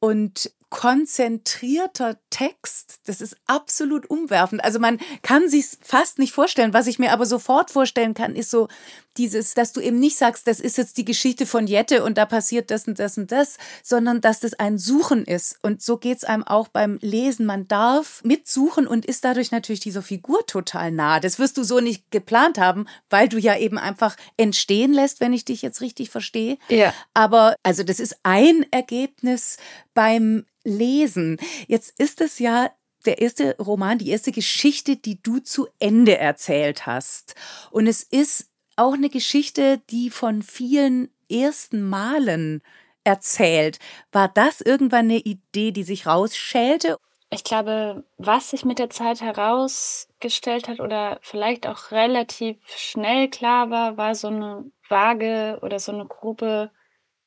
und 0.00 0.50
konzentrierter 0.70 2.18
Text. 2.30 3.00
Das 3.06 3.20
ist 3.20 3.36
absolut 3.46 4.08
umwerfend. 4.08 4.64
Also 4.64 4.78
man 4.78 4.98
kann 5.22 5.48
sich 5.48 5.66
fast 5.82 6.18
nicht 6.18 6.32
vorstellen. 6.32 6.72
Was 6.72 6.86
ich 6.86 6.98
mir 6.98 7.12
aber 7.12 7.26
sofort 7.26 7.70
vorstellen 7.70 8.14
kann, 8.14 8.36
ist 8.36 8.50
so 8.50 8.68
dieses, 9.16 9.54
dass 9.54 9.72
du 9.72 9.80
eben 9.80 9.98
nicht 9.98 10.16
sagst, 10.16 10.46
das 10.46 10.60
ist 10.60 10.78
jetzt 10.78 10.96
die 10.96 11.04
Geschichte 11.04 11.44
von 11.44 11.66
Jette 11.66 12.04
und 12.04 12.16
da 12.16 12.24
passiert 12.24 12.70
das 12.70 12.86
und 12.86 13.00
das 13.00 13.18
und 13.18 13.32
das, 13.32 13.58
sondern 13.82 14.20
dass 14.20 14.38
das 14.40 14.54
ein 14.54 14.78
Suchen 14.78 15.24
ist. 15.24 15.58
Und 15.62 15.82
so 15.82 15.96
geht's 15.96 16.22
einem 16.24 16.44
auch 16.44 16.68
beim 16.68 16.98
Lesen. 17.02 17.46
Man 17.46 17.66
darf 17.66 18.22
mitsuchen 18.22 18.86
und 18.86 19.04
ist 19.04 19.24
dadurch 19.24 19.50
natürlich 19.50 19.80
dieser 19.80 20.02
Figur 20.02 20.46
total 20.46 20.92
nah. 20.92 21.18
Das 21.18 21.40
wirst 21.40 21.58
du 21.58 21.64
so 21.64 21.80
nicht 21.80 22.10
geplant 22.12 22.58
haben, 22.58 22.86
weil 23.10 23.28
du 23.28 23.38
ja 23.38 23.56
eben 23.58 23.78
einfach 23.78 24.16
entstehen 24.36 24.92
lässt, 24.92 25.20
wenn 25.20 25.32
ich 25.32 25.44
dich 25.44 25.62
jetzt 25.62 25.80
richtig 25.80 26.10
verstehe. 26.10 26.58
Ja. 26.68 26.94
Aber 27.12 27.56
also 27.64 27.82
das 27.82 27.98
ist 27.98 28.16
ein 28.22 28.64
Ergebnis 28.70 29.56
beim 29.94 30.44
lesen. 30.64 31.38
Jetzt 31.66 31.98
ist 31.98 32.20
es 32.20 32.38
ja 32.38 32.70
der 33.06 33.20
erste 33.20 33.56
Roman, 33.58 33.98
die 33.98 34.10
erste 34.10 34.32
Geschichte, 34.32 34.96
die 34.96 35.22
du 35.22 35.38
zu 35.38 35.68
Ende 35.78 36.18
erzählt 36.18 36.86
hast. 36.86 37.34
Und 37.70 37.86
es 37.86 38.02
ist 38.02 38.50
auch 38.76 38.94
eine 38.94 39.08
Geschichte, 39.08 39.80
die 39.90 40.10
von 40.10 40.42
vielen 40.42 41.10
ersten 41.30 41.88
Malen 41.88 42.62
erzählt. 43.04 43.78
War 44.12 44.28
das 44.28 44.60
irgendwann 44.60 45.06
eine 45.06 45.18
Idee, 45.18 45.72
die 45.72 45.82
sich 45.82 46.06
rausschälte? 46.06 46.96
Ich 47.32 47.44
glaube, 47.44 48.04
was 48.18 48.50
sich 48.50 48.64
mit 48.64 48.78
der 48.80 48.90
Zeit 48.90 49.20
herausgestellt 49.20 50.68
hat 50.68 50.80
oder 50.80 51.18
vielleicht 51.22 51.66
auch 51.66 51.92
relativ 51.92 52.56
schnell 52.76 53.30
klar 53.30 53.70
war, 53.70 53.96
war 53.96 54.14
so 54.16 54.28
eine 54.28 54.64
vage 54.88 55.58
oder 55.62 55.78
so 55.78 55.92
eine 55.92 56.06
grobe 56.06 56.72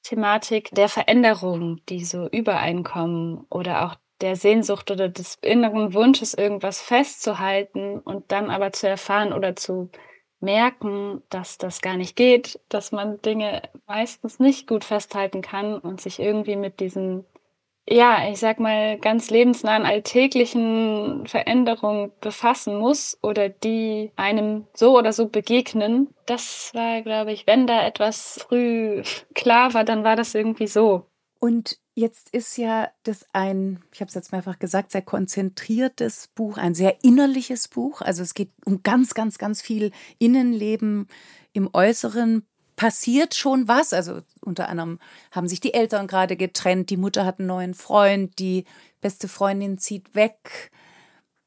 Thematik 0.03 0.69
der 0.71 0.89
Veränderung, 0.89 1.79
die 1.89 2.05
so 2.05 2.27
übereinkommen 2.27 3.45
oder 3.49 3.85
auch 3.85 3.95
der 4.21 4.35
Sehnsucht 4.35 4.91
oder 4.91 5.09
des 5.09 5.37
inneren 5.41 5.93
Wunsches, 5.93 6.33
irgendwas 6.33 6.81
festzuhalten 6.81 7.99
und 7.99 8.31
dann 8.31 8.49
aber 8.49 8.71
zu 8.71 8.87
erfahren 8.87 9.33
oder 9.33 9.55
zu 9.55 9.89
merken, 10.39 11.23
dass 11.29 11.57
das 11.57 11.81
gar 11.81 11.97
nicht 11.97 12.15
geht, 12.15 12.59
dass 12.69 12.91
man 12.91 13.21
Dinge 13.21 13.63
meistens 13.87 14.39
nicht 14.39 14.67
gut 14.67 14.83
festhalten 14.83 15.41
kann 15.41 15.77
und 15.77 16.01
sich 16.01 16.19
irgendwie 16.19 16.57
mit 16.57 16.79
diesen 16.79 17.25
ja, 17.87 18.29
ich 18.29 18.39
sag 18.39 18.59
mal, 18.59 18.97
ganz 18.97 19.29
lebensnahen 19.29 19.85
alltäglichen 19.85 21.27
Veränderungen 21.27 22.11
befassen 22.21 22.77
muss 22.77 23.17
oder 23.21 23.49
die 23.49 24.11
einem 24.15 24.65
so 24.73 24.97
oder 24.97 25.11
so 25.11 25.27
begegnen. 25.27 26.07
Das 26.25 26.71
war, 26.73 27.01
glaube 27.01 27.33
ich, 27.33 27.45
wenn 27.45 27.67
da 27.67 27.85
etwas 27.85 28.39
früh 28.47 29.03
klar 29.35 29.73
war, 29.73 29.83
dann 29.83 30.03
war 30.03 30.15
das 30.15 30.33
irgendwie 30.33 30.67
so. 30.67 31.05
Und 31.39 31.77
jetzt 31.93 32.29
ist 32.33 32.57
ja 32.57 32.89
das 33.03 33.25
ein, 33.33 33.83
ich 33.91 33.99
habe 33.99 34.07
es 34.07 34.15
jetzt 34.15 34.31
mehrfach 34.31 34.59
gesagt, 34.59 34.91
sehr 34.91 35.01
konzentriertes 35.01 36.29
Buch, 36.33 36.57
ein 36.57 36.73
sehr 36.73 37.03
innerliches 37.03 37.67
Buch. 37.67 38.01
Also 38.01 38.23
es 38.23 38.33
geht 38.33 38.51
um 38.63 38.81
ganz, 38.81 39.13
ganz, 39.13 39.37
ganz 39.37 39.61
viel 39.61 39.91
Innenleben 40.19 41.09
im 41.51 41.69
Äußeren 41.73 42.47
passiert 42.83 43.33
schon 43.33 43.69
was. 43.69 43.93
Also 43.93 44.23
unter 44.41 44.67
anderem 44.67 44.99
haben 45.31 45.47
sich 45.47 45.61
die 45.61 45.73
Eltern 45.73 46.05
gerade 46.05 46.35
getrennt, 46.35 46.89
die 46.89 46.97
Mutter 46.97 47.25
hat 47.25 47.39
einen 47.39 47.47
neuen 47.47 47.75
Freund, 47.75 48.37
die 48.39 48.65
beste 48.99 49.29
Freundin 49.29 49.77
zieht 49.77 50.15
weg. 50.15 50.69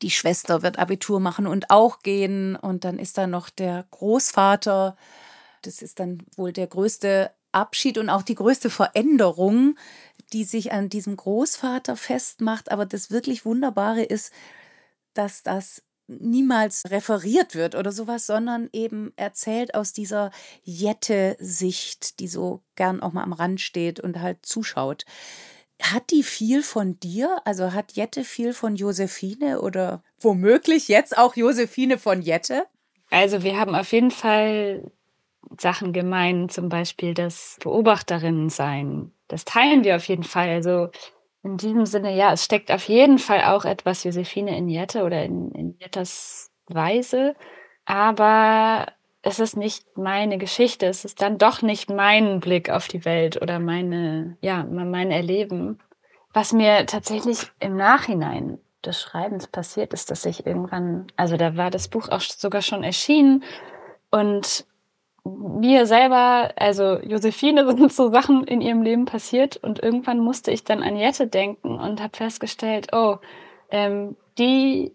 die 0.02 0.10
Schwester 0.10 0.62
wird 0.62 0.78
Abitur 0.78 1.20
machen 1.20 1.46
und 1.46 1.70
auch 1.70 2.00
gehen. 2.00 2.56
Und 2.56 2.84
dann 2.84 2.98
ist 2.98 3.18
da 3.18 3.26
noch 3.26 3.50
der 3.50 3.84
Großvater. 3.90 4.96
Das 5.60 5.82
ist 5.82 6.00
dann 6.00 6.22
wohl 6.36 6.52
der 6.54 6.68
größte 6.68 7.32
Abschied 7.52 7.98
und 7.98 8.08
auch 8.08 8.22
die 8.22 8.34
größte 8.34 8.70
Veränderung, 8.70 9.76
die 10.32 10.44
sich 10.44 10.72
an 10.72 10.88
diesem 10.88 11.16
Großvater 11.16 11.96
festmacht. 11.96 12.70
Aber 12.70 12.86
das 12.86 13.10
wirklich 13.10 13.44
Wunderbare 13.44 14.02
ist, 14.02 14.32
dass 15.12 15.42
das 15.42 15.82
niemals 16.08 16.82
referiert 16.88 17.54
wird 17.54 17.74
oder 17.74 17.92
sowas, 17.92 18.26
sondern 18.26 18.68
eben 18.72 19.12
erzählt 19.16 19.74
aus 19.74 19.92
dieser 19.92 20.30
Jette-Sicht, 20.62 22.20
die 22.20 22.28
so 22.28 22.62
gern 22.76 23.02
auch 23.02 23.12
mal 23.12 23.22
am 23.22 23.32
Rand 23.32 23.60
steht 23.60 24.00
und 24.00 24.20
halt 24.20 24.44
zuschaut. 24.44 25.04
Hat 25.82 26.10
die 26.10 26.22
viel 26.22 26.62
von 26.62 26.98
dir? 27.00 27.40
Also 27.44 27.72
hat 27.72 27.92
Jette 27.92 28.24
viel 28.24 28.54
von 28.54 28.76
Josephine 28.76 29.60
oder 29.60 30.02
womöglich 30.18 30.88
jetzt 30.88 31.18
auch 31.18 31.36
Josephine 31.36 31.98
von 31.98 32.22
Jette? 32.22 32.64
Also 33.10 33.42
wir 33.42 33.58
haben 33.58 33.74
auf 33.74 33.92
jeden 33.92 34.10
Fall 34.10 34.90
Sachen 35.60 35.92
gemein, 35.92 36.48
zum 36.48 36.68
Beispiel 36.68 37.14
das 37.14 37.56
Beobachterinnen 37.62 38.48
sein. 38.48 39.12
Das 39.28 39.44
teilen 39.44 39.84
wir 39.84 39.96
auf 39.96 40.08
jeden 40.08 40.24
Fall. 40.24 40.48
Also 40.48 40.90
in 41.46 41.56
diesem 41.56 41.86
Sinne, 41.86 42.14
ja, 42.14 42.32
es 42.32 42.44
steckt 42.44 42.72
auf 42.72 42.88
jeden 42.88 43.18
Fall 43.18 43.44
auch 43.44 43.64
etwas 43.64 44.02
Josephine 44.02 44.58
in 44.58 44.68
Jette 44.68 45.04
oder 45.04 45.22
in, 45.22 45.52
in 45.52 45.76
Jettes 45.78 46.50
Weise. 46.66 47.36
Aber 47.84 48.86
es 49.22 49.38
ist 49.38 49.56
nicht 49.56 49.96
meine 49.96 50.38
Geschichte. 50.38 50.86
Es 50.86 51.04
ist 51.04 51.22
dann 51.22 51.38
doch 51.38 51.62
nicht 51.62 51.88
mein 51.88 52.40
Blick 52.40 52.68
auf 52.68 52.88
die 52.88 53.04
Welt 53.04 53.40
oder 53.40 53.60
meine, 53.60 54.36
ja, 54.40 54.64
mein 54.64 55.12
Erleben. 55.12 55.78
Was 56.32 56.52
mir 56.52 56.84
tatsächlich 56.86 57.50
im 57.60 57.76
Nachhinein 57.76 58.58
des 58.84 59.00
Schreibens 59.00 59.46
passiert 59.46 59.92
ist, 59.92 60.10
dass 60.10 60.26
ich 60.26 60.46
irgendwann, 60.46 61.06
also 61.16 61.36
da 61.36 61.56
war 61.56 61.70
das 61.70 61.86
Buch 61.86 62.08
auch 62.08 62.20
sogar 62.20 62.62
schon 62.62 62.82
erschienen 62.82 63.44
und 64.10 64.66
mir 65.60 65.86
selber, 65.86 66.52
also 66.56 66.98
Josephine, 67.00 67.66
sind 67.76 67.92
so 67.92 68.10
Sachen 68.10 68.44
in 68.44 68.60
ihrem 68.60 68.82
Leben 68.82 69.04
passiert 69.04 69.56
und 69.56 69.82
irgendwann 69.82 70.18
musste 70.18 70.50
ich 70.50 70.64
dann 70.64 70.82
an 70.82 70.96
Jette 70.96 71.26
denken 71.26 71.78
und 71.78 72.02
habe 72.02 72.16
festgestellt, 72.16 72.88
oh, 72.92 73.16
ähm, 73.70 74.16
die 74.38 74.94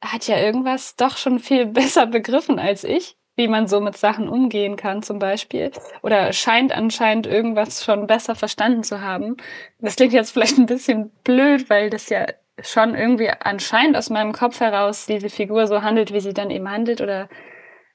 hat 0.00 0.26
ja 0.26 0.38
irgendwas 0.38 0.96
doch 0.96 1.16
schon 1.16 1.38
viel 1.38 1.66
besser 1.66 2.06
begriffen 2.06 2.58
als 2.58 2.84
ich, 2.84 3.16
wie 3.36 3.48
man 3.48 3.66
so 3.66 3.80
mit 3.80 3.96
Sachen 3.96 4.28
umgehen 4.28 4.76
kann 4.76 5.02
zum 5.02 5.18
Beispiel. 5.18 5.70
Oder 6.02 6.32
scheint 6.32 6.76
anscheinend 6.76 7.26
irgendwas 7.26 7.84
schon 7.84 8.06
besser 8.06 8.34
verstanden 8.34 8.82
zu 8.82 9.00
haben. 9.00 9.36
Das 9.78 9.96
klingt 9.96 10.12
jetzt 10.12 10.32
vielleicht 10.32 10.58
ein 10.58 10.66
bisschen 10.66 11.10
blöd, 11.24 11.70
weil 11.70 11.88
das 11.90 12.08
ja 12.08 12.26
schon 12.60 12.94
irgendwie 12.94 13.30
anscheinend 13.30 13.96
aus 13.96 14.10
meinem 14.10 14.32
Kopf 14.32 14.60
heraus 14.60 15.06
diese 15.06 15.30
Figur 15.30 15.66
so 15.66 15.82
handelt, 15.82 16.12
wie 16.12 16.20
sie 16.20 16.34
dann 16.34 16.50
eben 16.50 16.70
handelt 16.70 17.00
oder 17.00 17.28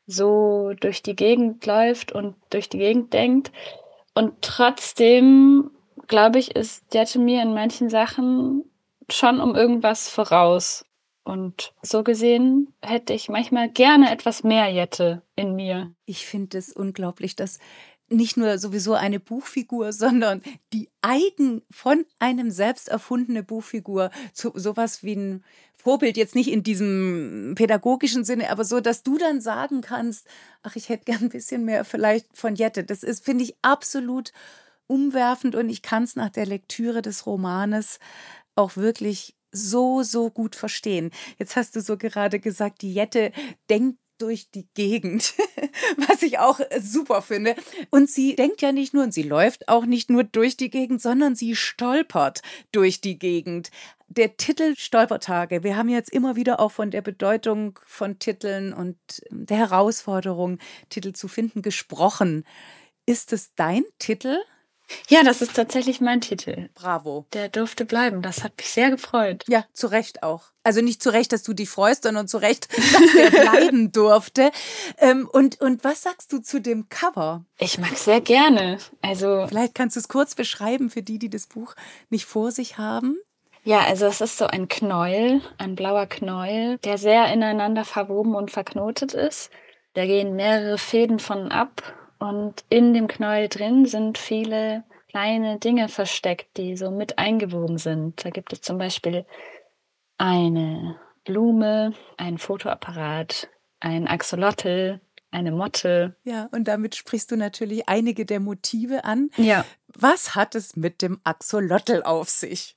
so 0.07 0.73
durch 0.79 1.03
die 1.03 1.15
Gegend 1.15 1.65
läuft 1.65 2.11
und 2.11 2.35
durch 2.49 2.69
die 2.69 2.79
Gegend 2.79 3.13
denkt. 3.13 3.51
Und 4.15 4.41
trotzdem, 4.41 5.69
glaube 6.07 6.39
ich, 6.39 6.55
ist 6.55 6.93
Jette 6.93 7.19
mir 7.19 7.43
in 7.43 7.53
manchen 7.53 7.89
Sachen 7.89 8.63
schon 9.09 9.39
um 9.39 9.55
irgendwas 9.55 10.09
voraus. 10.09 10.85
Und 11.23 11.73
so 11.81 12.03
gesehen 12.03 12.73
hätte 12.81 13.13
ich 13.13 13.27
manchmal 13.27 13.69
gerne 13.69 14.11
etwas 14.11 14.43
mehr 14.43 14.69
Jette 14.69 15.23
in 15.35 15.55
mir. 15.55 15.93
Ich 16.05 16.25
finde 16.25 16.57
es 16.57 16.71
unglaublich, 16.71 17.35
dass 17.35 17.59
nicht 18.09 18.37
nur 18.37 18.57
sowieso 18.57 18.93
eine 18.93 19.19
Buchfigur, 19.19 19.91
sondern 19.93 20.41
die 20.73 20.89
eigen 21.01 21.61
von 21.69 22.05
einem 22.19 22.51
selbst 22.51 22.89
erfundene 22.89 23.43
Buchfigur, 23.43 24.11
zu, 24.33 24.51
sowas 24.55 25.03
wie 25.03 25.15
ein 25.15 25.43
Vorbild, 25.75 26.17
jetzt 26.17 26.35
nicht 26.35 26.51
in 26.51 26.63
diesem 26.63 27.53
pädagogischen 27.55 28.23
Sinne, 28.23 28.49
aber 28.49 28.63
so, 28.65 28.79
dass 28.79 29.03
du 29.03 29.17
dann 29.17 29.41
sagen 29.41 29.81
kannst, 29.81 30.27
ach, 30.63 30.75
ich 30.75 30.89
hätte 30.89 31.05
gern 31.05 31.23
ein 31.23 31.29
bisschen 31.29 31.65
mehr 31.65 31.85
vielleicht 31.85 32.25
von 32.35 32.55
Jette. 32.55 32.83
Das 32.83 33.03
ist, 33.03 33.23
finde 33.23 33.43
ich, 33.43 33.55
absolut 33.61 34.31
umwerfend 34.87 35.55
und 35.55 35.69
ich 35.69 35.81
kann 35.81 36.03
es 36.03 36.15
nach 36.15 36.29
der 36.29 36.45
Lektüre 36.45 37.01
des 37.01 37.25
Romanes 37.25 37.99
auch 38.55 38.75
wirklich 38.77 39.35
so, 39.51 40.03
so 40.03 40.29
gut 40.29 40.55
verstehen. 40.55 41.11
Jetzt 41.37 41.55
hast 41.55 41.75
du 41.75 41.81
so 41.81 41.97
gerade 41.97 42.39
gesagt, 42.39 42.81
die 42.81 42.93
Jette 42.93 43.31
denkt 43.69 43.99
durch 44.17 44.51
die 44.51 44.67
Gegend, 44.73 45.33
was 46.07 46.21
ich 46.21 46.39
auch 46.39 46.59
super 46.79 47.21
finde. 47.21 47.55
Und 47.89 48.09
sie 48.09 48.35
denkt 48.35 48.61
ja 48.61 48.71
nicht 48.71 48.93
nur 48.93 49.03
und 49.03 49.13
sie 49.13 49.23
läuft 49.23 49.67
auch 49.69 49.85
nicht 49.85 50.09
nur 50.09 50.23
durch 50.23 50.57
die 50.57 50.69
Gegend, 50.69 51.01
sondern 51.01 51.35
sie 51.35 51.55
stolpert 51.55 52.41
durch 52.71 53.01
die 53.01 53.19
Gegend. 53.19 53.71
Der 54.09 54.37
Titel 54.37 54.75
Stolpertage, 54.77 55.63
wir 55.63 55.75
haben 55.75 55.89
jetzt 55.89 56.11
immer 56.11 56.35
wieder 56.35 56.59
auch 56.59 56.71
von 56.71 56.91
der 56.91 57.01
Bedeutung 57.01 57.77
von 57.85 58.19
Titeln 58.19 58.73
und 58.73 58.97
der 59.29 59.57
Herausforderung, 59.57 60.59
Titel 60.89 61.13
zu 61.13 61.27
finden, 61.27 61.61
gesprochen. 61.61 62.45
Ist 63.05 63.33
es 63.33 63.53
dein 63.55 63.83
Titel? 63.99 64.37
Ja, 65.09 65.23
das 65.23 65.41
ist 65.41 65.55
tatsächlich 65.55 66.01
mein 66.01 66.21
Titel. 66.21 66.69
Bravo. 66.73 67.25
Der 67.33 67.49
durfte 67.49 67.85
bleiben. 67.85 68.21
Das 68.21 68.43
hat 68.43 68.53
mich 68.57 68.69
sehr 68.69 68.89
gefreut. 68.89 69.43
Ja, 69.47 69.65
zu 69.73 69.87
Recht 69.87 70.23
auch. 70.23 70.45
Also 70.63 70.81
nicht 70.81 71.01
zu 71.01 71.11
Recht, 71.11 71.31
dass 71.31 71.43
du 71.43 71.53
dich 71.53 71.69
freust, 71.69 72.03
sondern 72.03 72.27
zu 72.27 72.37
Recht, 72.37 72.67
dass 72.93 73.11
der 73.13 73.41
bleiben 73.41 73.91
durfte. 73.91 74.51
Ähm, 74.97 75.29
und, 75.31 75.61
und 75.61 75.83
was 75.83 76.03
sagst 76.03 76.31
du 76.31 76.39
zu 76.39 76.61
dem 76.61 76.89
Cover? 76.89 77.45
Ich 77.59 77.77
mag 77.77 77.97
sehr 77.97 78.21
gerne. 78.21 78.77
Also. 79.01 79.45
Vielleicht 79.47 79.75
kannst 79.75 79.95
du 79.95 79.99
es 79.99 80.07
kurz 80.07 80.35
beschreiben 80.35 80.89
für 80.89 81.01
die, 81.01 81.19
die 81.19 81.29
das 81.29 81.47
Buch 81.47 81.75
nicht 82.09 82.25
vor 82.25 82.51
sich 82.51 82.77
haben. 82.77 83.17
Ja, 83.63 83.81
also 83.81 84.05
es 84.05 84.21
ist 84.21 84.37
so 84.37 84.47
ein 84.47 84.69
Knäuel, 84.69 85.41
ein 85.57 85.75
blauer 85.75 86.05
Knäuel, 86.05 86.77
der 86.79 86.97
sehr 86.97 87.31
ineinander 87.33 87.83
verwoben 87.83 88.33
und 88.33 88.49
verknotet 88.49 89.13
ist. 89.13 89.49
Da 89.93 90.05
gehen 90.05 90.35
mehrere 90.37 90.77
Fäden 90.77 91.19
von 91.19 91.51
ab 91.51 91.81
und 92.19 92.63
in 92.69 92.93
dem 92.93 93.07
Knäuel 93.07 93.47
drin 93.47 93.85
sind 93.85 94.17
viele 94.17 94.83
kleine 95.09 95.59
Dinge 95.59 95.89
versteckt, 95.89 96.57
die 96.57 96.75
so 96.77 96.91
mit 96.91 97.17
eingewoben 97.17 97.77
sind. 97.77 98.23
Da 98.23 98.29
gibt 98.29 98.53
es 98.53 98.61
zum 98.61 98.77
Beispiel 98.77 99.25
eine 100.17 100.99
Blume, 101.23 101.93
ein 102.17 102.37
Fotoapparat, 102.37 103.49
ein 103.79 104.07
Axolotl, 104.07 104.99
eine 105.31 105.51
Motte. 105.51 106.15
Ja, 106.23 106.49
und 106.51 106.67
damit 106.67 106.95
sprichst 106.95 107.31
du 107.31 107.35
natürlich 107.35 107.87
einige 107.87 108.25
der 108.25 108.39
Motive 108.39 109.03
an. 109.03 109.29
Ja. 109.37 109.65
Was 109.99 110.35
hat 110.35 110.53
es 110.53 110.75
mit 110.75 111.01
dem 111.01 111.19
Axolotl 111.23 112.03
auf 112.03 112.29
sich? 112.29 112.75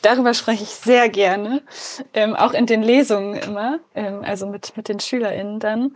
Darüber 0.00 0.32
spreche 0.32 0.64
ich 0.64 0.70
sehr 0.70 1.08
gerne, 1.10 1.62
ähm, 2.14 2.34
auch 2.34 2.52
in 2.52 2.66
den 2.66 2.82
Lesungen 2.82 3.34
immer, 3.34 3.78
ähm, 3.94 4.22
also 4.24 4.46
mit, 4.46 4.76
mit 4.76 4.88
den 4.88 4.98
SchülerInnen 4.98 5.60
dann. 5.60 5.94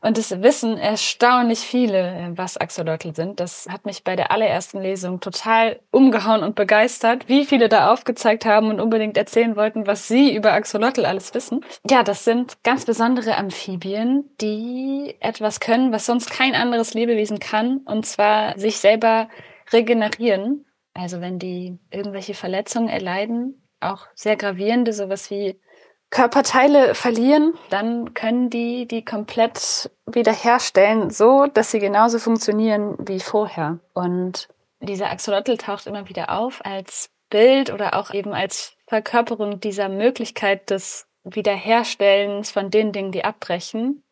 Und 0.00 0.18
es 0.18 0.42
wissen 0.42 0.76
erstaunlich 0.78 1.60
viele, 1.60 1.98
äh, 1.98 2.28
was 2.34 2.56
Axolotl 2.56 3.14
sind. 3.14 3.40
Das 3.40 3.68
hat 3.70 3.86
mich 3.86 4.04
bei 4.04 4.16
der 4.16 4.32
allerersten 4.32 4.80
Lesung 4.80 5.20
total 5.20 5.80
umgehauen 5.92 6.42
und 6.42 6.56
begeistert, 6.56 7.28
wie 7.28 7.46
viele 7.46 7.68
da 7.68 7.92
aufgezeigt 7.92 8.44
haben 8.44 8.68
und 8.68 8.80
unbedingt 8.80 9.16
erzählen 9.16 9.56
wollten, 9.56 9.86
was 9.86 10.08
sie 10.08 10.34
über 10.34 10.52
Axolotl 10.52 11.06
alles 11.06 11.32
wissen. 11.34 11.64
Ja, 11.88 12.02
das 12.02 12.24
sind 12.24 12.62
ganz 12.64 12.84
besondere 12.84 13.36
Amphibien, 13.36 14.28
die 14.40 15.14
etwas 15.20 15.60
können, 15.60 15.92
was 15.92 16.04
sonst 16.04 16.30
kein 16.30 16.54
anderes 16.54 16.94
Lebewesen 16.94 17.38
kann, 17.38 17.78
und 17.86 18.04
zwar 18.04 18.58
sich 18.58 18.78
selber 18.78 19.28
regenerieren. 19.72 20.66
Also 20.94 21.20
wenn 21.20 21.38
die 21.38 21.78
irgendwelche 21.90 22.34
Verletzungen 22.34 22.88
erleiden, 22.88 23.62
auch 23.80 24.06
sehr 24.14 24.36
gravierende, 24.36 24.92
sowas 24.92 25.30
wie 25.30 25.60
Körperteile 26.10 26.94
verlieren, 26.94 27.54
dann 27.68 28.14
können 28.14 28.48
die 28.48 28.86
die 28.86 29.04
komplett 29.04 29.90
wiederherstellen, 30.06 31.10
so 31.10 31.46
dass 31.46 31.70
sie 31.70 31.80
genauso 31.80 32.18
funktionieren 32.18 32.96
wie 33.00 33.20
vorher. 33.20 33.80
Und 33.92 34.48
dieser 34.80 35.10
Axolotl 35.10 35.56
taucht 35.56 35.86
immer 35.86 36.08
wieder 36.08 36.30
auf 36.30 36.64
als 36.64 37.10
Bild 37.28 37.72
oder 37.72 37.94
auch 37.94 38.14
eben 38.14 38.32
als 38.32 38.76
Verkörperung 38.86 39.60
dieser 39.60 39.88
Möglichkeit 39.88 40.70
des 40.70 41.08
Wiederherstellens 41.24 42.52
von 42.52 42.70
den 42.70 42.92
Dingen, 42.92 43.10
die 43.10 43.24
abbrechen 43.24 44.04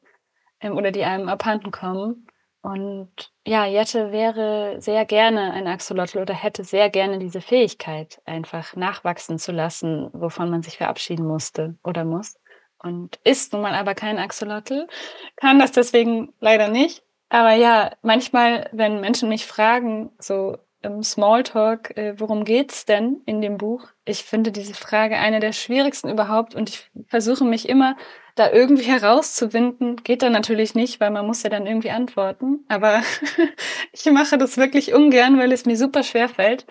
ähm, 0.60 0.76
oder 0.76 0.90
die 0.90 1.04
einem 1.04 1.28
abhanden 1.28 1.70
kommen. 1.70 2.26
Und 2.64 3.10
ja, 3.46 3.66
Jette 3.66 4.10
wäre 4.10 4.80
sehr 4.80 5.04
gerne 5.04 5.52
ein 5.52 5.66
Axolotl 5.66 6.18
oder 6.18 6.32
hätte 6.32 6.64
sehr 6.64 6.88
gerne 6.88 7.18
diese 7.18 7.42
Fähigkeit, 7.42 8.22
einfach 8.24 8.74
nachwachsen 8.74 9.38
zu 9.38 9.52
lassen, 9.52 10.08
wovon 10.14 10.48
man 10.48 10.62
sich 10.62 10.78
verabschieden 10.78 11.26
musste 11.26 11.76
oder 11.84 12.06
muss. 12.06 12.40
Und 12.78 13.20
ist 13.22 13.52
nun 13.52 13.60
mal 13.60 13.74
aber 13.74 13.94
kein 13.94 14.16
Axolotl, 14.16 14.88
kann 15.36 15.58
das 15.58 15.72
deswegen 15.72 16.32
leider 16.40 16.68
nicht. 16.68 17.02
Aber 17.28 17.52
ja, 17.52 17.90
manchmal, 18.00 18.70
wenn 18.72 18.98
Menschen 18.98 19.28
mich 19.28 19.44
fragen, 19.44 20.12
so 20.18 20.56
im 20.84 21.02
Smalltalk, 21.02 21.96
äh, 21.96 22.14
worum 22.18 22.44
geht's 22.44 22.84
denn 22.84 23.20
in 23.26 23.40
dem 23.40 23.58
Buch? 23.58 23.88
Ich 24.04 24.24
finde 24.24 24.52
diese 24.52 24.74
Frage 24.74 25.16
eine 25.16 25.40
der 25.40 25.52
schwierigsten 25.52 26.08
überhaupt 26.10 26.54
und 26.54 26.68
ich 26.68 26.90
versuche 27.08 27.44
mich 27.44 27.68
immer 27.68 27.96
da 28.34 28.50
irgendwie 28.50 28.84
herauszuwinden, 28.90 30.02
geht 30.04 30.22
dann 30.22 30.32
natürlich 30.32 30.74
nicht, 30.74 31.00
weil 31.00 31.10
man 31.10 31.26
muss 31.26 31.42
ja 31.42 31.50
dann 31.50 31.66
irgendwie 31.66 31.90
antworten. 31.90 32.64
Aber 32.68 33.02
ich 33.92 34.04
mache 34.06 34.38
das 34.38 34.56
wirklich 34.56 34.94
ungern, 34.94 35.38
weil 35.38 35.52
es 35.52 35.66
mir 35.66 35.76
super 35.76 36.02
schwer 36.02 36.28
fällt, 36.28 36.66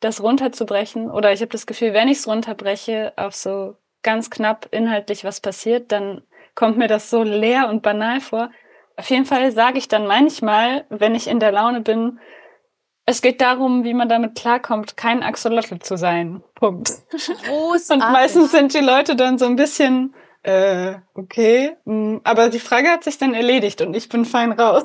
das 0.00 0.22
runterzubrechen. 0.22 1.10
Oder 1.10 1.32
ich 1.32 1.40
habe 1.40 1.52
das 1.52 1.66
Gefühl, 1.66 1.92
wenn 1.92 2.08
ich 2.08 2.18
es 2.18 2.28
runterbreche 2.28 3.12
auf 3.16 3.34
so 3.34 3.76
ganz 4.02 4.30
knapp 4.30 4.68
inhaltlich 4.70 5.24
was 5.24 5.40
passiert, 5.40 5.90
dann 5.90 6.22
kommt 6.54 6.78
mir 6.78 6.88
das 6.88 7.10
so 7.10 7.22
leer 7.22 7.68
und 7.68 7.82
banal 7.82 8.20
vor. 8.20 8.50
Auf 8.96 9.10
jeden 9.10 9.26
Fall 9.26 9.52
sage 9.52 9.78
ich 9.78 9.88
dann 9.88 10.06
manchmal, 10.06 10.84
wenn 10.88 11.14
ich 11.14 11.28
in 11.28 11.40
der 11.40 11.52
Laune 11.52 11.82
bin, 11.82 12.18
es 13.06 13.22
geht 13.22 13.40
darum, 13.40 13.84
wie 13.84 13.94
man 13.94 14.08
damit 14.08 14.34
klarkommt, 14.34 14.96
kein 14.96 15.22
Axolotl 15.22 15.78
zu 15.78 15.96
sein. 15.96 16.42
Punkt. 16.56 16.92
Großartig. 17.46 18.04
Und 18.04 18.12
meistens 18.12 18.50
sind 18.50 18.74
die 18.74 18.80
Leute 18.80 19.14
dann 19.14 19.38
so 19.38 19.46
ein 19.46 19.54
bisschen, 19.54 20.12
äh, 20.42 20.94
okay, 21.14 21.76
mm, 21.84 22.18
aber 22.24 22.48
die 22.48 22.58
Frage 22.58 22.88
hat 22.88 23.04
sich 23.04 23.16
dann 23.16 23.32
erledigt 23.32 23.80
und 23.80 23.94
ich 23.94 24.08
bin 24.08 24.24
fein 24.24 24.50
raus. 24.50 24.84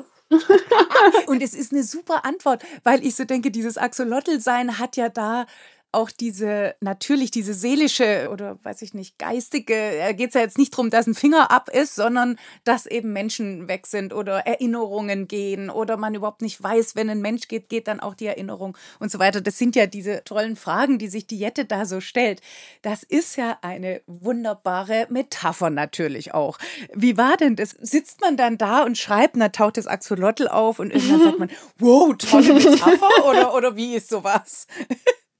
und 1.26 1.42
es 1.42 1.52
ist 1.52 1.72
eine 1.72 1.82
super 1.82 2.24
Antwort, 2.24 2.64
weil 2.84 3.04
ich 3.04 3.16
so 3.16 3.24
denke, 3.24 3.50
dieses 3.50 3.76
Axolotl-Sein 3.76 4.78
hat 4.78 4.96
ja 4.96 5.08
da 5.08 5.46
auch 5.92 6.10
diese, 6.10 6.74
natürlich 6.80 7.30
diese 7.30 7.54
seelische 7.54 8.28
oder 8.32 8.58
weiß 8.62 8.82
ich 8.82 8.94
nicht, 8.94 9.18
geistige, 9.18 9.98
da 9.98 10.12
geht 10.12 10.28
es 10.28 10.34
ja 10.34 10.40
jetzt 10.40 10.58
nicht 10.58 10.72
darum, 10.72 10.90
dass 10.90 11.06
ein 11.06 11.14
Finger 11.14 11.50
ab 11.50 11.68
ist, 11.68 11.94
sondern 11.94 12.38
dass 12.64 12.86
eben 12.86 13.12
Menschen 13.12 13.68
weg 13.68 13.86
sind 13.86 14.14
oder 14.14 14.46
Erinnerungen 14.46 15.28
gehen 15.28 15.68
oder 15.70 15.98
man 15.98 16.14
überhaupt 16.14 16.42
nicht 16.42 16.62
weiß, 16.62 16.96
wenn 16.96 17.10
ein 17.10 17.20
Mensch 17.20 17.46
geht, 17.46 17.68
geht 17.68 17.88
dann 17.88 18.00
auch 18.00 18.14
die 18.14 18.26
Erinnerung 18.26 18.76
und 19.00 19.10
so 19.10 19.18
weiter. 19.18 19.42
Das 19.42 19.58
sind 19.58 19.76
ja 19.76 19.86
diese 19.86 20.24
tollen 20.24 20.56
Fragen, 20.56 20.98
die 20.98 21.08
sich 21.08 21.26
die 21.26 21.38
Jette 21.38 21.66
da 21.66 21.84
so 21.84 22.00
stellt. 22.00 22.40
Das 22.80 23.02
ist 23.02 23.36
ja 23.36 23.58
eine 23.60 24.00
wunderbare 24.06 25.06
Metapher 25.10 25.70
natürlich 25.70 26.32
auch. 26.32 26.58
Wie 26.94 27.18
war 27.18 27.36
denn 27.36 27.56
das? 27.56 27.70
Sitzt 27.80 28.22
man 28.22 28.36
dann 28.36 28.56
da 28.56 28.82
und 28.84 28.96
schreibt, 28.96 29.36
dann 29.36 29.52
taucht 29.52 29.76
das 29.76 29.86
Axolotl 29.86 30.48
auf 30.48 30.78
und 30.78 30.90
irgendwann 30.90 31.22
sagt 31.22 31.38
man, 31.38 31.50
wow, 31.78 32.16
tolle 32.16 32.54
Metapher 32.54 33.26
oder, 33.26 33.54
oder 33.54 33.76
wie 33.76 33.94
ist 33.94 34.08
sowas? 34.08 34.66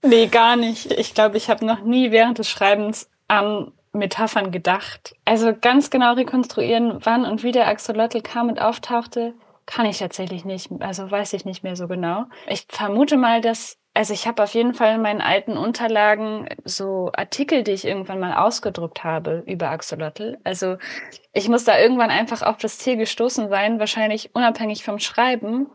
Nee, 0.03 0.27
gar 0.27 0.57
nicht. 0.57 0.93
Ich 0.93 1.15
glaube, 1.15 1.37
ich 1.37 1.49
habe 1.49 1.65
noch 1.65 1.83
nie 1.83 2.11
während 2.11 2.39
des 2.39 2.49
Schreibens 2.49 3.11
an 3.29 3.73
Metaphern 3.93 4.51
gedacht. 4.51 5.15
Also 5.25 5.55
ganz 5.59 5.91
genau 5.91 6.15
rekonstruieren, 6.15 6.99
wann 7.05 7.25
und 7.25 7.43
wie 7.43 7.53
der 7.53 7.69
Axolotl 7.69 8.21
kam 8.21 8.49
und 8.49 8.61
auftauchte, 8.61 9.35
kann 9.67 9.87
ich 9.87 9.99
tatsächlich 9.99 10.45
nicht. 10.45 10.71
Also 10.81 11.11
weiß 11.11 11.33
ich 11.35 11.45
nicht 11.45 11.63
mehr 11.63 11.77
so 11.77 11.89
genau. 11.89 12.25
Ich 12.49 12.67
vermute 12.69 13.17
mal, 13.17 13.41
dass 13.41 13.79
also 13.95 14.15
ich 14.15 14.27
habe 14.27 14.43
auf 14.43 14.55
jeden 14.55 14.73
Fall 14.73 14.95
in 14.95 15.03
meinen 15.03 15.21
alten 15.21 15.59
Unterlagen 15.59 16.49
so 16.65 17.11
Artikel, 17.15 17.63
die 17.63 17.73
ich 17.73 17.85
irgendwann 17.85 18.21
mal 18.21 18.35
ausgedruckt 18.35 19.05
habe 19.05 19.43
über 19.47 19.69
Axolotl. 19.69 20.39
Also 20.45 20.79
ich 21.35 21.49
muss 21.51 21.65
da 21.65 21.79
irgendwann 21.79 22.11
einfach 22.11 22.41
auf 22.43 22.57
das 22.57 22.79
Ziel 22.79 22.97
gestoßen 22.97 23.51
sein, 23.51 23.79
wahrscheinlich 23.79 24.35
unabhängig 24.35 24.83
vom 24.83 24.99
Schreiben. 24.99 25.67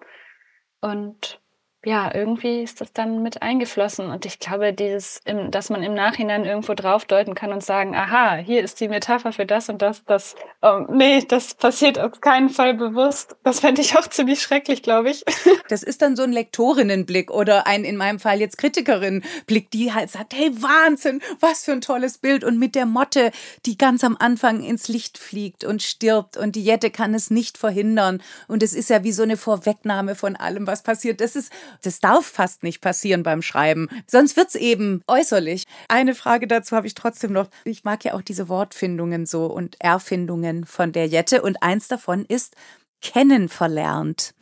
Und 0.82 1.40
ja, 1.88 2.14
irgendwie 2.14 2.64
ist 2.64 2.82
das 2.82 2.92
dann 2.92 3.24
mit 3.24 3.42
eingeflossen. 3.42 4.12
Und 4.12 4.26
ich 4.26 4.40
glaube, 4.40 4.74
dieses, 4.74 5.22
dass 5.52 5.70
man 5.70 5.84
im 5.84 5.94
Nachhinein 5.94 6.44
irgendwo 6.44 6.74
draufdeuten 6.74 7.34
kann 7.34 7.54
und 7.54 7.64
sagen, 7.64 7.96
aha, 7.96 8.36
hier 8.36 8.62
ist 8.62 8.82
die 8.82 8.90
Metapher 8.90 9.32
für 9.32 9.46
das 9.46 9.70
und 9.70 9.82
das, 9.82 10.04
das, 10.04 10.36
oh, 10.62 10.82
nee, 10.90 11.24
das 11.26 11.54
passiert 11.54 11.98
auf 11.98 12.20
keinen 12.20 12.50
Fall 12.50 12.74
bewusst. 12.74 13.38
Das 13.46 13.62
fände 13.62 13.80
ich 13.80 13.98
auch 13.98 14.06
ziemlich 14.08 14.42
schrecklich, 14.42 14.84
glaube 14.84 15.12
ich. 15.12 15.24
Das 15.70 15.84
ist 15.84 16.02
dann 16.02 16.16
so 16.16 16.24
ein 16.24 16.32
Lektorinnenblick 16.32 17.30
oder 17.30 17.68
ein, 17.68 17.84
in 17.84 17.98
meinem 17.98 18.20
Fall 18.20 18.40
jetzt 18.40 18.58
Kritikerinnenblick, 18.58 19.70
die 19.72 19.94
halt 19.94 20.10
sagt, 20.10 20.34
hey, 20.34 20.50
Wahnsinn, 20.62 21.22
was 21.42 21.66
für 21.66 21.74
ein 21.74 21.82
tolles 21.82 22.20
Bild. 22.20 22.46
Und 22.46 22.58
mit 22.58 22.74
der 22.74 22.86
Motte, 22.86 23.32
die 23.66 23.78
ganz 23.78 24.04
am 24.06 24.16
Anfang 24.18 24.62
ins 24.62 24.88
Licht 24.88 25.18
fliegt 25.18 25.66
und 25.66 25.82
stirbt 25.82 26.38
und 26.38 26.56
die 26.56 26.64
Jette 26.64 26.90
kann 26.90 27.14
es 27.14 27.32
nicht 27.32 27.58
verhindern. 27.58 28.22
Und 28.48 28.64
es 28.64 28.74
ist 28.74 28.90
ja 28.90 29.04
wie 29.04 29.12
so 29.12 29.24
eine 29.24 29.36
Vorwegnahme 29.36 30.16
von 30.16 30.38
allem, 30.38 30.68
was 30.68 30.84
passiert. 30.84 31.20
Das 31.20 31.36
ist 31.36 31.52
das 31.82 32.00
darf 32.00 32.26
fast 32.26 32.64
nicht 32.64 32.82
passieren 32.82 33.24
beim 33.24 33.42
Schreiben. 33.42 33.88
Sonst 34.08 34.38
wird's 34.38 34.56
eben 34.56 35.02
äußerlich. 35.08 35.64
Eine 35.88 36.16
Frage 36.16 36.48
dazu 36.48 36.76
habe 36.76 36.88
ich 36.88 36.96
trotzdem 36.96 37.34
noch. 37.34 37.50
Ich 37.64 37.84
mag 37.84 38.04
ja 38.06 38.14
auch 38.14 38.22
diese 38.22 38.50
Wortfindungen 38.50 39.26
so 39.26 39.46
und 39.46 39.76
Erfindungen 39.80 40.66
von 40.66 40.92
der 40.92 41.08
Jette. 41.08 41.42
Und 41.42 41.62
eins 41.64 41.88
davon 41.88 42.26
ist, 42.26 42.56
kennenverlernt. 43.02 44.34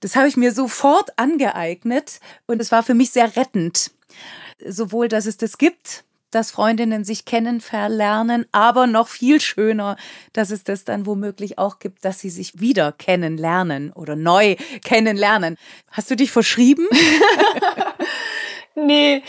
Das 0.00 0.16
habe 0.16 0.28
ich 0.28 0.36
mir 0.36 0.52
sofort 0.52 1.18
angeeignet 1.18 2.20
und 2.46 2.60
es 2.60 2.72
war 2.72 2.82
für 2.82 2.94
mich 2.94 3.10
sehr 3.10 3.36
rettend. 3.36 3.90
Sowohl, 4.64 5.08
dass 5.08 5.26
es 5.26 5.38
das 5.38 5.58
gibt, 5.58 6.04
dass 6.34 6.50
Freundinnen 6.50 7.04
sich 7.04 7.24
kennen, 7.24 7.60
verlernen, 7.60 8.46
aber 8.52 8.86
noch 8.86 9.08
viel 9.08 9.40
schöner, 9.40 9.96
dass 10.32 10.50
es 10.50 10.64
das 10.64 10.84
dann 10.84 11.06
womöglich 11.06 11.58
auch 11.58 11.78
gibt, 11.78 12.04
dass 12.04 12.18
sie 12.20 12.30
sich 12.30 12.60
wieder 12.60 12.92
kennenlernen 12.92 13.92
oder 13.92 14.16
neu 14.16 14.56
kennenlernen. 14.84 15.56
Hast 15.90 16.10
du 16.10 16.16
dich 16.16 16.30
verschrieben? 16.30 16.88
nee, 18.74 19.22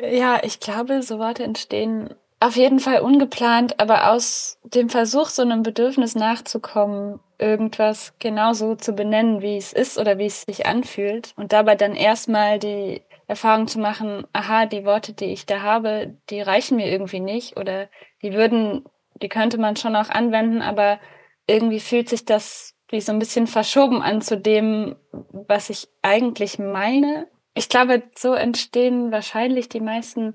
ja, 0.00 0.40
ich 0.42 0.60
glaube, 0.60 1.02
so 1.02 1.18
Worte 1.18 1.44
entstehen 1.44 2.14
auf 2.40 2.56
jeden 2.56 2.78
Fall 2.78 3.00
ungeplant, 3.00 3.80
aber 3.80 4.12
aus 4.12 4.58
dem 4.62 4.90
Versuch, 4.90 5.28
so 5.28 5.42
einem 5.42 5.62
Bedürfnis 5.62 6.14
nachzukommen, 6.14 7.18
irgendwas 7.38 8.12
genauso 8.18 8.76
zu 8.76 8.92
benennen, 8.92 9.42
wie 9.42 9.56
es 9.56 9.72
ist 9.72 9.98
oder 9.98 10.18
wie 10.18 10.26
es 10.26 10.42
sich 10.42 10.66
anfühlt 10.66 11.32
und 11.36 11.52
dabei 11.52 11.74
dann 11.74 11.94
erstmal 11.94 12.58
die 12.58 13.02
Erfahrung 13.28 13.68
zu 13.68 13.78
machen, 13.78 14.26
aha, 14.32 14.66
die 14.66 14.86
Worte, 14.86 15.12
die 15.12 15.26
ich 15.26 15.44
da 15.44 15.60
habe, 15.60 16.16
die 16.30 16.40
reichen 16.40 16.76
mir 16.76 16.90
irgendwie 16.90 17.20
nicht 17.20 17.58
oder 17.58 17.88
die 18.22 18.32
würden, 18.32 18.84
die 19.22 19.28
könnte 19.28 19.58
man 19.58 19.76
schon 19.76 19.94
auch 19.94 20.08
anwenden, 20.08 20.62
aber 20.62 20.98
irgendwie 21.46 21.78
fühlt 21.78 22.08
sich 22.08 22.24
das 22.24 22.74
wie 22.88 23.02
so 23.02 23.12
ein 23.12 23.18
bisschen 23.18 23.46
verschoben 23.46 24.00
an 24.02 24.22
zu 24.22 24.38
dem, 24.38 24.96
was 25.12 25.68
ich 25.68 25.88
eigentlich 26.00 26.58
meine. 26.58 27.28
Ich 27.52 27.68
glaube, 27.68 28.02
so 28.16 28.32
entstehen 28.32 29.12
wahrscheinlich 29.12 29.68
die 29.68 29.80
meisten 29.80 30.34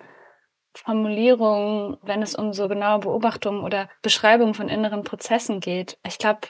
Formulierungen, 0.76 1.98
wenn 2.04 2.22
es 2.22 2.36
um 2.36 2.54
so 2.54 2.68
genaue 2.68 3.00
Beobachtungen 3.00 3.64
oder 3.64 3.90
Beschreibungen 4.04 4.54
von 4.54 4.70
inneren 4.70 5.04
Prozessen 5.04 5.62
geht. 5.62 5.98
Ich 6.06 6.20
glaube, 6.20 6.42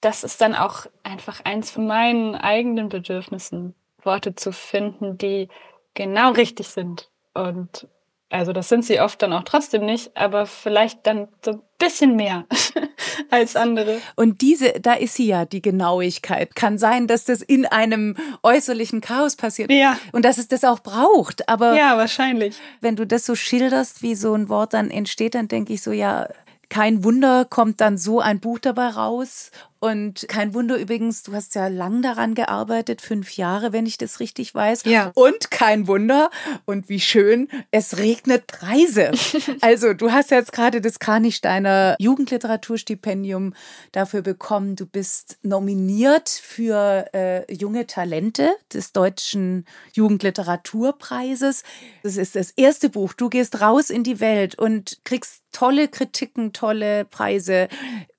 das 0.00 0.22
ist 0.22 0.40
dann 0.40 0.54
auch 0.54 0.86
einfach 1.02 1.44
eins 1.44 1.72
von 1.72 1.88
meinen 1.88 2.36
eigenen 2.36 2.88
Bedürfnissen. 2.88 3.74
Worte 4.06 4.34
zu 4.34 4.52
finden, 4.52 5.18
die 5.18 5.48
genau 5.94 6.32
richtig 6.32 6.68
sind. 6.68 7.10
Und 7.34 7.88
also 8.28 8.52
das 8.52 8.68
sind 8.68 8.84
sie 8.84 9.00
oft 9.00 9.22
dann 9.22 9.32
auch 9.32 9.44
trotzdem 9.44 9.84
nicht, 9.84 10.16
aber 10.16 10.46
vielleicht 10.46 11.06
dann 11.06 11.28
so 11.44 11.52
ein 11.52 11.62
bisschen 11.78 12.16
mehr 12.16 12.44
als 13.30 13.54
andere. 13.54 14.00
Und 14.16 14.40
diese, 14.40 14.72
da 14.80 14.94
ist 14.94 15.14
sie 15.14 15.26
ja, 15.26 15.44
die 15.44 15.62
Genauigkeit. 15.62 16.56
Kann 16.56 16.76
sein, 16.78 17.06
dass 17.06 17.24
das 17.24 17.40
in 17.40 17.66
einem 17.66 18.16
äußerlichen 18.42 19.00
Chaos 19.00 19.36
passiert. 19.36 19.70
Ja. 19.70 19.96
Und 20.10 20.24
dass 20.24 20.38
es 20.38 20.48
das 20.48 20.64
auch 20.64 20.80
braucht. 20.80 21.48
Aber. 21.48 21.76
Ja, 21.76 21.96
wahrscheinlich. 21.96 22.56
Wenn 22.80 22.96
du 22.96 23.06
das 23.06 23.26
so 23.26 23.36
schilderst, 23.36 24.02
wie 24.02 24.16
so 24.16 24.34
ein 24.34 24.48
Wort 24.48 24.74
dann 24.74 24.90
entsteht, 24.90 25.36
dann 25.36 25.46
denke 25.46 25.72
ich 25.72 25.82
so, 25.82 25.92
ja, 25.92 26.28
kein 26.68 27.04
Wunder 27.04 27.44
kommt 27.44 27.80
dann 27.80 27.96
so 27.96 28.20
ein 28.20 28.40
Buch 28.40 28.58
dabei 28.58 28.88
raus 28.88 29.52
und 29.78 30.26
kein 30.28 30.54
Wunder 30.54 30.78
übrigens, 30.78 31.22
du 31.22 31.32
hast 31.32 31.54
ja 31.54 31.68
lang 31.68 32.02
daran 32.02 32.34
gearbeitet, 32.34 33.00
fünf 33.00 33.36
Jahre, 33.36 33.72
wenn 33.72 33.86
ich 33.86 33.98
das 33.98 34.20
richtig 34.20 34.54
weiß. 34.54 34.84
Ja. 34.84 35.10
Und 35.14 35.50
kein 35.50 35.86
Wunder, 35.86 36.30
und 36.64 36.88
wie 36.88 37.00
schön, 37.00 37.48
es 37.70 37.98
regnet 37.98 38.46
Preise. 38.46 39.12
also 39.60 39.92
du 39.92 40.12
hast 40.12 40.30
jetzt 40.30 40.52
gerade 40.52 40.80
das 40.80 40.98
Kranichsteiner 40.98 41.96
Jugendliteraturstipendium 41.98 43.54
dafür 43.92 44.22
bekommen. 44.22 44.76
Du 44.76 44.86
bist 44.86 45.38
nominiert 45.42 46.28
für 46.28 47.06
äh, 47.12 47.52
junge 47.52 47.86
Talente 47.86 48.56
des 48.72 48.92
Deutschen 48.92 49.66
Jugendliteraturpreises. 49.92 51.64
Das 52.02 52.16
ist 52.16 52.34
das 52.34 52.50
erste 52.52 52.88
Buch. 52.88 53.12
Du 53.12 53.28
gehst 53.28 53.60
raus 53.60 53.90
in 53.90 54.04
die 54.04 54.20
Welt 54.20 54.58
und 54.58 55.00
kriegst 55.04 55.42
tolle 55.52 55.88
Kritiken, 55.88 56.52
tolle 56.52 57.04
Preise. 57.04 57.68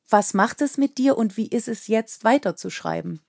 Was 0.09 0.33
macht 0.33 0.61
es 0.61 0.77
mit 0.77 0.97
dir 0.97 1.17
und 1.17 1.37
wie 1.37 1.47
ist 1.47 1.67
es 1.67 1.87
jetzt 1.87 2.23
weiterzuschreiben? 2.23 3.21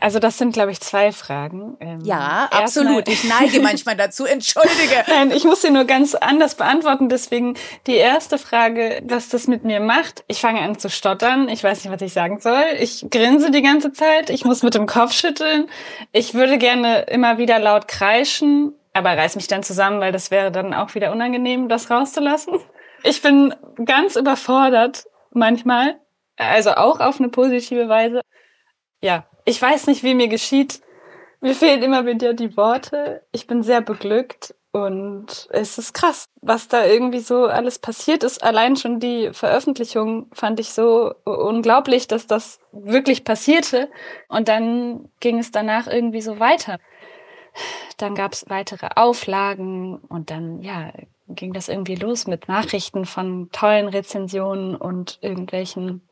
Also 0.00 0.18
das 0.18 0.38
sind, 0.38 0.52
glaube 0.52 0.70
ich, 0.72 0.80
zwei 0.80 1.12
Fragen. 1.12 1.76
Ähm, 1.80 2.00
ja, 2.02 2.48
absolut. 2.50 3.08
Ich 3.08 3.24
neige 3.24 3.60
manchmal 3.60 3.94
dazu, 3.94 4.24
entschuldige. 4.24 5.04
Nein, 5.08 5.30
ich 5.30 5.44
muss 5.44 5.62
sie 5.62 5.70
nur 5.70 5.84
ganz 5.84 6.14
anders 6.14 6.54
beantworten. 6.54 7.08
Deswegen 7.08 7.54
die 7.86 7.94
erste 7.94 8.38
Frage, 8.38 9.02
was 9.04 9.28
das 9.28 9.46
mit 9.46 9.64
mir 9.64 9.80
macht. 9.80 10.24
Ich 10.28 10.40
fange 10.40 10.60
an 10.60 10.78
zu 10.78 10.88
stottern. 10.88 11.48
Ich 11.48 11.62
weiß 11.62 11.84
nicht, 11.84 11.92
was 11.92 12.00
ich 12.00 12.14
sagen 12.14 12.40
soll. 12.40 12.64
Ich 12.80 13.06
grinse 13.10 13.50
die 13.50 13.62
ganze 13.62 13.92
Zeit. 13.92 14.30
Ich 14.30 14.44
muss 14.44 14.62
mit 14.62 14.74
dem 14.74 14.86
Kopf 14.86 15.12
schütteln. 15.12 15.68
Ich 16.12 16.34
würde 16.34 16.56
gerne 16.58 17.02
immer 17.02 17.36
wieder 17.38 17.58
laut 17.58 17.86
kreischen, 17.86 18.72
aber 18.94 19.10
reiß 19.10 19.36
mich 19.36 19.46
dann 19.46 19.62
zusammen, 19.62 20.00
weil 20.00 20.12
das 20.12 20.30
wäre 20.30 20.50
dann 20.50 20.72
auch 20.72 20.94
wieder 20.94 21.12
unangenehm, 21.12 21.68
das 21.68 21.90
rauszulassen. 21.90 22.54
Ich 23.02 23.20
bin 23.20 23.54
ganz 23.84 24.16
überfordert 24.16 25.04
manchmal 25.32 25.96
also 26.36 26.72
auch 26.72 27.00
auf 27.00 27.18
eine 27.18 27.28
positive 27.28 27.88
Weise. 27.88 28.20
Ja, 29.00 29.26
ich 29.44 29.60
weiß 29.60 29.86
nicht, 29.86 30.02
wie 30.02 30.14
mir 30.14 30.28
geschieht. 30.28 30.80
Mir 31.40 31.54
fehlen 31.54 31.82
immer 31.82 32.06
wieder 32.06 32.34
die 32.34 32.56
Worte. 32.56 33.22
Ich 33.32 33.46
bin 33.46 33.62
sehr 33.62 33.80
beglückt 33.80 34.54
und 34.72 35.48
es 35.50 35.78
ist 35.78 35.94
krass, 35.94 36.26
was 36.42 36.68
da 36.68 36.84
irgendwie 36.84 37.20
so 37.20 37.46
alles 37.46 37.78
passiert 37.78 38.24
ist. 38.24 38.42
Allein 38.42 38.76
schon 38.76 39.00
die 39.00 39.30
Veröffentlichung 39.32 40.28
fand 40.32 40.60
ich 40.60 40.70
so 40.70 41.14
unglaublich, 41.24 42.08
dass 42.08 42.26
das 42.26 42.60
wirklich 42.72 43.24
passierte. 43.24 43.88
Und 44.28 44.48
dann 44.48 45.08
ging 45.20 45.38
es 45.38 45.50
danach 45.50 45.86
irgendwie 45.86 46.20
so 46.20 46.40
weiter. 46.40 46.78
Dann 47.96 48.14
gab 48.14 48.34
es 48.34 48.50
weitere 48.50 48.88
Auflagen 48.96 49.96
und 49.96 50.30
dann, 50.30 50.60
ja, 50.60 50.92
ging 51.28 51.52
das 51.52 51.68
irgendwie 51.68 51.96
los 51.96 52.26
mit 52.26 52.48
Nachrichten 52.48 53.06
von 53.06 53.48
tollen 53.52 53.88
Rezensionen 53.88 54.76
und 54.76 55.18
irgendwelchen 55.22 56.06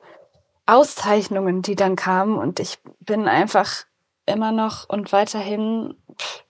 Auszeichnungen, 0.66 1.62
die 1.62 1.76
dann 1.76 1.96
kamen. 1.96 2.38
Und 2.38 2.60
ich 2.60 2.78
bin 3.00 3.28
einfach 3.28 3.84
immer 4.26 4.52
noch 4.52 4.88
und 4.88 5.12
weiterhin 5.12 5.94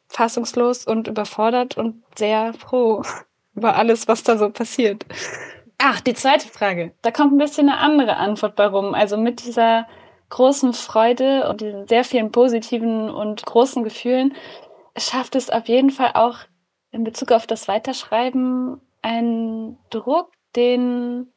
fassungslos 0.08 0.86
und 0.86 1.08
überfordert 1.08 1.76
und 1.76 2.02
sehr 2.16 2.54
froh 2.54 3.02
über 3.54 3.76
alles, 3.76 4.08
was 4.08 4.22
da 4.22 4.38
so 4.38 4.50
passiert. 4.50 5.04
Ach, 5.78 6.00
die 6.00 6.14
zweite 6.14 6.48
Frage. 6.48 6.92
Da 7.02 7.10
kommt 7.10 7.32
ein 7.32 7.38
bisschen 7.38 7.68
eine 7.68 7.78
andere 7.78 8.16
Antwort 8.16 8.56
bei 8.56 8.66
rum. 8.66 8.94
Also 8.94 9.16
mit 9.16 9.44
dieser 9.44 9.86
großen 10.30 10.72
Freude 10.72 11.48
und 11.48 11.60
diesen 11.60 11.86
sehr 11.86 12.04
vielen 12.04 12.32
positiven 12.32 13.10
und 13.10 13.44
großen 13.44 13.84
Gefühlen 13.84 14.34
schafft 14.96 15.34
es 15.34 15.50
auf 15.50 15.68
jeden 15.68 15.90
Fall 15.90 16.12
auch 16.14 16.38
in 16.90 17.04
Bezug 17.04 17.32
auf 17.32 17.46
das 17.46 17.68
Weiterschreiben 17.68 18.80
einen 19.02 19.78
Druck, 19.90 20.30
den 20.56 21.32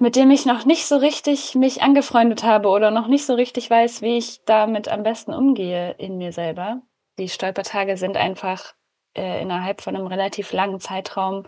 mit 0.00 0.16
dem 0.16 0.30
ich 0.30 0.46
noch 0.46 0.64
nicht 0.64 0.86
so 0.86 0.96
richtig 0.96 1.54
mich 1.54 1.82
angefreundet 1.82 2.44
habe 2.44 2.68
oder 2.68 2.90
noch 2.90 3.06
nicht 3.06 3.26
so 3.26 3.34
richtig 3.34 3.70
weiß, 3.70 4.02
wie 4.02 4.18
ich 4.18 4.44
damit 4.44 4.88
am 4.88 5.02
besten 5.02 5.32
umgehe 5.32 5.92
in 5.98 6.18
mir 6.18 6.32
selber. 6.32 6.82
Die 7.18 7.28
Stolpertage 7.28 7.96
sind 7.96 8.16
einfach 8.16 8.74
äh, 9.16 9.40
innerhalb 9.40 9.80
von 9.80 9.96
einem 9.96 10.06
relativ 10.06 10.52
langen 10.52 10.80
Zeitraum 10.80 11.46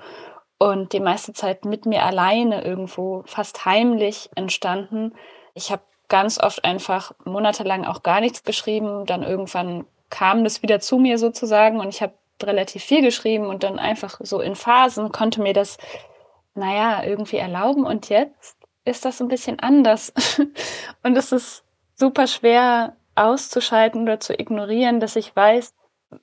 und 0.59 0.93
die 0.93 1.01
meiste 1.01 1.33
Zeit 1.33 1.65
mit 1.65 1.87
mir 1.87 2.05
alleine 2.05 2.65
irgendwo 2.65 3.23
fast 3.27 3.65
heimlich 3.65 4.31
entstanden. 4.35 5.15
Ich 5.55 5.71
habe 5.71 5.83
ganz 6.09 6.39
oft 6.39 6.65
einfach 6.65 7.13
monatelang 7.25 7.85
auch 7.85 8.03
gar 8.03 8.21
nichts 8.21 8.45
geschrieben. 8.45 9.07
Dann 9.07 9.23
irgendwann 9.23 9.87
kam 10.09 10.45
das 10.45 10.63
wieder 10.63 10.81
zu 10.81 10.99
mir 10.99 11.19
sozusagen 11.19 11.81
und 11.81 11.89
ich 11.89 12.01
habe 12.01 12.15
relativ 12.43 12.85
viel 12.85 13.03
geschrieben 13.03 13.47
und 13.47 13.63
dann 13.63 13.79
einfach 13.79 14.21
so 14.21 14.41
in 14.41 14.55
Phasen 14.55 15.11
konnte 15.11 15.41
mir 15.41 15.53
das, 15.53 15.79
naja, 16.57 17.05
irgendwie 17.05 17.37
erlauben. 17.37 17.85
Und 17.85 18.09
jetzt 18.09 18.57
ist 18.85 19.05
das 19.05 19.21
ein 19.21 19.29
bisschen 19.29 19.61
anders. 19.61 20.13
und 21.03 21.17
es 21.17 21.33
ist 21.33 21.65
super 21.95 22.27
schwer 22.27 22.97
auszuschalten 23.15 24.03
oder 24.03 24.21
zu 24.21 24.39
ignorieren, 24.39 25.01
dass 25.01 25.17
ich 25.17 25.35
weiß, 25.35 25.75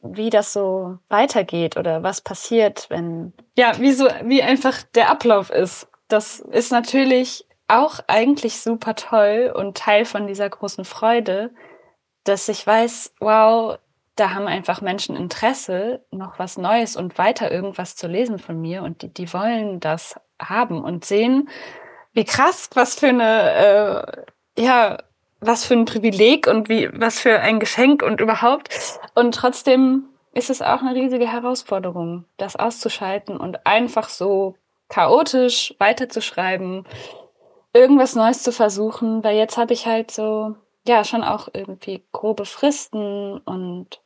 wie 0.02 0.30
das 0.30 0.54
so 0.54 0.98
weitergeht 1.10 1.78
oder 1.78 2.04
was 2.04 2.22
passiert, 2.22 2.90
wenn, 2.90 3.34
ja, 3.58 3.80
wie 3.80 3.92
so, 3.92 4.08
wie 4.24 4.42
einfach 4.42 4.84
der 4.96 5.10
Ablauf 5.10 5.50
ist. 5.50 5.88
Das 6.08 6.40
ist 6.40 6.72
natürlich 6.72 7.46
auch 7.68 8.00
eigentlich 8.08 8.62
super 8.62 8.96
toll 8.96 9.52
und 9.54 9.78
Teil 9.78 10.06
von 10.06 10.28
dieser 10.28 10.50
großen 10.50 10.86
Freude, 10.86 11.52
dass 12.24 12.48
ich 12.48 12.66
weiß, 12.66 13.14
wow, 13.20 13.78
da 14.16 14.34
haben 14.34 14.48
einfach 14.48 14.82
Menschen 14.82 15.16
Interesse, 15.16 16.06
noch 16.12 16.38
was 16.38 16.58
Neues 16.58 16.96
und 16.96 17.18
weiter 17.18 17.52
irgendwas 17.52 17.96
zu 17.96 18.08
lesen 18.08 18.38
von 18.38 18.60
mir 18.62 18.84
und 18.84 19.02
die, 19.02 19.14
die 19.14 19.34
wollen 19.34 19.80
das 19.80 20.20
haben 20.40 20.84
und 20.84 21.06
sehen, 21.06 21.50
wie 22.14 22.26
krass, 22.26 22.70
was 22.76 22.96
für 22.96 23.08
eine, 23.08 24.26
äh, 24.58 24.62
ja, 24.62 24.98
was 25.40 25.66
für 25.66 25.74
ein 25.74 25.86
Privileg 25.86 26.48
und 26.48 26.70
wie, 26.70 26.90
was 26.94 27.20
für 27.20 27.40
ein 27.40 27.60
Geschenk 27.60 28.04
und 28.04 28.22
überhaupt. 28.22 29.00
Und 29.16 29.34
trotzdem 29.34 30.06
ist 30.34 30.50
es 30.50 30.62
auch 30.62 30.82
eine 30.82 30.96
riesige 30.96 31.32
Herausforderung, 31.32 32.26
das 32.38 32.56
auszuschalten 32.56 33.38
und 33.38 33.66
einfach 33.66 34.10
so 34.10 34.56
chaotisch 34.90 35.76
weiterzuschreiben, 35.80 36.86
irgendwas 37.74 38.16
Neues 38.16 38.44
zu 38.44 38.52
versuchen, 38.52 39.24
weil 39.24 39.36
jetzt 39.36 39.58
habe 39.58 39.74
ich 39.74 39.88
halt 39.88 40.12
so, 40.12 40.56
ja, 40.88 41.04
schon 41.04 41.24
auch 41.24 41.48
irgendwie 41.52 42.04
grobe 42.12 42.46
Fristen 42.46 43.40
und 43.40 44.02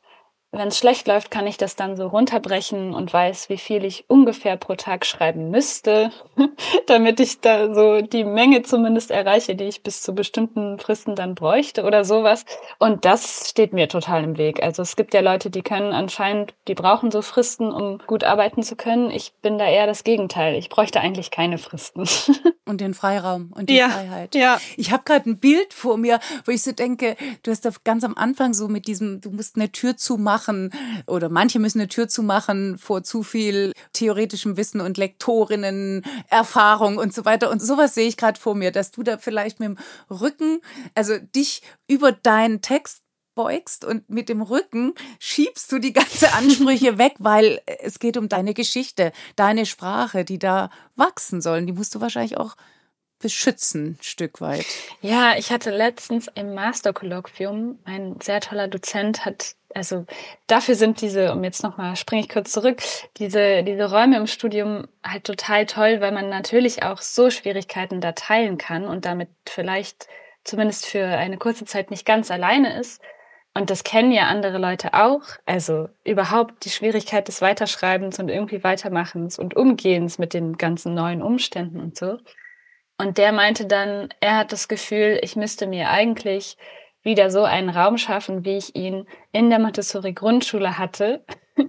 wenn 0.50 0.68
es 0.68 0.78
schlecht 0.78 1.06
läuft, 1.06 1.30
kann 1.30 1.46
ich 1.46 1.58
das 1.58 1.76
dann 1.76 1.96
so 1.96 2.06
runterbrechen 2.06 2.94
und 2.94 3.12
weiß, 3.12 3.50
wie 3.50 3.58
viel 3.58 3.84
ich 3.84 4.06
ungefähr 4.08 4.56
pro 4.56 4.76
Tag 4.76 5.04
schreiben 5.04 5.50
müsste, 5.50 6.10
damit 6.86 7.20
ich 7.20 7.40
da 7.40 7.74
so 7.74 8.00
die 8.00 8.24
Menge 8.24 8.62
zumindest 8.62 9.10
erreiche, 9.10 9.56
die 9.56 9.64
ich 9.64 9.82
bis 9.82 10.00
zu 10.00 10.14
bestimmten 10.14 10.78
Fristen 10.78 11.16
dann 11.16 11.34
bräuchte 11.34 11.84
oder 11.84 12.02
sowas. 12.02 12.46
Und 12.78 13.04
das 13.04 13.50
steht 13.50 13.74
mir 13.74 13.90
total 13.90 14.24
im 14.24 14.38
Weg. 14.38 14.62
Also 14.62 14.80
es 14.80 14.96
gibt 14.96 15.12
ja 15.12 15.20
Leute, 15.20 15.50
die 15.50 15.60
können 15.60 15.92
anscheinend, 15.92 16.54
die 16.66 16.74
brauchen 16.74 17.10
so 17.10 17.20
Fristen, 17.20 17.70
um 17.70 17.98
gut 18.06 18.24
arbeiten 18.24 18.62
zu 18.62 18.74
können. 18.74 19.10
Ich 19.10 19.34
bin 19.42 19.58
da 19.58 19.66
eher 19.66 19.86
das 19.86 20.02
Gegenteil. 20.02 20.54
Ich 20.54 20.70
bräuchte 20.70 21.00
eigentlich 21.00 21.30
keine 21.30 21.58
Fristen. 21.58 22.08
und 22.64 22.80
den 22.80 22.94
Freiraum 22.94 23.52
und 23.54 23.68
die 23.68 23.76
ja, 23.76 23.90
Freiheit. 23.90 24.34
Ja. 24.34 24.58
Ich 24.78 24.92
habe 24.92 25.02
gerade 25.04 25.28
ein 25.28 25.38
Bild 25.38 25.74
vor 25.74 25.98
mir, 25.98 26.20
wo 26.46 26.52
ich 26.52 26.62
so 26.62 26.72
denke, 26.72 27.16
du 27.42 27.50
hast 27.50 27.66
da 27.66 27.70
ganz 27.84 28.02
am 28.02 28.14
Anfang 28.16 28.54
so 28.54 28.68
mit 28.68 28.86
diesem, 28.86 29.20
du 29.20 29.30
musst 29.30 29.56
eine 29.56 29.70
Tür 29.70 29.98
zumachen 29.98 30.37
zumachen 30.38 30.70
oder 31.06 31.28
manche 31.28 31.58
müssen 31.58 31.80
eine 31.80 31.88
Tür 31.88 32.08
zumachen 32.08 32.78
vor 32.78 33.02
zu 33.02 33.22
viel 33.22 33.72
theoretischem 33.92 34.56
Wissen 34.56 34.80
und 34.80 34.96
Lektorinnen 34.96 36.04
Erfahrung 36.28 36.98
und 36.98 37.12
so 37.12 37.24
weiter. 37.24 37.50
Und 37.50 37.60
sowas 37.60 37.94
sehe 37.94 38.08
ich 38.08 38.16
gerade 38.16 38.38
vor 38.38 38.54
mir, 38.54 38.70
dass 38.70 38.90
du 38.90 39.02
da 39.02 39.18
vielleicht 39.18 39.60
mit 39.60 39.70
dem 39.70 39.78
Rücken, 40.10 40.60
also 40.94 41.18
dich 41.18 41.62
über 41.88 42.12
deinen 42.12 42.60
Text 42.60 43.02
beugst 43.34 43.84
und 43.84 44.10
mit 44.10 44.28
dem 44.28 44.42
Rücken 44.42 44.94
schiebst 45.20 45.70
du 45.70 45.78
die 45.78 45.92
ganze 45.92 46.32
Ansprüche 46.34 46.98
weg, 46.98 47.14
weil 47.18 47.60
es 47.80 47.98
geht 47.98 48.16
um 48.16 48.28
deine 48.28 48.54
Geschichte, 48.54 49.12
deine 49.36 49.66
Sprache, 49.66 50.24
die 50.24 50.38
da 50.38 50.70
wachsen 50.96 51.40
sollen. 51.40 51.66
Die 51.66 51.72
musst 51.72 51.94
du 51.94 52.00
wahrscheinlich 52.00 52.36
auch 52.36 52.56
beschützen, 53.18 53.98
Stück 54.00 54.40
weit. 54.40 54.66
Ja, 55.00 55.34
ich 55.36 55.50
hatte 55.50 55.70
letztens 55.70 56.28
im 56.34 56.54
Masterkolloquium, 56.54 57.78
ein 57.84 58.16
sehr 58.20 58.40
toller 58.40 58.68
Dozent 58.68 59.24
hat, 59.24 59.54
also 59.74 60.06
dafür 60.46 60.74
sind 60.74 61.00
diese, 61.00 61.32
um 61.32 61.44
jetzt 61.44 61.62
nochmal, 61.62 61.96
springe 61.96 62.22
ich 62.22 62.28
kurz 62.28 62.52
zurück, 62.52 62.82
diese, 63.16 63.62
diese 63.62 63.90
Räume 63.90 64.16
im 64.16 64.26
Studium 64.26 64.88
halt 65.04 65.24
total 65.24 65.66
toll, 65.66 66.00
weil 66.00 66.12
man 66.12 66.28
natürlich 66.28 66.82
auch 66.82 67.00
so 67.00 67.30
Schwierigkeiten 67.30 68.00
da 68.00 68.12
teilen 68.12 68.58
kann 68.58 68.86
und 68.86 69.04
damit 69.04 69.28
vielleicht 69.46 70.06
zumindest 70.44 70.86
für 70.86 71.04
eine 71.04 71.36
kurze 71.36 71.64
Zeit 71.64 71.90
nicht 71.90 72.06
ganz 72.06 72.30
alleine 72.30 72.78
ist. 72.78 73.02
Und 73.54 73.70
das 73.70 73.82
kennen 73.82 74.12
ja 74.12 74.24
andere 74.24 74.58
Leute 74.58 74.94
auch. 74.94 75.22
Also 75.44 75.88
überhaupt 76.04 76.64
die 76.64 76.70
Schwierigkeit 76.70 77.26
des 77.26 77.42
Weiterschreibens 77.42 78.18
und 78.18 78.28
irgendwie 78.28 78.62
Weitermachens 78.62 79.38
und 79.38 79.56
Umgehens 79.56 80.18
mit 80.18 80.32
den 80.32 80.56
ganzen 80.56 80.94
neuen 80.94 81.22
Umständen 81.22 81.80
und 81.80 81.96
so. 81.96 82.18
Und 82.98 83.16
der 83.16 83.32
meinte 83.32 83.66
dann, 83.66 84.08
er 84.20 84.36
hat 84.36 84.52
das 84.52 84.66
Gefühl, 84.66 85.20
ich 85.22 85.36
müsste 85.36 85.66
mir 85.66 85.90
eigentlich 85.90 86.56
wieder 87.02 87.30
so 87.30 87.44
einen 87.44 87.70
Raum 87.70 87.96
schaffen, 87.96 88.44
wie 88.44 88.56
ich 88.56 88.74
ihn 88.74 89.06
in 89.32 89.50
der 89.50 89.60
Montessori 89.60 90.12
Grundschule 90.12 90.78
hatte, 90.78 91.24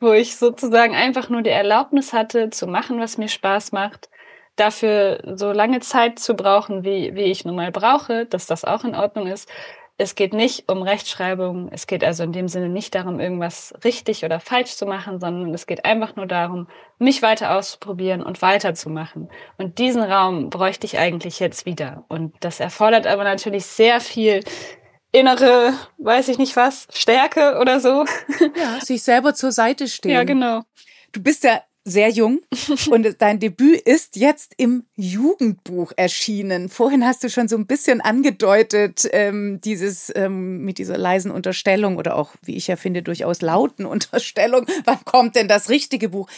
wo 0.00 0.12
ich 0.12 0.36
sozusagen 0.36 0.94
einfach 0.94 1.30
nur 1.30 1.42
die 1.42 1.50
Erlaubnis 1.50 2.12
hatte, 2.12 2.50
zu 2.50 2.66
machen, 2.66 3.00
was 3.00 3.16
mir 3.16 3.28
Spaß 3.28 3.72
macht, 3.72 4.10
dafür 4.56 5.20
so 5.36 5.50
lange 5.50 5.80
Zeit 5.80 6.18
zu 6.18 6.34
brauchen, 6.34 6.84
wie, 6.84 7.14
wie 7.14 7.24
ich 7.24 7.44
nun 7.44 7.56
mal 7.56 7.72
brauche, 7.72 8.26
dass 8.26 8.46
das 8.46 8.64
auch 8.64 8.84
in 8.84 8.94
Ordnung 8.94 9.26
ist, 9.26 9.50
es 9.98 10.14
geht 10.14 10.34
nicht 10.34 10.70
um 10.70 10.82
Rechtschreibung, 10.82 11.70
es 11.72 11.86
geht 11.86 12.04
also 12.04 12.22
in 12.22 12.32
dem 12.32 12.48
Sinne 12.48 12.68
nicht 12.68 12.94
darum, 12.94 13.18
irgendwas 13.18 13.74
richtig 13.82 14.24
oder 14.24 14.40
falsch 14.40 14.76
zu 14.76 14.84
machen, 14.84 15.20
sondern 15.20 15.54
es 15.54 15.66
geht 15.66 15.86
einfach 15.86 16.16
nur 16.16 16.26
darum, 16.26 16.68
mich 16.98 17.22
weiter 17.22 17.56
auszuprobieren 17.56 18.22
und 18.22 18.42
weiterzumachen. 18.42 19.30
Und 19.56 19.78
diesen 19.78 20.02
Raum 20.02 20.50
bräuchte 20.50 20.86
ich 20.86 20.98
eigentlich 20.98 21.40
jetzt 21.40 21.64
wieder. 21.64 22.04
Und 22.08 22.34
das 22.40 22.60
erfordert 22.60 23.06
aber 23.06 23.24
natürlich 23.24 23.64
sehr 23.64 24.00
viel 24.00 24.44
innere, 25.12 25.72
weiß 25.96 26.28
ich 26.28 26.36
nicht 26.36 26.56
was, 26.56 26.88
Stärke 26.92 27.58
oder 27.58 27.80
so. 27.80 28.04
Ja, 28.54 28.80
sich 28.80 29.02
selber 29.02 29.32
zur 29.32 29.52
Seite 29.52 29.88
stehen. 29.88 30.12
Ja, 30.12 30.24
genau. 30.24 30.62
Du 31.12 31.22
bist 31.22 31.44
ja 31.44 31.62
sehr 31.86 32.10
jung 32.10 32.40
und 32.90 33.22
dein 33.22 33.38
Debüt 33.38 33.80
ist 33.82 34.16
jetzt 34.16 34.54
im 34.56 34.84
Jugendbuch 34.96 35.92
erschienen. 35.96 36.68
Vorhin 36.68 37.06
hast 37.06 37.22
du 37.22 37.30
schon 37.30 37.46
so 37.46 37.56
ein 37.56 37.66
bisschen 37.66 38.00
angedeutet, 38.00 39.08
ähm, 39.12 39.60
dieses 39.62 40.12
ähm, 40.14 40.64
mit 40.64 40.78
dieser 40.78 40.98
leisen 40.98 41.30
Unterstellung 41.30 41.96
oder 41.96 42.16
auch, 42.16 42.32
wie 42.42 42.56
ich 42.56 42.66
ja 42.66 42.74
finde, 42.76 43.02
durchaus 43.02 43.40
lauten 43.40 43.86
Unterstellung. 43.86 44.66
Wann 44.84 45.04
kommt 45.04 45.36
denn 45.36 45.46
das 45.46 45.70
richtige 45.70 46.08
Buch? 46.08 46.28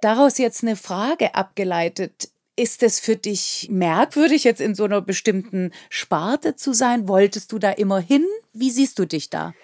Daraus 0.00 0.36
jetzt 0.36 0.64
eine 0.64 0.76
Frage 0.76 1.34
abgeleitet. 1.34 2.30
Ist 2.56 2.82
es 2.82 2.98
für 2.98 3.14
dich 3.14 3.68
merkwürdig, 3.70 4.42
jetzt 4.42 4.60
in 4.60 4.74
so 4.74 4.84
einer 4.84 5.00
bestimmten 5.00 5.70
Sparte 5.90 6.56
zu 6.56 6.72
sein? 6.72 7.06
Wolltest 7.06 7.52
du 7.52 7.60
da 7.60 7.70
immer 7.70 8.00
hin? 8.00 8.26
Wie 8.52 8.70
siehst 8.70 8.98
du 8.98 9.04
dich 9.04 9.30
da? 9.30 9.54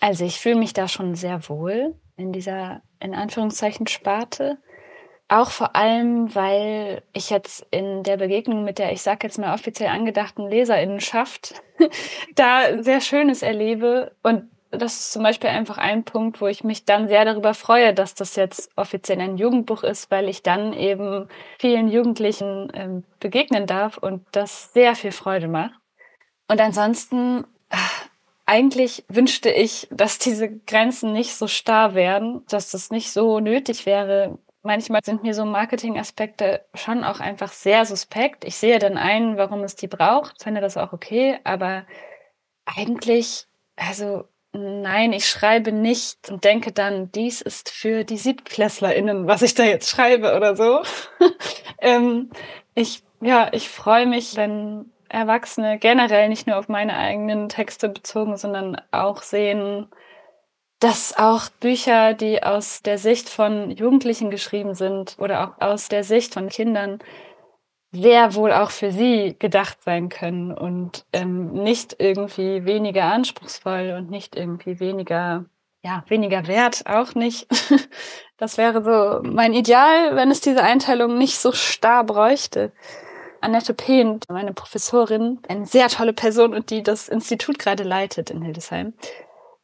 Also 0.00 0.24
ich 0.24 0.40
fühle 0.40 0.56
mich 0.56 0.72
da 0.72 0.88
schon 0.88 1.14
sehr 1.14 1.48
wohl 1.48 1.94
in 2.16 2.32
dieser 2.32 2.82
in 2.98 3.14
Anführungszeichen 3.14 3.86
Sparte. 3.86 4.58
Auch 5.32 5.52
vor 5.52 5.76
allem, 5.76 6.34
weil 6.34 7.04
ich 7.12 7.30
jetzt 7.30 7.64
in 7.70 8.02
der 8.02 8.16
Begegnung 8.16 8.64
mit 8.64 8.80
der, 8.80 8.90
ich 8.92 9.00
sag 9.00 9.22
jetzt 9.22 9.38
mal 9.38 9.54
offiziell 9.54 9.88
angedachten 9.88 10.48
Leserinnenschaft, 10.48 11.54
da 12.34 12.82
sehr 12.82 13.00
Schönes 13.00 13.42
erlebe. 13.42 14.10
Und 14.24 14.50
das 14.72 14.94
ist 14.94 15.12
zum 15.12 15.22
Beispiel 15.22 15.50
einfach 15.50 15.78
ein 15.78 16.02
Punkt, 16.02 16.40
wo 16.40 16.48
ich 16.48 16.64
mich 16.64 16.84
dann 16.84 17.06
sehr 17.06 17.24
darüber 17.24 17.54
freue, 17.54 17.94
dass 17.94 18.16
das 18.16 18.34
jetzt 18.34 18.70
offiziell 18.74 19.20
ein 19.20 19.36
Jugendbuch 19.36 19.84
ist, 19.84 20.10
weil 20.10 20.28
ich 20.28 20.42
dann 20.42 20.72
eben 20.72 21.28
vielen 21.60 21.86
Jugendlichen 21.86 22.68
ähm, 22.74 23.04
begegnen 23.20 23.68
darf 23.68 23.98
und 23.98 24.26
das 24.32 24.72
sehr 24.72 24.96
viel 24.96 25.12
Freude 25.12 25.46
macht. 25.46 25.74
Und 26.48 26.60
ansonsten, 26.60 27.44
ach, 27.68 28.06
eigentlich 28.46 29.04
wünschte 29.06 29.50
ich, 29.50 29.86
dass 29.92 30.18
diese 30.18 30.50
Grenzen 30.50 31.12
nicht 31.12 31.36
so 31.36 31.46
starr 31.46 31.94
wären, 31.94 32.44
dass 32.48 32.72
das 32.72 32.90
nicht 32.90 33.12
so 33.12 33.38
nötig 33.38 33.86
wäre, 33.86 34.36
Manchmal 34.62 35.00
sind 35.02 35.22
mir 35.22 35.32
so 35.32 35.44
Marketingaspekte 35.46 36.64
schon 36.74 37.02
auch 37.02 37.20
einfach 37.20 37.52
sehr 37.52 37.86
suspekt. 37.86 38.44
Ich 38.44 38.56
sehe 38.56 38.78
dann 38.78 38.98
ein, 38.98 39.38
warum 39.38 39.62
es 39.64 39.74
die 39.74 39.88
braucht, 39.88 40.42
finde 40.42 40.60
das 40.60 40.76
auch 40.76 40.92
okay, 40.92 41.38
aber 41.44 41.86
eigentlich, 42.66 43.46
also 43.76 44.24
nein, 44.52 45.12
ich 45.12 45.28
schreibe 45.28 45.72
nicht 45.72 46.28
und 46.28 46.44
denke 46.44 46.72
dann, 46.72 47.10
dies 47.12 47.40
ist 47.40 47.70
für 47.70 48.04
die 48.04 48.18
SiebtklässlerInnen, 48.18 49.26
was 49.26 49.42
ich 49.42 49.54
da 49.54 49.64
jetzt 49.64 49.88
schreibe 49.88 50.36
oder 50.36 50.54
so. 50.56 50.82
ähm, 51.80 52.30
ich, 52.74 53.02
ja, 53.20 53.48
ich 53.52 53.68
freue 53.68 54.06
mich, 54.06 54.36
wenn 54.36 54.92
Erwachsene 55.08 55.78
generell 55.78 56.28
nicht 56.28 56.46
nur 56.46 56.56
auf 56.56 56.68
meine 56.68 56.96
eigenen 56.96 57.48
Texte 57.48 57.88
bezogen, 57.88 58.36
sondern 58.36 58.80
auch 58.90 59.22
sehen, 59.22 59.88
dass 60.80 61.16
auch 61.16 61.50
Bücher, 61.60 62.14
die 62.14 62.42
aus 62.42 62.82
der 62.82 62.98
Sicht 62.98 63.28
von 63.28 63.70
Jugendlichen 63.70 64.30
geschrieben 64.30 64.74
sind 64.74 65.16
oder 65.18 65.44
auch 65.44 65.60
aus 65.60 65.88
der 65.88 66.04
Sicht 66.04 66.34
von 66.34 66.48
Kindern, 66.48 66.98
sehr 67.92 68.34
wohl 68.34 68.52
auch 68.52 68.70
für 68.70 68.90
sie 68.90 69.36
gedacht 69.38 69.82
sein 69.82 70.08
können 70.08 70.52
und 70.52 71.04
ähm, 71.12 71.52
nicht 71.52 71.96
irgendwie 71.98 72.64
weniger 72.64 73.04
anspruchsvoll 73.04 73.94
und 73.98 74.10
nicht 74.10 74.36
irgendwie 74.36 74.80
weniger, 74.80 75.44
ja, 75.82 76.04
weniger 76.08 76.46
wert 76.46 76.84
auch 76.86 77.14
nicht. 77.14 77.46
Das 78.40 78.56
wäre 78.56 78.82
so 78.82 79.20
mein 79.22 79.52
Ideal, 79.52 80.16
wenn 80.16 80.30
es 80.30 80.40
diese 80.40 80.62
Einteilung 80.62 81.18
nicht 81.18 81.38
so 81.38 81.52
starr 81.52 82.04
bräuchte. 82.04 82.72
Annette 83.42 83.74
Pehn, 83.74 84.18
meine 84.30 84.54
Professorin, 84.54 85.40
eine 85.46 85.66
sehr 85.66 85.88
tolle 85.88 86.14
Person 86.14 86.54
und 86.54 86.70
die 86.70 86.82
das 86.82 87.10
Institut 87.10 87.58
gerade 87.58 87.82
leitet 87.82 88.30
in 88.30 88.40
Hildesheim, 88.40 88.94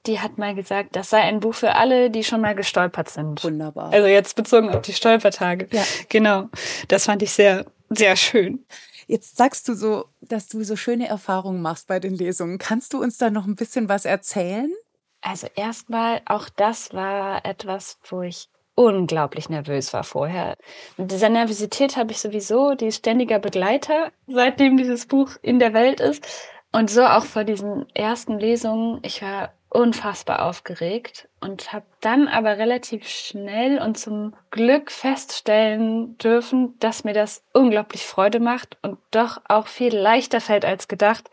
die 0.06 0.20
hat 0.20 0.38
mal 0.38 0.54
gesagt, 0.54 0.96
das 0.96 1.10
sei 1.10 1.20
ein 1.20 1.40
Buch 1.40 1.54
für 1.54 1.74
alle, 1.74 2.10
die 2.10 2.24
schon 2.24 2.40
mal 2.40 2.54
gestolpert 2.54 3.08
sind. 3.08 3.42
Wunderbar. 3.44 3.92
Also 3.92 4.06
jetzt 4.06 4.36
bezogen 4.36 4.70
auf 4.70 4.82
die 4.82 4.92
Stolpertage. 4.92 5.68
Ja. 5.70 5.82
Genau. 6.08 6.48
Das 6.88 7.04
fand 7.06 7.22
ich 7.22 7.32
sehr, 7.32 7.66
sehr 7.90 8.16
schön. 8.16 8.64
Jetzt 9.06 9.36
sagst 9.36 9.68
du 9.68 9.74
so, 9.74 10.06
dass 10.20 10.48
du 10.48 10.64
so 10.64 10.74
schöne 10.76 11.06
Erfahrungen 11.06 11.62
machst 11.62 11.86
bei 11.86 12.00
den 12.00 12.14
Lesungen. 12.14 12.58
Kannst 12.58 12.92
du 12.92 13.00
uns 13.00 13.18
da 13.18 13.30
noch 13.30 13.46
ein 13.46 13.54
bisschen 13.54 13.88
was 13.88 14.04
erzählen? 14.04 14.72
Also 15.20 15.46
erstmal, 15.54 16.20
auch 16.26 16.48
das 16.48 16.92
war 16.92 17.44
etwas, 17.44 17.98
wo 18.08 18.22
ich 18.22 18.48
unglaublich 18.74 19.48
nervös 19.48 19.92
war 19.92 20.04
vorher. 20.04 20.56
Mit 20.96 21.10
dieser 21.10 21.28
Nervosität 21.28 21.96
habe 21.96 22.12
ich 22.12 22.18
sowieso, 22.18 22.74
die 22.74 22.88
ist 22.88 22.98
ständiger 22.98 23.38
Begleiter, 23.38 24.12
seitdem 24.26 24.76
dieses 24.76 25.06
Buch 25.06 25.30
in 25.42 25.58
der 25.58 25.72
Welt 25.72 26.00
ist. 26.00 26.26
Und 26.72 26.90
so 26.90 27.04
auch 27.04 27.24
vor 27.24 27.44
diesen 27.44 27.86
ersten 27.94 28.38
Lesungen. 28.38 29.00
Ich 29.02 29.22
war 29.22 29.52
unfassbar 29.68 30.44
aufgeregt 30.46 31.28
und 31.40 31.72
habe 31.72 31.86
dann 32.00 32.28
aber 32.28 32.58
relativ 32.58 33.08
schnell 33.08 33.78
und 33.80 33.98
zum 33.98 34.34
Glück 34.50 34.90
feststellen 34.90 36.16
dürfen, 36.18 36.78
dass 36.78 37.04
mir 37.04 37.12
das 37.12 37.44
unglaublich 37.52 38.06
Freude 38.06 38.40
macht 38.40 38.78
und 38.82 38.98
doch 39.10 39.40
auch 39.48 39.66
viel 39.66 39.94
leichter 39.94 40.40
fällt 40.40 40.64
als 40.64 40.88
gedacht. 40.88 41.30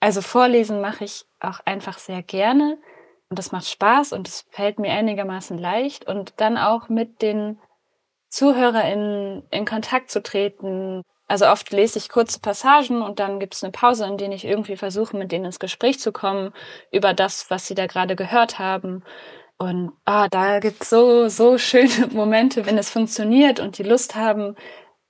Also 0.00 0.22
Vorlesen 0.22 0.80
mache 0.80 1.04
ich 1.04 1.26
auch 1.40 1.60
einfach 1.64 1.98
sehr 1.98 2.22
gerne 2.22 2.78
und 3.28 3.38
das 3.38 3.52
macht 3.52 3.68
Spaß 3.68 4.12
und 4.12 4.26
es 4.28 4.46
fällt 4.50 4.78
mir 4.78 4.92
einigermaßen 4.92 5.58
leicht 5.58 6.06
und 6.06 6.34
dann 6.38 6.58
auch 6.58 6.88
mit 6.88 7.22
den 7.22 7.58
ZuhörerInnen 8.28 9.44
in 9.50 9.64
Kontakt 9.64 10.10
zu 10.10 10.22
treten, 10.22 11.02
also 11.28 11.46
oft 11.46 11.70
lese 11.72 11.98
ich 11.98 12.08
kurze 12.08 12.40
Passagen 12.40 13.02
und 13.02 13.18
dann 13.18 13.40
gibt 13.40 13.54
es 13.54 13.64
eine 13.64 13.72
Pause, 13.72 14.06
in 14.06 14.16
der 14.16 14.30
ich 14.30 14.44
irgendwie 14.44 14.76
versuche, 14.76 15.16
mit 15.16 15.32
denen 15.32 15.46
ins 15.46 15.58
Gespräch 15.58 15.98
zu 15.98 16.12
kommen 16.12 16.52
über 16.92 17.14
das, 17.14 17.50
was 17.50 17.66
sie 17.66 17.74
da 17.74 17.86
gerade 17.86 18.16
gehört 18.16 18.58
haben. 18.58 19.02
Und 19.58 19.92
ah, 20.04 20.28
da 20.28 20.60
gibt's 20.60 20.90
so, 20.90 21.28
so 21.28 21.58
schöne 21.58 22.08
Momente, 22.12 22.66
wenn 22.66 22.78
es 22.78 22.90
funktioniert 22.90 23.60
und 23.60 23.78
die 23.78 23.82
Lust 23.82 24.14
haben, 24.14 24.56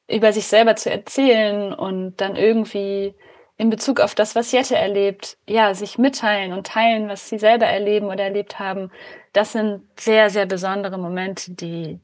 über 0.08 0.32
sich 0.32 0.46
selber 0.46 0.76
zu 0.76 0.90
erzählen 0.90 1.74
und 1.74 2.16
dann 2.20 2.36
irgendwie 2.36 3.14
in 3.58 3.70
Bezug 3.70 4.00
auf 4.00 4.14
das, 4.14 4.34
was 4.34 4.52
Jette 4.52 4.76
erlebt, 4.76 5.38
ja, 5.48 5.74
sich 5.74 5.98
mitteilen 5.98 6.52
und 6.52 6.66
teilen, 6.66 7.08
was 7.08 7.28
sie 7.28 7.38
selber 7.38 7.66
erleben 7.66 8.06
oder 8.06 8.24
erlebt 8.24 8.58
haben. 8.58 8.90
Das 9.32 9.52
sind 9.52 9.82
sehr, 9.98 10.30
sehr 10.30 10.46
besondere 10.46 10.98
Momente, 10.98 11.52
die 11.52 12.00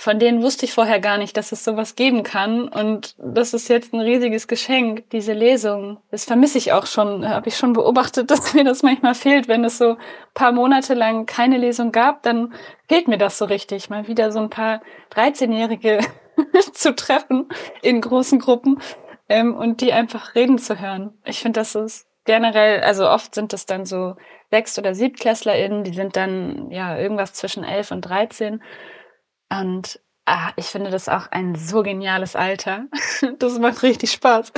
von 0.00 0.20
denen 0.20 0.42
wusste 0.42 0.64
ich 0.64 0.72
vorher 0.72 1.00
gar 1.00 1.18
nicht, 1.18 1.36
dass 1.36 1.50
es 1.50 1.64
sowas 1.64 1.96
geben 1.96 2.22
kann. 2.22 2.68
Und 2.68 3.16
das 3.18 3.52
ist 3.52 3.66
jetzt 3.66 3.92
ein 3.92 3.98
riesiges 4.00 4.46
Geschenk, 4.46 5.10
diese 5.10 5.32
Lesung. 5.32 5.98
Das 6.12 6.24
vermisse 6.24 6.56
ich 6.56 6.72
auch 6.72 6.86
schon, 6.86 7.28
habe 7.28 7.48
ich 7.48 7.56
schon 7.56 7.72
beobachtet, 7.72 8.30
dass 8.30 8.54
mir 8.54 8.62
das 8.62 8.84
manchmal 8.84 9.16
fehlt. 9.16 9.48
Wenn 9.48 9.64
es 9.64 9.76
so 9.76 9.96
paar 10.34 10.52
Monate 10.52 10.94
lang 10.94 11.26
keine 11.26 11.58
Lesung 11.58 11.90
gab, 11.90 12.22
dann 12.22 12.54
fehlt 12.88 13.08
mir 13.08 13.18
das 13.18 13.38
so 13.38 13.46
richtig. 13.46 13.90
Mal 13.90 14.06
wieder 14.06 14.30
so 14.30 14.38
ein 14.38 14.50
paar 14.50 14.82
13-Jährige 15.14 15.98
zu 16.72 16.94
treffen 16.94 17.48
in 17.82 18.00
großen 18.00 18.38
Gruppen 18.38 18.80
ähm, 19.28 19.56
und 19.56 19.80
die 19.80 19.92
einfach 19.92 20.36
reden 20.36 20.58
zu 20.58 20.80
hören. 20.80 21.18
Ich 21.24 21.40
finde, 21.40 21.58
das 21.58 21.74
ist 21.74 22.06
generell, 22.24 22.82
also 22.82 23.10
oft 23.10 23.34
sind 23.34 23.52
es 23.52 23.66
dann 23.66 23.84
so 23.84 24.14
Sechst- 24.50 24.78
oder 24.78 24.94
SiebtklässlerInnen, 24.94 25.82
die 25.82 25.92
sind 25.92 26.14
dann 26.14 26.70
ja 26.70 26.96
irgendwas 26.96 27.32
zwischen 27.34 27.64
elf 27.64 27.90
und 27.90 28.02
dreizehn 28.02 28.62
und 29.50 30.00
ah, 30.26 30.52
ich 30.56 30.66
finde 30.66 30.90
das 30.90 31.08
auch 31.08 31.28
ein 31.30 31.54
so 31.54 31.82
geniales 31.82 32.36
Alter. 32.36 32.86
Das 33.38 33.58
macht 33.58 33.82
richtig 33.82 34.12
Spaß. 34.12 34.52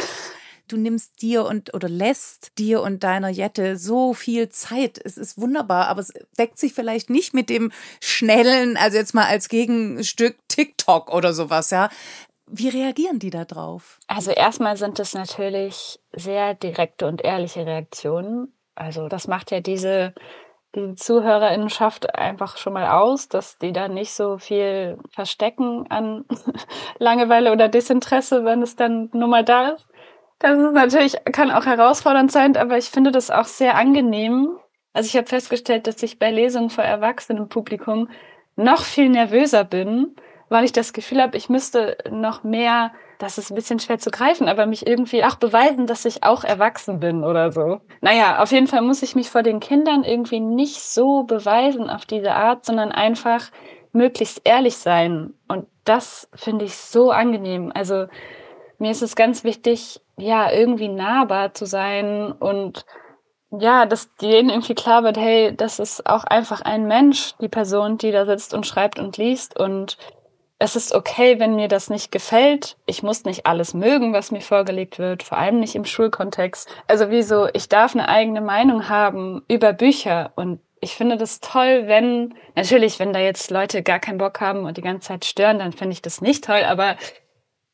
Du 0.68 0.76
nimmst 0.76 1.20
dir 1.20 1.46
und 1.46 1.74
oder 1.74 1.88
lässt 1.88 2.56
dir 2.58 2.80
und 2.82 3.02
deiner 3.02 3.28
Jette 3.28 3.76
so 3.76 4.14
viel 4.14 4.50
Zeit. 4.50 5.00
Es 5.02 5.16
ist 5.16 5.36
wunderbar, 5.40 5.88
aber 5.88 6.00
es 6.00 6.12
deckt 6.38 6.58
sich 6.58 6.74
vielleicht 6.74 7.10
nicht 7.10 7.34
mit 7.34 7.50
dem 7.50 7.72
schnellen, 8.00 8.76
also 8.76 8.96
jetzt 8.96 9.12
mal 9.14 9.26
als 9.26 9.48
Gegenstück 9.48 10.36
TikTok 10.46 11.12
oder 11.12 11.32
sowas, 11.32 11.70
ja. 11.70 11.88
Wie 12.46 12.68
reagieren 12.68 13.18
die 13.18 13.30
da 13.30 13.44
drauf? 13.44 13.98
Also 14.06 14.30
erstmal 14.30 14.76
sind 14.76 15.00
es 15.00 15.14
natürlich 15.14 15.98
sehr 16.12 16.54
direkte 16.54 17.06
und 17.06 17.22
ehrliche 17.22 17.66
Reaktionen. 17.66 18.52
Also 18.76 19.08
das 19.08 19.26
macht 19.26 19.50
ja 19.50 19.60
diese 19.60 20.14
die 20.74 20.94
Zuhörerinnenschaft 20.94 22.14
einfach 22.14 22.56
schon 22.56 22.72
mal 22.74 22.88
aus, 22.88 23.28
dass 23.28 23.58
die 23.58 23.72
da 23.72 23.88
nicht 23.88 24.12
so 24.12 24.38
viel 24.38 24.98
verstecken 25.10 25.86
an 25.90 26.24
Langeweile 26.98 27.52
oder 27.52 27.68
Desinteresse, 27.68 28.44
wenn 28.44 28.62
es 28.62 28.76
dann 28.76 29.10
nur 29.12 29.28
mal 29.28 29.44
da 29.44 29.70
ist. 29.70 29.88
Das 30.38 30.58
ist 30.58 30.72
natürlich, 30.72 31.16
kann 31.32 31.50
auch 31.50 31.66
herausfordernd 31.66 32.32
sein, 32.32 32.56
aber 32.56 32.78
ich 32.78 32.86
finde 32.86 33.10
das 33.10 33.30
auch 33.30 33.44
sehr 33.44 33.76
angenehm. 33.76 34.56
Also 34.92 35.08
ich 35.08 35.16
habe 35.16 35.26
festgestellt, 35.26 35.86
dass 35.86 36.02
ich 36.02 36.18
bei 36.18 36.30
Lesungen 36.30 36.70
vor 36.70 36.84
erwachsenem 36.84 37.48
Publikum 37.48 38.08
noch 38.56 38.82
viel 38.82 39.08
nervöser 39.08 39.64
bin, 39.64 40.14
weil 40.48 40.64
ich 40.64 40.72
das 40.72 40.92
Gefühl 40.92 41.20
habe, 41.20 41.36
ich 41.36 41.48
müsste 41.48 41.98
noch 42.10 42.42
mehr 42.42 42.92
das 43.20 43.36
ist 43.36 43.50
ein 43.50 43.54
bisschen 43.54 43.78
schwer 43.78 43.98
zu 43.98 44.10
greifen, 44.10 44.48
aber 44.48 44.64
mich 44.64 44.86
irgendwie 44.86 45.22
auch 45.24 45.34
beweisen, 45.34 45.86
dass 45.86 46.06
ich 46.06 46.24
auch 46.24 46.42
erwachsen 46.42 47.00
bin 47.00 47.22
oder 47.22 47.52
so. 47.52 47.80
Naja, 48.00 48.42
auf 48.42 48.50
jeden 48.50 48.66
Fall 48.66 48.80
muss 48.80 49.02
ich 49.02 49.14
mich 49.14 49.28
vor 49.28 49.42
den 49.42 49.60
Kindern 49.60 50.04
irgendwie 50.04 50.40
nicht 50.40 50.80
so 50.80 51.24
beweisen 51.24 51.90
auf 51.90 52.06
diese 52.06 52.32
Art, 52.32 52.64
sondern 52.64 52.92
einfach 52.92 53.50
möglichst 53.92 54.40
ehrlich 54.44 54.78
sein. 54.78 55.34
Und 55.48 55.66
das 55.84 56.30
finde 56.34 56.64
ich 56.64 56.74
so 56.76 57.10
angenehm. 57.10 57.70
Also 57.74 58.06
mir 58.78 58.90
ist 58.90 59.02
es 59.02 59.14
ganz 59.16 59.44
wichtig, 59.44 60.00
ja, 60.16 60.50
irgendwie 60.50 60.88
nahbar 60.88 61.52
zu 61.52 61.66
sein 61.66 62.32
und 62.32 62.86
ja, 63.50 63.84
dass 63.84 64.14
denen 64.16 64.48
irgendwie 64.48 64.74
klar 64.74 65.02
wird, 65.02 65.18
hey, 65.18 65.54
das 65.54 65.78
ist 65.78 66.06
auch 66.06 66.24
einfach 66.24 66.62
ein 66.62 66.86
Mensch, 66.86 67.34
die 67.42 67.48
Person, 67.48 67.98
die 67.98 68.12
da 68.12 68.24
sitzt 68.24 68.54
und 68.54 68.66
schreibt 68.66 68.98
und 68.98 69.18
liest 69.18 69.58
und 69.58 69.98
es 70.60 70.76
ist 70.76 70.94
okay, 70.94 71.40
wenn 71.40 71.56
mir 71.56 71.68
das 71.68 71.88
nicht 71.88 72.12
gefällt. 72.12 72.76
Ich 72.84 73.02
muss 73.02 73.24
nicht 73.24 73.46
alles 73.46 73.72
mögen, 73.72 74.12
was 74.12 74.30
mir 74.30 74.42
vorgelegt 74.42 74.98
wird, 74.98 75.22
vor 75.22 75.38
allem 75.38 75.58
nicht 75.58 75.74
im 75.74 75.86
Schulkontext. 75.86 76.68
Also 76.86 77.10
wieso, 77.10 77.48
ich 77.54 77.70
darf 77.70 77.94
eine 77.94 78.08
eigene 78.08 78.42
Meinung 78.42 78.90
haben 78.90 79.42
über 79.48 79.72
Bücher 79.72 80.32
und 80.36 80.60
ich 80.82 80.94
finde 80.94 81.16
das 81.16 81.40
toll, 81.40 81.84
wenn, 81.86 82.34
natürlich, 82.56 82.98
wenn 82.98 83.14
da 83.14 83.20
jetzt 83.20 83.50
Leute 83.50 83.82
gar 83.82 83.98
keinen 84.00 84.18
Bock 84.18 84.40
haben 84.42 84.64
und 84.64 84.76
die 84.76 84.82
ganze 84.82 85.08
Zeit 85.08 85.24
stören, 85.24 85.58
dann 85.58 85.72
finde 85.72 85.94
ich 85.94 86.02
das 86.02 86.20
nicht 86.20 86.44
toll, 86.44 86.62
aber 86.64 86.96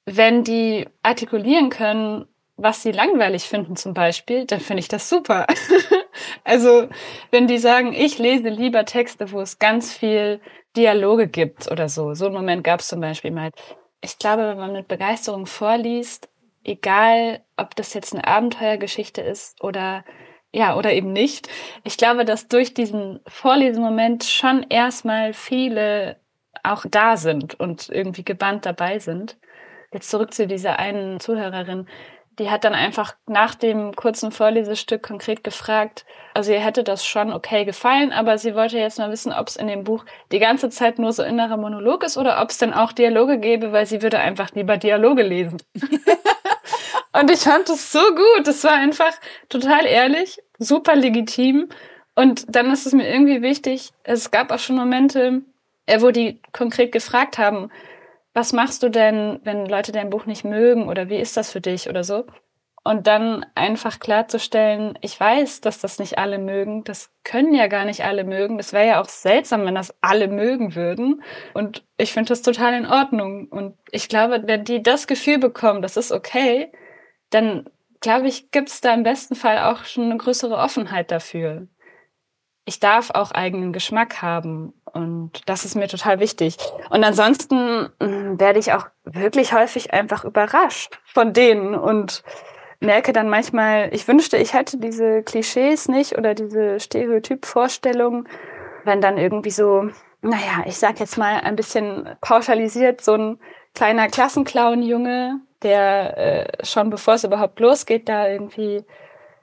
wenn 0.05 0.45
die 0.45 0.87
artikulieren 1.03 1.71
können, 1.71 2.27
was 2.57 2.83
sie 2.83 2.93
langweilig 2.93 3.45
finden 3.45 3.77
zum 3.77 3.93
Beispiel, 3.95 4.47
dann 4.47 4.61
finde 4.61 4.81
ich 4.81 4.89
das 4.89 5.09
super. 5.09 5.47
also 6.45 6.89
wenn 7.31 7.47
die 7.47 7.59
sagen, 7.59 7.93
ich 7.93 8.19
lese 8.19 8.49
lieber 8.49 8.85
Texte, 8.85 9.31
wo 9.33 9.41
es 9.41 9.59
ganz 9.59 9.93
viel 9.93 10.41
Dialoge 10.77 11.29
gibt 11.29 11.71
oder 11.71 11.89
so. 11.89 12.15
So 12.15 12.27
einen 12.27 12.35
Moment 12.35 12.65
gab 12.65 12.81
es 12.81 12.89
zum 12.89 13.01
Beispiel 13.01 13.31
mal. 13.31 13.51
Ich 14.01 14.19
glaube, 14.19 14.49
wenn 14.49 14.59
man 14.59 14.73
mit 14.73 14.89
Begeisterung 14.89 15.47
vorliest, 15.47 16.29
egal 16.65 17.43
ob 17.57 17.75
das 17.77 17.95
jetzt 17.95 18.15
eine 18.15 18.27
Abenteuergeschichte 18.27 19.21
ist 19.21 19.63
oder 19.63 20.05
ja, 20.53 20.77
oder 20.77 20.93
eben 20.93 21.13
nicht. 21.13 21.49
Ich 21.85 21.99
glaube, 21.99 22.25
dass 22.25 22.49
durch 22.49 22.73
diesen 22.73 23.21
Vorlesemoment 23.27 24.25
schon 24.25 24.65
erstmal 24.71 25.35
viele 25.35 26.17
auch 26.63 26.87
da 26.89 27.19
sind 27.19 27.59
und 27.61 27.91
irgendwie 27.91 28.25
gebannt 28.25 28.65
dabei 28.65 28.99
sind. 28.99 29.37
Jetzt 29.93 30.11
zurück 30.11 30.33
zu 30.33 30.47
dieser 30.47 30.79
einen 30.79 31.21
Zuhörerin. 31.21 31.87
Die 32.39 32.51
hat 32.51 32.65
dann 32.65 32.75
einfach 32.75 33.15
nach 33.27 33.55
dem 33.55 33.95
kurzen 33.97 34.31
Vorlesestück 34.31 35.03
konkret 35.03 35.43
gefragt, 35.43 36.05
also 36.35 36.53
ihr 36.53 36.61
hätte 36.61 36.85
das 36.85 37.07
schon 37.07 37.33
okay 37.33 37.65
gefallen, 37.65 38.13
aber 38.13 38.37
sie 38.37 38.55
wollte 38.55 38.79
jetzt 38.79 38.99
mal 38.99 39.11
wissen, 39.11 39.33
ob 39.33 39.49
es 39.49 39.57
in 39.57 39.69
dem 39.69 39.85
Buch 39.85 40.05
die 40.33 40.39
ganze 40.39 40.69
Zeit 40.69 40.99
nur 40.99 41.13
so 41.13 41.23
innerer 41.23 41.57
Monolog 41.57 42.05
ist 42.05 42.19
oder 42.19 42.43
ob 42.43 42.51
es 42.51 42.59
dann 42.59 42.75
auch 42.75 42.93
Dialoge 42.93 43.39
gäbe, 43.39 43.73
weil 43.73 43.87
sie 43.87 44.03
würde 44.03 44.19
einfach 44.19 44.51
lieber 44.55 44.77
Dialoge 44.77 45.23
lesen. 45.23 45.63
und 47.13 47.31
ich 47.31 47.41
fand 47.41 47.69
das 47.71 47.91
so 47.91 48.01
gut. 48.01 48.47
Das 48.47 48.63
war 48.65 48.73
einfach 48.73 49.13
total 49.49 49.87
ehrlich, 49.87 50.43
super 50.59 50.95
legitim. 50.95 51.71
Und 52.15 52.45
dann 52.55 52.71
ist 52.71 52.87
es 52.87 52.93
mir 52.93 53.09
irgendwie 53.09 53.41
wichtig, 53.41 53.93
es 54.03 54.31
gab 54.31 54.51
auch 54.51 54.59
schon 54.59 54.77
Momente, 54.77 55.43
äh, 55.87 56.01
wo 56.03 56.11
die 56.11 56.41
konkret 56.53 56.93
gefragt 56.93 57.39
haben, 57.39 57.71
was 58.37 58.53
machst 58.53 58.83
du 58.83 58.91
denn, 58.91 59.41
wenn 59.45 59.65
Leute 59.65 59.93
dein 59.93 60.11
Buch 60.11 60.27
nicht 60.27 60.45
mögen 60.45 60.91
oder 60.91 61.09
wie 61.09 61.17
ist 61.17 61.39
das 61.39 61.51
für 61.51 61.63
dich 61.63 61.89
oder 61.89 62.05
so? 62.05 62.27
Und 62.85 63.07
dann 63.07 63.47
einfach 63.55 63.99
klarzustellen, 63.99 64.99
ich 65.01 65.19
weiß, 65.19 65.63
dass 65.63 65.79
das 65.81 65.99
nicht 65.99 66.19
alle 66.19 66.39
mögen. 66.39 66.85
Das 66.85 67.11
können 67.25 67.55
ja 67.55 67.67
gar 67.67 67.87
nicht 67.87 68.05
alle 68.05 68.25
mögen. 68.25 68.59
Das 68.59 68.75
wäre 68.75 68.87
ja 68.87 69.01
auch 69.01 69.09
seltsam, 69.09 69.65
wenn 69.65 69.75
das 69.75 69.97
alle 70.03 70.29
mögen 70.29 70.75
würden. 70.75 71.23
Und 71.55 71.83
ich 71.97 72.13
finde 72.13 72.29
das 72.29 72.43
total 72.43 72.75
in 72.75 72.85
Ordnung. 72.85 73.49
Und 73.49 73.75
ich 73.91 74.07
glaube, 74.07 74.43
wenn 74.45 74.65
die 74.65 74.83
das 74.83 75.07
Gefühl 75.07 75.39
bekommen, 75.39 75.81
das 75.81 75.97
ist 75.97 76.13
okay, 76.13 76.71
dann 77.31 77.71
glaube 78.03 78.29
ich, 78.29 78.51
gibt 78.51 78.69
es 78.69 78.83
da 78.83 78.93
im 78.93 79.03
besten 79.03 79.35
Fall 79.35 79.61
auch 79.61 79.85
schon 79.85 80.05
eine 80.05 80.19
größere 80.19 80.59
Offenheit 80.59 81.11
dafür. 81.11 81.69
Ich 82.67 82.81
darf 82.81 83.11
auch 83.13 83.31
eigenen 83.31 83.73
Geschmack 83.73 84.21
haben 84.21 84.75
und 84.97 85.43
das 85.47 85.65
ist 85.65 85.75
mir 85.75 85.89
total 85.89 86.21
wichtig. 86.21 86.57
Und 86.91 87.05
ansonsten 87.05 87.91
mm, 88.01 88.41
werde 88.41 88.59
ich 88.59 88.73
auch 88.73 88.87
wirklich 89.05 89.53
häufig 89.53 89.93
einfach 89.93 90.25
überrascht 90.25 90.99
von 91.05 91.33
denen 91.33 91.75
und 91.75 92.23
merke 92.81 93.13
dann 93.13 93.29
manchmal, 93.29 93.91
ich 93.93 94.09
wünschte, 94.09 94.37
ich 94.39 94.55
hätte 94.55 94.79
diese 94.79 95.23
Klischees 95.23 95.89
nicht 95.89 96.17
oder 96.17 96.35
diese 96.35 96.81
Stereotypvorstellungen, 96.81 98.27
wenn 98.85 99.01
dann 99.01 99.19
irgendwie 99.19 99.51
so, 99.51 99.91
naja, 100.23 100.65
ich 100.67 100.79
sag 100.79 100.99
jetzt 100.99 101.19
mal 101.19 101.41
ein 101.41 101.57
bisschen 101.57 102.09
pauschalisiert, 102.21 103.03
so 103.03 103.15
ein 103.15 103.39
kleiner 103.75 104.09
Klassenclown-Junge, 104.09 105.41
der 105.63 106.17
äh, 106.17 106.65
schon 106.65 106.91
bevor 106.91 107.15
es 107.15 107.25
überhaupt 107.25 107.61
losgeht, 107.61 108.09
da 108.09 108.29
irgendwie 108.29 108.85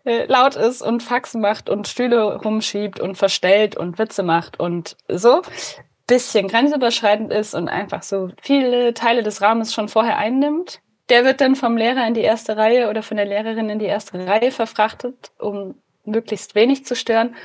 äh, 0.05 0.25
laut 0.25 0.55
ist 0.55 0.81
und 0.81 1.03
Faxen 1.03 1.41
macht 1.41 1.69
und 1.69 1.87
Stühle 1.87 2.35
rumschiebt 2.35 2.99
und 2.99 3.17
verstellt 3.17 3.77
und 3.77 3.99
Witze 3.99 4.23
macht 4.23 4.59
und 4.59 4.97
so 5.07 5.41
bisschen 6.07 6.47
grenzüberschreitend 6.47 7.31
ist 7.31 7.53
und 7.53 7.69
einfach 7.69 8.03
so 8.03 8.29
viele 8.41 8.93
Teile 8.93 9.23
des 9.23 9.41
Rahmens 9.41 9.73
schon 9.73 9.87
vorher 9.87 10.17
einnimmt. 10.17 10.81
Der 11.09 11.25
wird 11.25 11.41
dann 11.41 11.55
vom 11.55 11.77
Lehrer 11.77 12.05
in 12.07 12.13
die 12.13 12.21
erste 12.21 12.57
Reihe 12.57 12.89
oder 12.89 13.03
von 13.03 13.17
der 13.17 13.25
Lehrerin 13.25 13.69
in 13.69 13.79
die 13.79 13.85
erste 13.85 14.27
Reihe 14.27 14.51
verfrachtet, 14.51 15.31
um 15.39 15.75
möglichst 16.05 16.55
wenig 16.55 16.85
zu 16.85 16.95
stören. 16.95 17.35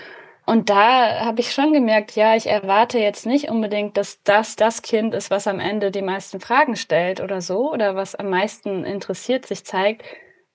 Und 0.47 0.71
da 0.71 1.27
habe 1.27 1.41
ich 1.41 1.53
schon 1.53 1.73
gemerkt, 1.73 2.17
ja, 2.17 2.35
ich 2.35 2.47
erwarte 2.47 2.99
jetzt 2.99 3.27
nicht 3.27 3.51
unbedingt, 3.51 3.97
dass 3.97 4.23
das 4.23 4.57
das 4.57 4.81
Kind 4.83 5.15
ist, 5.15 5.31
was 5.31 5.47
am 5.47 5.61
Ende 5.61 5.91
die 5.91 6.03
meisten 6.03 6.41
Fragen 6.41 6.75
stellt 6.75 7.21
oder 7.21 7.43
so, 7.43 7.71
oder 7.71 7.97
was 7.97 8.15
am 8.15 8.31
meisten 8.31 8.85
interessiert 8.85 9.47
sich 9.47 9.65
zeigt, 9.65 10.05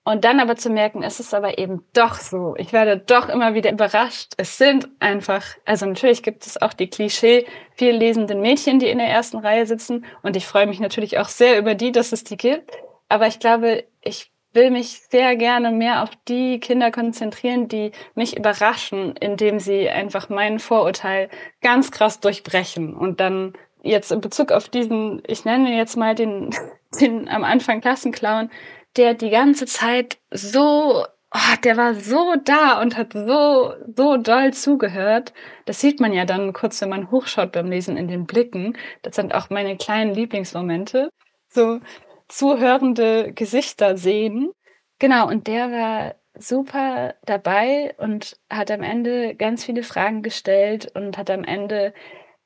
und 0.04 0.24
dann 0.24 0.38
aber 0.38 0.56
zu 0.56 0.68
merken, 0.68 1.02
es 1.02 1.18
ist 1.18 1.32
aber 1.32 1.58
eben 1.58 1.82
doch 1.94 2.16
so. 2.16 2.54
Ich 2.58 2.74
werde 2.74 2.98
doch 2.98 3.30
immer 3.30 3.54
wieder 3.54 3.72
überrascht. 3.72 4.34
Es 4.36 4.58
sind 4.58 4.88
einfach, 5.00 5.42
also 5.64 5.86
natürlich 5.86 6.22
gibt 6.22 6.46
es 6.46 6.60
auch 6.60 6.74
die 6.74 6.88
Klischee 6.88 7.46
viel 7.74 7.96
lesenden 7.96 8.42
Mädchen, 8.42 8.78
die 8.78 8.88
in 8.88 8.98
der 8.98 9.08
ersten 9.08 9.38
Reihe 9.38 9.64
sitzen. 9.64 10.04
Und 10.22 10.36
ich 10.36 10.46
freue 10.46 10.66
mich 10.66 10.78
natürlich 10.78 11.18
auch 11.18 11.28
sehr 11.28 11.58
über 11.58 11.74
die, 11.74 11.90
dass 11.90 12.12
es 12.12 12.22
die 12.22 12.36
gibt. 12.36 12.70
Aber 13.08 13.26
ich 13.26 13.38
glaube, 13.38 13.84
ich 14.02 14.30
will 14.52 14.70
mich 14.70 15.00
sehr 15.10 15.36
gerne 15.36 15.72
mehr 15.72 16.02
auf 16.02 16.10
die 16.28 16.60
Kinder 16.60 16.90
konzentrieren, 16.90 17.68
die 17.68 17.92
mich 18.14 18.36
überraschen, 18.36 19.16
indem 19.16 19.58
sie 19.58 19.88
einfach 19.88 20.28
meinen 20.28 20.58
Vorurteil 20.58 21.30
ganz 21.62 21.90
krass 21.90 22.20
durchbrechen 22.20 22.94
und 22.94 23.20
dann 23.20 23.54
jetzt 23.82 24.12
in 24.12 24.20
Bezug 24.20 24.52
auf 24.52 24.68
diesen, 24.68 25.22
ich 25.26 25.44
nenne 25.44 25.76
jetzt 25.76 25.96
mal 25.96 26.14
den, 26.14 26.50
den 27.00 27.28
am 27.28 27.42
Anfang 27.42 27.80
Klassenclown, 27.80 28.50
der 28.96 29.14
die 29.14 29.30
ganze 29.30 29.66
Zeit 29.66 30.18
so, 30.30 31.04
oh, 31.34 31.56
der 31.64 31.76
war 31.76 31.94
so 31.94 32.34
da 32.44 32.80
und 32.80 32.96
hat 32.96 33.12
so, 33.12 33.74
so 33.96 34.16
doll 34.16 34.52
zugehört. 34.52 35.32
Das 35.66 35.80
sieht 35.80 36.00
man 36.00 36.12
ja 36.12 36.24
dann 36.24 36.52
kurz, 36.52 36.80
wenn 36.80 36.88
man 36.90 37.10
hochschaut 37.10 37.52
beim 37.52 37.70
Lesen 37.70 37.96
in 37.96 38.08
den 38.08 38.26
Blicken. 38.26 38.76
Das 39.02 39.16
sind 39.16 39.34
auch 39.34 39.50
meine 39.50 39.76
kleinen 39.76 40.14
Lieblingsmomente. 40.14 41.10
So 41.48 41.80
zuhörende 42.28 43.32
Gesichter 43.32 43.96
sehen. 43.96 44.52
Genau, 44.98 45.28
und 45.28 45.46
der 45.46 45.70
war 45.70 46.14
super 46.36 47.14
dabei 47.24 47.94
und 47.98 48.36
hat 48.50 48.70
am 48.70 48.82
Ende 48.82 49.34
ganz 49.34 49.64
viele 49.64 49.82
Fragen 49.82 50.22
gestellt 50.22 50.90
und 50.94 51.16
hat 51.18 51.30
am 51.30 51.44
Ende 51.44 51.94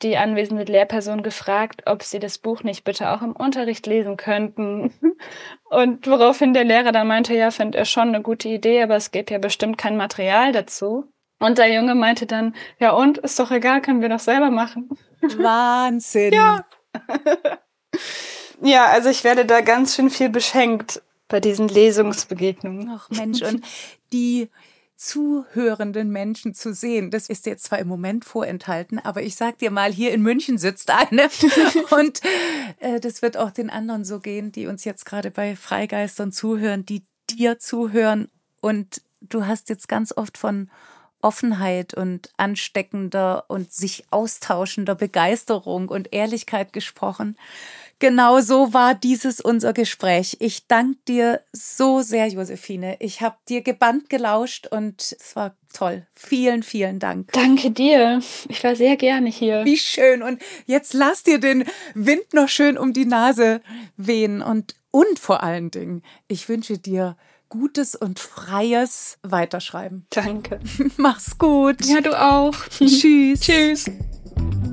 die 0.03 0.16
anwesende 0.16 0.64
Lehrperson 0.64 1.22
gefragt, 1.22 1.82
ob 1.86 2.03
sie 2.03 2.18
das 2.18 2.38
Buch 2.38 2.62
nicht 2.62 2.84
bitte 2.84 3.11
auch 3.11 3.22
im 3.22 3.32
Unterricht 3.32 3.86
lesen 3.86 4.16
könnten. 4.16 4.92
Und 5.70 6.07
woraufhin 6.07 6.55
der 6.55 6.64
Lehrer 6.64 6.92
dann 6.92 7.09
meinte, 7.09 7.34
ja, 7.34 7.51
findet 7.51 7.74
er 7.76 7.84
schon 7.84 8.09
eine 8.09 8.22
gute 8.22 8.49
Idee, 8.49 8.82
aber 8.82 8.96
es 8.96 9.11
gibt 9.11 9.30
ja 9.30 9.38
bestimmt 9.38 9.76
kein 9.76 9.96
Material 9.96 10.53
dazu. 10.53 11.05
Und 11.40 11.59
der 11.59 11.72
Junge 11.72 11.94
meinte 11.94 12.26
dann, 12.26 12.55
ja 12.78 12.92
und, 12.92 13.18
ist 13.18 13.38
doch 13.38 13.51
egal, 13.51 13.80
können 13.80 14.01
wir 14.01 14.09
doch 14.09 14.18
selber 14.18 14.51
machen. 14.51 14.88
Wahnsinn. 15.20 16.32
ja. 16.32 16.64
ja, 18.62 18.86
also 18.86 19.09
ich 19.09 19.24
werde 19.24 19.44
da 19.44 19.61
ganz 19.61 19.94
schön 19.94 20.11
viel 20.11 20.30
beschenkt 20.30 21.03
bei 21.28 21.40
diesen 21.40 21.68
Lesungsbegegnungen. 21.68 22.90
Ach 22.92 23.09
Mensch, 23.11 23.42
und 23.42 23.64
die 24.12 24.49
zuhörenden 24.99 26.11
Menschen 26.11 26.55
zu 26.55 26.74
sehen. 26.74 27.11
Das 27.12 27.28
ist 27.28 27.46
jetzt 27.46 27.64
zwar 27.64 27.78
im 27.78 27.86
Moment 27.86 28.24
vorenthalten, 28.24 28.99
aber 28.99 29.22
ich 29.22 29.36
sag 29.36 29.59
dir 29.59 29.70
mal, 29.70 29.92
hier 29.92 30.12
in 30.12 30.22
München 30.22 30.59
sitzt 30.59 30.90
eine 30.90 31.30
und 31.90 32.20
äh, 32.80 32.99
das 32.99 33.22
wird 33.22 33.36
auch 33.36 33.53
den 33.53 33.70
anderen 33.70 34.05
so 34.05 34.18
gehen, 34.18 34.51
die 34.51 34.66
uns 34.66 34.84
jetzt 34.84 35.07
gerade 35.07 35.30
bei 35.30 35.55
Freigeistern 35.55 36.32
zuhören, 36.32 36.84
die 36.84 37.05
dir 37.30 37.61
zuhören 37.61 38.28
und 38.61 39.01
du 39.20 39.46
hast 39.46 39.68
jetzt 39.68 39.88
ganz 39.88 40.12
oft 40.16 40.36
von 40.36 40.68
Offenheit 41.20 41.94
und 41.94 42.32
ansteckender 42.36 43.44
und 43.49 43.72
sich 43.72 44.05
austauschender 44.11 44.96
Begeisterung 44.96 45.88
und 45.88 46.12
Ehrlichkeit 46.12 46.72
gesprochen. 46.72 47.36
Genau 48.01 48.40
so 48.40 48.72
war 48.72 48.94
dieses 48.94 49.40
unser 49.40 49.72
Gespräch. 49.72 50.36
Ich 50.40 50.66
danke 50.68 50.99
dir 51.09 51.40
so 51.53 52.01
sehr, 52.01 52.28
Josephine. 52.28 52.96
Ich 53.01 53.20
habe 53.22 53.36
dir 53.49 53.62
gebannt 53.62 54.09
gelauscht 54.09 54.68
und 54.68 55.16
es 55.18 55.34
war 55.34 55.57
toll. 55.72 56.07
Vielen, 56.14 56.62
vielen 56.62 57.01
Dank. 57.01 57.32
Danke 57.32 57.72
dir. 57.72 58.20
Ich 58.49 58.62
war 58.62 58.76
sehr 58.76 58.96
gerne 58.96 59.28
hier. 59.30 59.64
Wie 59.64 59.76
schön. 59.76 60.22
Und 60.22 60.40
jetzt 60.66 60.94
lass 60.94 61.24
dir 61.24 61.40
den 61.40 61.64
Wind 61.94 62.34
noch 62.34 62.49
schön 62.49 62.78
um 62.78 62.92
die 62.92 63.07
Nase 63.07 63.61
wehen. 63.96 64.42
Und, 64.42 64.76
und 64.92 65.18
vor 65.18 65.42
allen 65.42 65.72
Dingen, 65.72 66.03
ich 66.28 66.49
wünsche 66.49 66.78
dir 66.78 67.16
gutes 67.49 67.94
und 67.94 68.20
freies 68.20 69.18
Weiterschreiben. 69.22 70.07
Danke. 70.11 70.61
Mach's 70.96 71.36
gut. 71.38 71.84
Ja, 71.84 72.01
du 72.01 72.20
auch. 72.20 72.55
Tschüss. 72.68 73.40
Tschüss. 73.40 73.90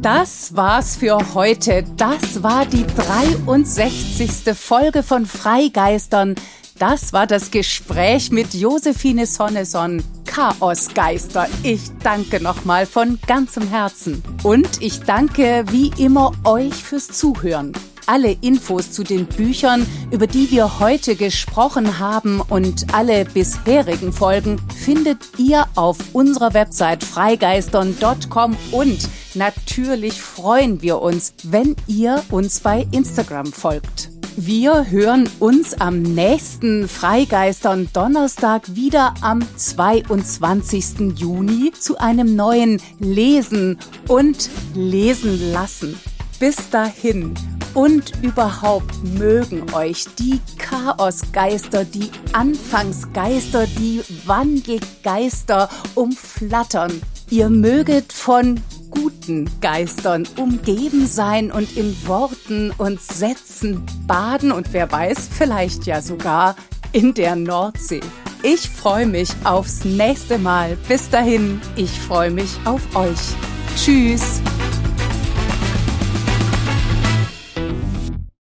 Das 0.01 0.55
war's 0.55 0.97
für 0.97 1.17
heute. 1.33 1.83
Das 1.97 2.43
war 2.43 2.65
die 2.65 2.85
63. 2.85 4.55
Folge 4.55 5.01
von 5.01 5.25
Freigeistern. 5.25 6.35
Das 6.77 7.13
war 7.13 7.25
das 7.25 7.51
Gespräch 7.51 8.31
mit 8.31 8.53
Josephine 8.53 9.25
Sonneson, 9.25 10.03
Chaosgeister. 10.25 11.47
Ich 11.63 11.81
danke 12.03 12.43
nochmal 12.43 12.85
von 12.85 13.17
ganzem 13.25 13.67
Herzen. 13.69 14.21
Und 14.43 14.81
ich 14.81 14.99
danke 14.99 15.63
wie 15.69 15.91
immer 15.97 16.33
euch 16.43 16.75
fürs 16.75 17.07
Zuhören. 17.07 17.71
Alle 18.07 18.31
Infos 18.41 18.91
zu 18.91 19.03
den 19.03 19.25
Büchern, 19.25 19.85
über 20.11 20.27
die 20.27 20.51
wir 20.51 20.79
heute 20.79 21.15
gesprochen 21.15 21.99
haben 21.99 22.41
und 22.41 22.93
alle 22.93 23.25
bisherigen 23.25 24.13
Folgen 24.13 24.59
findet 24.75 25.17
ihr 25.37 25.65
auf 25.75 25.97
unserer 26.13 26.53
Website 26.53 27.03
freigeistern.com 27.03 28.55
und 28.71 29.09
natürlich 29.33 30.21
freuen 30.21 30.81
wir 30.81 31.01
uns, 31.01 31.33
wenn 31.43 31.75
ihr 31.87 32.23
uns 32.29 32.59
bei 32.59 32.87
Instagram 32.91 33.51
folgt. 33.51 34.09
Wir 34.37 34.91
hören 34.91 35.29
uns 35.39 35.79
am 35.79 36.01
nächsten 36.01 36.89
Freigeistern 36.89 37.87
Donnerstag 37.93 38.75
wieder 38.75 39.13
am 39.21 39.41
22. 39.55 41.17
Juni 41.17 41.71
zu 41.71 41.97
einem 41.97 42.35
neuen 42.35 42.81
Lesen 42.99 43.77
und 44.09 44.49
Lesen 44.73 45.53
lassen. 45.53 45.97
Bis 46.39 46.69
dahin 46.69 47.33
und 47.73 48.11
überhaupt 48.23 49.03
mögen 49.03 49.71
euch 49.73 50.05
die 50.17 50.39
Chaosgeister, 50.57 51.85
die 51.85 52.09
Anfangsgeister, 52.33 53.67
die 53.67 54.01
Wandelgeister 54.25 55.69
umflattern. 55.93 57.01
Ihr 57.29 57.49
möget 57.49 58.13
von 58.13 58.59
guten 58.89 59.49
Geistern 59.61 60.27
umgeben 60.37 61.05
sein 61.05 61.51
und 61.51 61.75
in 61.75 61.95
Worten 62.07 62.71
und 62.77 63.01
Sätzen 63.01 63.85
baden 64.07 64.51
und 64.51 64.71
wer 64.73 64.91
weiß, 64.91 65.29
vielleicht 65.31 65.85
ja 65.85 66.01
sogar 66.01 66.55
in 66.91 67.13
der 67.13 67.35
Nordsee. 67.35 68.01
Ich 68.41 68.69
freue 68.69 69.07
mich 69.07 69.29
aufs 69.43 69.83
nächste 69.83 70.37
Mal. 70.37 70.77
Bis 70.87 71.09
dahin, 71.09 71.59
ich 71.75 71.89
freue 71.89 72.31
mich 72.31 72.51
auf 72.63 72.81
euch. 72.95 73.19
Tschüss. 73.75 74.39